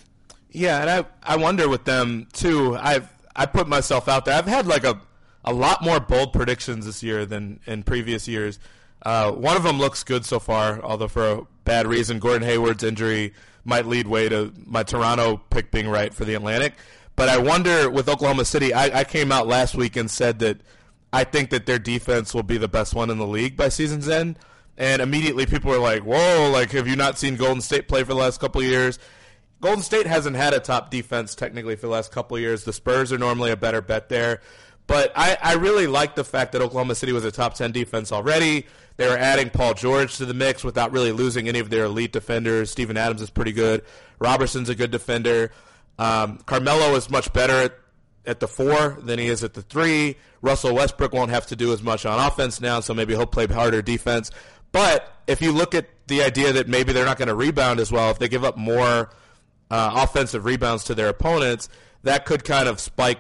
Yeah, 0.52 0.80
and 0.80 0.90
I 0.92 1.06
I 1.24 1.38
wonder 1.38 1.68
with 1.68 1.86
them 1.86 2.28
too. 2.32 2.78
I've 2.80 3.12
I 3.36 3.48
put 3.48 3.68
myself 3.68 4.08
out 4.08 4.26
there. 4.26 4.36
I've 4.36 4.46
had 4.46 4.68
like 4.68 4.84
a 4.84 5.02
a 5.44 5.52
lot 5.52 5.82
more 5.82 6.00
bold 6.00 6.34
predictions 6.34 6.86
this 6.86 7.02
year 7.02 7.26
than 7.26 7.62
in 7.66 7.82
previous 7.82 8.28
years. 8.28 8.60
Uh, 9.02 9.32
one 9.32 9.58
of 9.58 9.64
them 9.64 9.80
looks 9.80 10.04
good 10.04 10.24
so 10.24 10.38
far, 10.38 10.80
although 10.84 11.08
for 11.08 11.28
a 11.28 11.42
bad 11.64 11.88
reason. 11.88 12.20
Gordon 12.20 12.48
Hayward's 12.48 12.84
injury 12.84 13.34
might 13.66 13.88
lead 13.88 14.06
way 14.06 14.30
to 14.30 14.54
my 14.68 14.84
Toronto 14.84 15.38
pick 15.50 15.72
being 15.72 15.88
right 15.88 16.14
for 16.14 16.26
the 16.26 16.36
Atlantic. 16.36 16.74
But 17.16 17.28
I 17.28 17.40
wonder 17.40 17.90
with 17.90 18.08
Oklahoma 18.08 18.46
City, 18.46 18.72
I, 18.72 19.00
I 19.00 19.04
came 19.04 19.32
out 19.32 19.48
last 19.48 19.74
week 19.74 19.96
and 19.96 20.12
said 20.12 20.40
that 20.40 20.62
I 21.12 21.24
think 21.24 21.50
that 21.50 21.66
their 21.66 21.80
defense 21.80 22.34
will 22.34 22.44
be 22.44 22.58
the 22.58 22.68
best 22.68 22.94
one 22.94 23.10
in 23.10 23.18
the 23.18 23.28
league 23.28 23.58
by 23.58 23.70
season's 23.70 24.08
end. 24.08 24.38
And 24.78 25.02
immediately 25.02 25.46
people 25.46 25.74
are 25.74 25.80
like, 25.80 26.04
"Whoa! 26.04 26.50
Like, 26.52 26.72
have 26.72 26.88
you 26.88 26.96
not 26.96 27.18
seen 27.18 27.36
Golden 27.36 27.62
State 27.62 27.88
play 27.88 28.02
for 28.04 28.14
the 28.14 28.20
last 28.20 28.40
couple 28.40 28.64
years?" 28.64 28.98
Golden 29.62 29.84
State 29.84 30.08
hasn't 30.08 30.38
had 30.38 30.54
a 30.54 30.60
top 30.60 30.90
defense 30.90 31.36
technically 31.36 31.76
for 31.76 31.88
the 31.88 31.92
last 31.92 32.12
couple 32.12 32.40
years. 32.40 32.64
The 32.64 32.72
Spurs 32.72 33.12
are 33.12 33.18
normally 33.18 33.52
a 33.52 33.58
better 33.58 33.82
bet 33.82 34.08
there. 34.08 34.40
But 34.88 35.12
I, 35.16 35.38
I 35.42 35.54
really 35.54 35.86
like 35.86 36.16
the 36.16 36.24
fact 36.24 36.54
that 36.54 36.62
Oklahoma 36.62 36.96
City 36.96 37.12
was 37.12 37.24
a 37.24 37.32
top 37.32 37.54
10 37.54 37.72
defense 37.72 38.12
already. 38.12 38.66
They 38.98 39.08
were 39.08 39.18
adding 39.18 39.50
Paul 39.50 39.76
George 39.76 40.18
to 40.18 40.26
the 40.26 40.34
mix 40.34 40.64
without 40.64 40.92
really 40.92 41.12
losing 41.12 41.48
any 41.48 41.60
of 41.60 41.70
their 41.70 41.86
elite 41.86 42.12
defenders. 42.12 42.72
Steven 42.72 42.98
Adams 42.98 43.22
is 43.22 43.30
pretty 43.30 43.52
good. 43.52 43.84
Roberson's 44.18 44.68
a 44.68 44.76
good 44.76 44.92
defender. 44.92 45.52
Um, 46.00 46.40
Carmelo 46.46 46.96
is 46.96 47.10
much 47.10 47.32
better 47.34 47.76
at, 48.26 48.40
the 48.40 48.48
four 48.48 48.98
than 49.02 49.20
he 49.20 49.28
is 49.28 49.44
at 49.44 49.54
the 49.54 49.62
three. 49.62 50.18
Russell 50.42 50.76
Westbrook 50.76 51.14
won't 51.14 51.32
have 51.32 51.48
to 51.48 51.56
do 51.56 51.74
as 51.74 51.82
much 51.82 52.06
on 52.06 52.20
offense 52.20 52.62
now, 52.62 52.80
so 52.80 52.94
maybe 52.94 53.16
he'll 53.16 53.26
play 53.26 53.48
harder 53.48 53.82
defense. 53.82 54.32
But 54.72 55.12
if 55.28 55.42
you 55.42 55.52
look 55.52 55.74
at 55.74 55.88
the 56.08 56.24
idea 56.24 56.54
that 56.54 56.68
maybe 56.68 56.94
they're 56.94 57.06
not 57.06 57.18
going 57.18 57.28
to 57.28 57.36
rebound 57.36 57.80
as 57.80 57.92
well, 57.92 58.12
if 58.12 58.20
they 58.20 58.28
give 58.28 58.44
up 58.44 58.58
more 58.58 59.10
uh, 59.72 59.92
offensive 59.96 60.46
rebounds 60.46 60.84
to 60.86 60.96
their 60.96 61.10
opponents, 61.10 61.70
that 62.04 62.26
could 62.26 62.44
kind 62.44 62.68
of 62.68 62.80
spike 62.80 63.20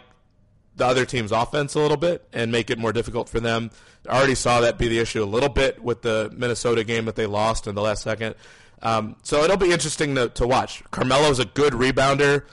the 0.76 0.86
other 0.86 1.06
team's 1.06 1.32
offense 1.32 1.76
a 1.76 1.80
little 1.80 1.98
bit 1.98 2.28
and 2.34 2.52
make 2.52 2.70
it 2.70 2.80
more 2.80 2.94
difficult 2.94 3.30
for 3.30 3.40
them. 3.40 3.70
I 4.08 4.18
already 4.18 4.36
saw 4.36 4.62
that 4.62 4.78
be 4.78 4.88
the 4.88 5.00
issue 5.00 5.24
a 5.24 5.26
little 5.26 5.50
bit 5.50 5.84
with 5.84 6.02
the 6.02 6.32
Minnesota 6.36 6.84
game 6.84 7.06
that 7.06 7.16
they 7.16 7.26
lost 7.26 7.68
in 7.68 7.76
the 7.76 7.82
last 7.82 8.02
second. 8.02 8.36
Um, 8.82 9.18
so 9.24 9.44
it'll 9.44 9.58
be 9.58 9.72
interesting 9.72 10.16
to, 10.16 10.30
to 10.30 10.48
watch. 10.48 10.82
Carmelo's 10.92 11.40
a 11.40 11.46
good 11.46 11.74
rebounder 11.74 12.46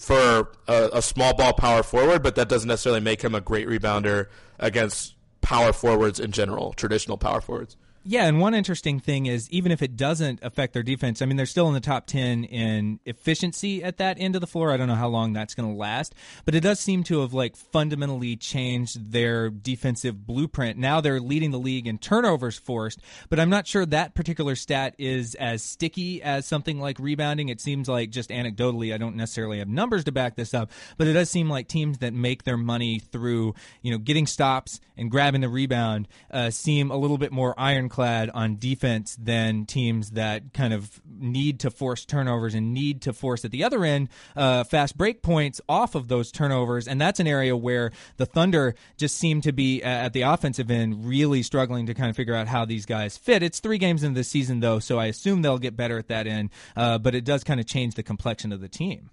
for 0.00 0.48
a, 0.66 0.88
a 0.94 1.02
small 1.02 1.36
ball 1.36 1.52
power 1.52 1.82
forward, 1.82 2.22
but 2.22 2.34
that 2.34 2.48
doesn't 2.48 2.68
necessarily 2.68 3.02
make 3.02 3.20
him 3.20 3.34
a 3.34 3.40
great 3.40 3.68
rebounder 3.68 4.28
against 4.58 5.14
power 5.42 5.74
forwards 5.74 6.18
in 6.18 6.32
general, 6.32 6.72
traditional 6.72 7.18
power 7.18 7.42
forwards. 7.42 7.76
Yeah, 8.02 8.24
and 8.24 8.40
one 8.40 8.54
interesting 8.54 8.98
thing 8.98 9.26
is 9.26 9.50
even 9.50 9.72
if 9.72 9.82
it 9.82 9.94
doesn't 9.94 10.38
affect 10.42 10.72
their 10.72 10.82
defense, 10.82 11.20
I 11.20 11.26
mean, 11.26 11.36
they're 11.36 11.44
still 11.44 11.68
in 11.68 11.74
the 11.74 11.80
top 11.80 12.06
10 12.06 12.44
in 12.44 12.98
efficiency 13.04 13.84
at 13.84 13.98
that 13.98 14.16
end 14.18 14.34
of 14.34 14.40
the 14.40 14.46
floor. 14.46 14.72
I 14.72 14.78
don't 14.78 14.88
know 14.88 14.94
how 14.94 15.08
long 15.08 15.34
that's 15.34 15.54
going 15.54 15.70
to 15.70 15.76
last, 15.76 16.14
but 16.46 16.54
it 16.54 16.60
does 16.60 16.80
seem 16.80 17.02
to 17.04 17.20
have 17.20 17.34
like 17.34 17.56
fundamentally 17.56 18.36
changed 18.36 19.12
their 19.12 19.50
defensive 19.50 20.26
blueprint. 20.26 20.78
Now 20.78 21.02
they're 21.02 21.20
leading 21.20 21.50
the 21.50 21.58
league 21.58 21.86
in 21.86 21.98
turnovers 21.98 22.56
forced, 22.56 23.00
but 23.28 23.38
I'm 23.38 23.50
not 23.50 23.66
sure 23.66 23.84
that 23.84 24.14
particular 24.14 24.56
stat 24.56 24.94
is 24.96 25.34
as 25.34 25.62
sticky 25.62 26.22
as 26.22 26.46
something 26.46 26.80
like 26.80 26.98
rebounding. 26.98 27.50
It 27.50 27.60
seems 27.60 27.86
like 27.86 28.08
just 28.08 28.30
anecdotally, 28.30 28.94
I 28.94 28.96
don't 28.96 29.16
necessarily 29.16 29.58
have 29.58 29.68
numbers 29.68 30.04
to 30.04 30.12
back 30.12 30.36
this 30.36 30.54
up, 30.54 30.70
but 30.96 31.06
it 31.06 31.12
does 31.12 31.28
seem 31.28 31.50
like 31.50 31.68
teams 31.68 31.98
that 31.98 32.14
make 32.14 32.44
their 32.44 32.56
money 32.56 32.98
through, 32.98 33.54
you 33.82 33.92
know, 33.92 33.98
getting 33.98 34.26
stops 34.26 34.80
and 34.96 35.10
grabbing 35.10 35.42
the 35.42 35.50
rebound 35.50 36.08
uh, 36.30 36.48
seem 36.48 36.90
a 36.90 36.96
little 36.96 37.18
bit 37.18 37.30
more 37.30 37.54
iron 37.58 37.90
ironclad 38.00 38.30
on 38.30 38.56
defense 38.56 39.16
than 39.20 39.66
teams 39.66 40.12
that 40.12 40.52
kind 40.52 40.72
of 40.72 41.00
need 41.08 41.60
to 41.60 41.70
force 41.70 42.04
turnovers 42.04 42.54
and 42.54 42.72
need 42.72 43.02
to 43.02 43.12
force 43.12 43.44
at 43.44 43.50
the 43.50 43.64
other 43.64 43.84
end 43.84 44.08
uh, 44.36 44.64
fast 44.64 44.96
break 44.96 45.22
points 45.22 45.60
off 45.68 45.94
of 45.94 46.08
those 46.08 46.32
turnovers. 46.32 46.88
And 46.88 47.00
that's 47.00 47.20
an 47.20 47.26
area 47.26 47.56
where 47.56 47.92
the 48.16 48.26
Thunder 48.26 48.74
just 48.96 49.16
seem 49.16 49.40
to 49.42 49.52
be 49.52 49.82
at 49.82 50.12
the 50.12 50.22
offensive 50.22 50.70
end 50.70 51.06
really 51.06 51.42
struggling 51.42 51.86
to 51.86 51.94
kind 51.94 52.10
of 52.10 52.16
figure 52.16 52.34
out 52.34 52.48
how 52.48 52.64
these 52.64 52.86
guys 52.86 53.16
fit. 53.16 53.42
It's 53.42 53.60
three 53.60 53.78
games 53.78 54.02
into 54.02 54.18
the 54.18 54.24
season 54.24 54.60
though, 54.60 54.78
so 54.78 54.98
I 54.98 55.06
assume 55.06 55.42
they'll 55.42 55.58
get 55.58 55.76
better 55.76 55.98
at 55.98 56.08
that 56.08 56.26
end. 56.26 56.50
Uh, 56.76 56.98
but 56.98 57.14
it 57.14 57.24
does 57.24 57.44
kind 57.44 57.60
of 57.60 57.66
change 57.66 57.94
the 57.94 58.02
complexion 58.02 58.52
of 58.52 58.60
the 58.60 58.68
team. 58.68 59.10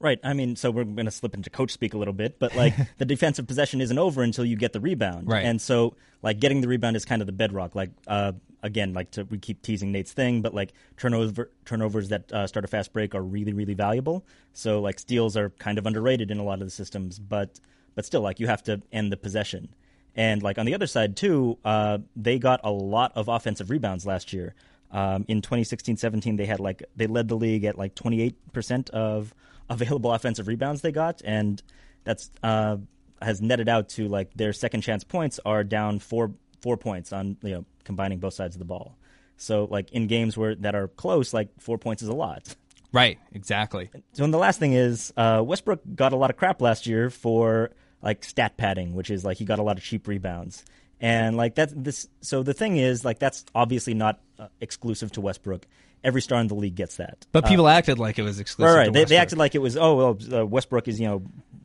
Right. 0.00 0.18
I 0.24 0.32
mean, 0.32 0.56
so 0.56 0.70
we're 0.70 0.84
going 0.84 1.04
to 1.04 1.10
slip 1.10 1.34
into 1.34 1.50
coach 1.50 1.70
speak 1.70 1.92
a 1.92 1.98
little 1.98 2.14
bit, 2.14 2.38
but 2.38 2.56
like 2.56 2.74
the 2.98 3.04
defensive 3.04 3.46
possession 3.46 3.82
isn't 3.82 3.98
over 3.98 4.22
until 4.22 4.46
you 4.46 4.56
get 4.56 4.72
the 4.72 4.80
rebound. 4.80 5.28
Right. 5.28 5.44
And 5.44 5.60
so 5.60 5.94
like 6.22 6.40
getting 6.40 6.62
the 6.62 6.68
rebound 6.68 6.96
is 6.96 7.04
kind 7.04 7.20
of 7.20 7.26
the 7.26 7.32
bedrock. 7.32 7.74
Like 7.74 7.90
uh, 8.06 8.32
again, 8.62 8.94
like 8.94 9.10
to, 9.12 9.24
we 9.24 9.38
keep 9.38 9.60
teasing 9.60 9.92
Nate's 9.92 10.12
thing, 10.12 10.40
but 10.40 10.54
like 10.54 10.72
turnover 10.96 11.50
turnovers 11.66 12.08
that 12.08 12.32
uh, 12.32 12.46
start 12.46 12.64
a 12.64 12.68
fast 12.68 12.92
break 12.92 13.14
are 13.14 13.22
really 13.22 13.52
really 13.52 13.74
valuable. 13.74 14.24
So 14.54 14.80
like 14.80 14.98
steals 14.98 15.36
are 15.36 15.50
kind 15.50 15.78
of 15.78 15.86
underrated 15.86 16.30
in 16.30 16.38
a 16.38 16.44
lot 16.44 16.60
of 16.60 16.66
the 16.66 16.70
systems, 16.70 17.18
but 17.18 17.60
but 17.94 18.06
still 18.06 18.22
like 18.22 18.40
you 18.40 18.46
have 18.46 18.62
to 18.64 18.80
end 18.92 19.12
the 19.12 19.18
possession. 19.18 19.68
And 20.16 20.42
like 20.42 20.58
on 20.58 20.66
the 20.66 20.74
other 20.74 20.86
side 20.86 21.16
too, 21.16 21.58
uh, 21.64 21.98
they 22.16 22.38
got 22.38 22.60
a 22.64 22.70
lot 22.70 23.12
of 23.14 23.28
offensive 23.28 23.70
rebounds 23.70 24.06
last 24.06 24.32
year. 24.32 24.54
Um, 24.92 25.24
in 25.28 25.40
2016-17, 25.40 26.36
they 26.36 26.46
had 26.46 26.58
like 26.58 26.82
they 26.96 27.06
led 27.06 27.28
the 27.28 27.36
league 27.36 27.64
at 27.64 27.78
like 27.78 27.94
28 27.94 28.52
percent 28.52 28.90
of 28.90 29.34
available 29.70 30.12
offensive 30.12 30.48
rebounds 30.48 30.82
they 30.82 30.92
got, 30.92 31.22
and 31.24 31.62
that's 32.04 32.30
uh, 32.42 32.76
has 33.22 33.40
netted 33.40 33.68
out 33.68 33.88
to 33.90 34.08
like 34.08 34.34
their 34.34 34.52
second 34.52 34.82
chance 34.82 35.04
points 35.04 35.40
are 35.46 35.64
down 35.64 35.98
four 35.98 36.32
four 36.60 36.76
points 36.76 37.12
on 37.12 37.36
you 37.42 37.54
know 37.54 37.64
combining 37.84 38.18
both 38.18 38.34
sides 38.34 38.54
of 38.54 38.58
the 38.58 38.66
ball. 38.66 38.96
So 39.36 39.66
like 39.70 39.90
in 39.92 40.06
games 40.06 40.36
where 40.36 40.54
that 40.56 40.74
are 40.74 40.88
close, 40.88 41.32
like 41.32 41.48
four 41.58 41.78
points 41.78 42.02
is 42.02 42.08
a 42.08 42.14
lot. 42.14 42.54
Right, 42.92 43.18
exactly. 43.32 43.88
So 44.12 44.24
and 44.24 44.34
the 44.34 44.38
last 44.38 44.58
thing 44.58 44.72
is 44.72 45.12
uh, 45.16 45.42
Westbrook 45.44 45.80
got 45.94 46.12
a 46.12 46.16
lot 46.16 46.30
of 46.30 46.36
crap 46.36 46.60
last 46.60 46.86
year 46.86 47.08
for 47.08 47.70
like 48.02 48.24
stat 48.24 48.56
padding, 48.56 48.94
which 48.94 49.10
is 49.10 49.24
like 49.24 49.38
he 49.38 49.44
got 49.44 49.58
a 49.58 49.62
lot 49.62 49.78
of 49.78 49.84
cheap 49.84 50.08
rebounds. 50.08 50.64
And 51.00 51.36
like 51.36 51.54
that, 51.54 51.72
this. 51.82 52.08
So 52.20 52.42
the 52.42 52.52
thing 52.52 52.76
is, 52.76 53.04
like 53.04 53.18
that's 53.18 53.46
obviously 53.54 53.94
not 53.94 54.20
uh, 54.38 54.48
exclusive 54.60 55.12
to 55.12 55.22
Westbrook 55.22 55.66
every 56.02 56.22
star 56.22 56.40
in 56.40 56.48
the 56.48 56.54
league 56.54 56.74
gets 56.74 56.96
that. 56.96 57.26
But 57.32 57.46
people 57.46 57.66
uh, 57.66 57.72
acted 57.72 57.98
like 57.98 58.18
it 58.18 58.22
was 58.22 58.40
exclusive. 58.40 58.74
Right, 58.74 58.86
right. 58.86 58.92
They, 58.92 59.04
they, 59.04 59.16
acted 59.16 59.38
like 59.38 59.54
it 59.54 59.60
was. 59.60 59.76
Oh, 59.76 59.96
well, 59.96 60.40
uh, 60.40 60.46
Westbrook 60.46 60.88
is 60.88 61.00
you 61.00 61.06
know 61.06 61.22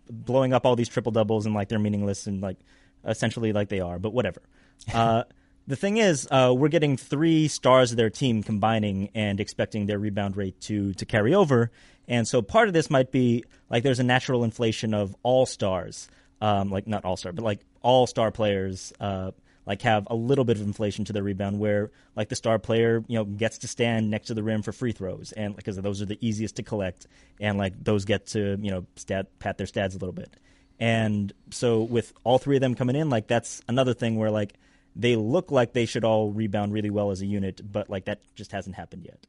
blowing 0.10 0.54
up 0.54 0.66
all 0.66 0.76
these 0.76 0.90
triple 0.90 1.12
doubles 1.12 1.46
and 1.46 1.56
like 1.56 1.70
they're 1.70 1.80
meaningless 1.80 2.28
and 2.28 2.42
like 2.42 2.58
essentially 3.06 3.54
like 3.54 3.70
they 3.70 3.80
are. 3.80 4.00
But 4.00 4.14
whatever. 4.14 4.42
Uh, 4.94 5.24
the 5.68 5.76
thing 5.76 5.98
is, 5.98 6.28
uh, 6.30 6.54
we're 6.56 6.68
getting 6.68 6.96
three 6.96 7.48
stars 7.48 7.92
of 7.92 7.98
their 7.98 8.10
team 8.10 8.44
combining 8.44 9.10
and 9.16 9.40
expecting 9.40 9.88
their 9.88 9.98
rebound 9.98 10.38
rate 10.38 10.60
to 10.62 10.94
to 10.94 11.06
carry 11.06 11.34
over. 11.34 11.72
And 12.08 12.28
so 12.28 12.42
part 12.42 12.68
of 12.68 12.74
this 12.74 12.90
might 12.90 13.12
be 13.12 13.46
like 13.70 13.84
there's 13.84 14.00
a 14.00 14.04
natural 14.04 14.44
inflation 14.44 14.94
of 14.94 15.16
all 15.24 15.46
stars, 15.46 16.08
um, 16.40 16.70
like 16.70 16.88
not 16.88 17.04
all 17.04 17.18
star, 17.18 17.32
but 17.32 17.44
like 17.44 17.62
all 17.82 18.06
star 18.06 18.32
players 18.32 18.94
uh, 19.00 19.32
like 19.66 19.82
have 19.82 20.08
a 20.10 20.16
little 20.16 20.46
bit 20.46 20.58
of 20.58 20.64
inflation 20.64 21.06
to 21.06 21.14
their 21.14 21.24
rebound 21.24 21.60
where 21.60 21.92
like 22.16 22.30
the 22.30 22.36
star 22.36 22.60
player 22.60 23.04
you 23.08 23.18
know 23.18 23.26
gets 23.26 23.60
to 23.60 23.68
stand 23.68 24.10
next 24.10 24.28
to 24.28 24.34
the 24.34 24.44
rim 24.44 24.62
for 24.62 24.72
free 24.72 24.92
throws 24.92 25.32
and 25.34 25.56
because 25.56 25.76
those 25.78 26.02
are 26.02 26.06
the 26.06 26.18
easiest 26.22 26.56
to 26.56 26.64
collect 26.64 27.08
and 27.40 27.58
like 27.58 27.74
those 27.84 28.06
get 28.06 28.28
to 28.28 28.58
you 28.62 28.72
know 28.72 28.86
stat 28.96 29.28
pat 29.40 29.58
their 29.58 29.68
stats 29.68 29.92
a 29.92 29.98
little 29.98 30.14
bit 30.14 30.36
and 30.80 31.34
so 31.52 31.84
with 31.84 32.14
all 32.24 32.38
three 32.38 32.58
of 32.58 32.62
them 32.62 32.76
coming 32.76 32.96
in 32.96 33.10
like 33.10 33.28
that's 33.28 33.62
another 33.68 33.94
thing 33.94 34.16
where 34.16 34.32
like 34.32 34.54
they 34.96 35.16
look 35.16 35.52
like 35.52 35.74
they 35.74 35.86
should 35.86 36.06
all 36.06 36.32
rebound 36.32 36.72
really 36.74 36.90
well 36.90 37.12
as 37.12 37.22
a 37.22 37.26
unit 37.26 37.62
but 37.70 37.90
like 37.90 38.06
that 38.06 38.22
just 38.36 38.52
hasn't 38.52 38.76
happened 38.76 39.04
yet 39.04 39.26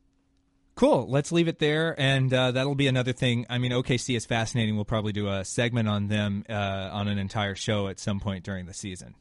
Cool. 0.76 1.06
Let's 1.08 1.32
leave 1.32 1.48
it 1.48 1.58
there, 1.58 1.98
and 1.98 2.30
uh, 2.34 2.50
that'll 2.52 2.74
be 2.74 2.86
another 2.86 3.14
thing. 3.14 3.46
I 3.48 3.56
mean, 3.56 3.72
OKC 3.72 4.14
is 4.14 4.26
fascinating. 4.26 4.76
We'll 4.76 4.84
probably 4.84 5.14
do 5.14 5.26
a 5.26 5.42
segment 5.42 5.88
on 5.88 6.08
them 6.08 6.44
uh, 6.50 6.52
on 6.52 7.08
an 7.08 7.18
entire 7.18 7.54
show 7.54 7.88
at 7.88 7.98
some 7.98 8.20
point 8.20 8.44
during 8.44 8.66
the 8.66 8.74
season. 8.74 9.14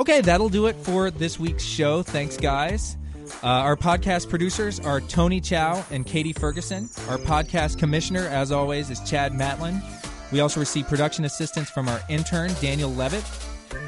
Okay, 0.00 0.22
that'll 0.22 0.48
do 0.48 0.64
it 0.64 0.76
for 0.76 1.10
this 1.10 1.38
week's 1.38 1.62
show. 1.62 2.02
Thanks, 2.02 2.38
guys. 2.38 2.96
Uh, 3.42 3.48
our 3.48 3.76
podcast 3.76 4.30
producers 4.30 4.80
are 4.80 5.02
Tony 5.02 5.42
Chow 5.42 5.84
and 5.90 6.06
Katie 6.06 6.32
Ferguson. 6.32 6.88
Our 7.10 7.18
podcast 7.18 7.78
commissioner, 7.78 8.26
as 8.28 8.50
always, 8.50 8.88
is 8.88 8.98
Chad 9.00 9.34
Matlin. 9.34 9.82
We 10.32 10.40
also 10.40 10.58
receive 10.58 10.88
production 10.88 11.26
assistance 11.26 11.68
from 11.68 11.86
our 11.86 12.00
intern, 12.08 12.50
Daniel 12.62 12.90
Levitt. 12.90 13.24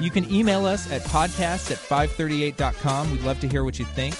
You 0.02 0.10
can 0.10 0.30
email 0.30 0.66
us 0.66 0.90
at 0.92 1.00
podcast 1.04 1.70
at 1.70 1.78
538.com. 1.78 3.10
We'd 3.10 3.22
love 3.22 3.40
to 3.40 3.48
hear 3.48 3.64
what 3.64 3.78
you 3.78 3.86
think. 3.86 4.14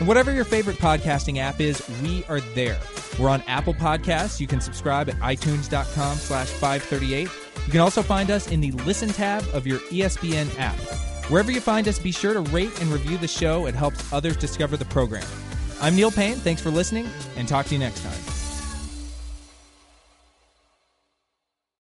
And 0.00 0.08
whatever 0.08 0.32
your 0.32 0.44
favorite 0.44 0.78
podcasting 0.78 1.38
app 1.38 1.60
is, 1.60 1.80
we 2.02 2.24
are 2.24 2.40
there. 2.40 2.80
We're 3.20 3.28
on 3.28 3.42
Apple 3.42 3.74
Podcasts. 3.74 4.40
You 4.40 4.48
can 4.48 4.60
subscribe 4.60 5.08
at 5.08 5.14
itunes.com 5.20 6.16
slash 6.16 6.48
538. 6.48 7.28
You 7.66 7.70
can 7.70 7.80
also 7.80 8.02
find 8.02 8.32
us 8.32 8.50
in 8.50 8.60
the 8.60 8.72
Listen 8.72 9.10
tab 9.10 9.44
of 9.52 9.64
your 9.64 9.78
ESPN 9.90 10.48
app. 10.58 10.76
Wherever 11.30 11.52
you 11.52 11.60
find 11.60 11.86
us, 11.86 11.96
be 11.96 12.10
sure 12.10 12.34
to 12.34 12.40
rate 12.40 12.80
and 12.80 12.90
review 12.90 13.16
the 13.16 13.28
show. 13.28 13.66
It 13.66 13.74
helps 13.76 14.12
others 14.12 14.36
discover 14.36 14.76
the 14.76 14.84
program. 14.86 15.24
I'm 15.80 15.94
Neil 15.94 16.10
Paine. 16.10 16.34
Thanks 16.34 16.60
for 16.60 16.70
listening, 16.70 17.08
and 17.36 17.46
talk 17.46 17.66
to 17.66 17.72
you 17.72 17.78
next 17.78 18.02
time. 18.02 18.39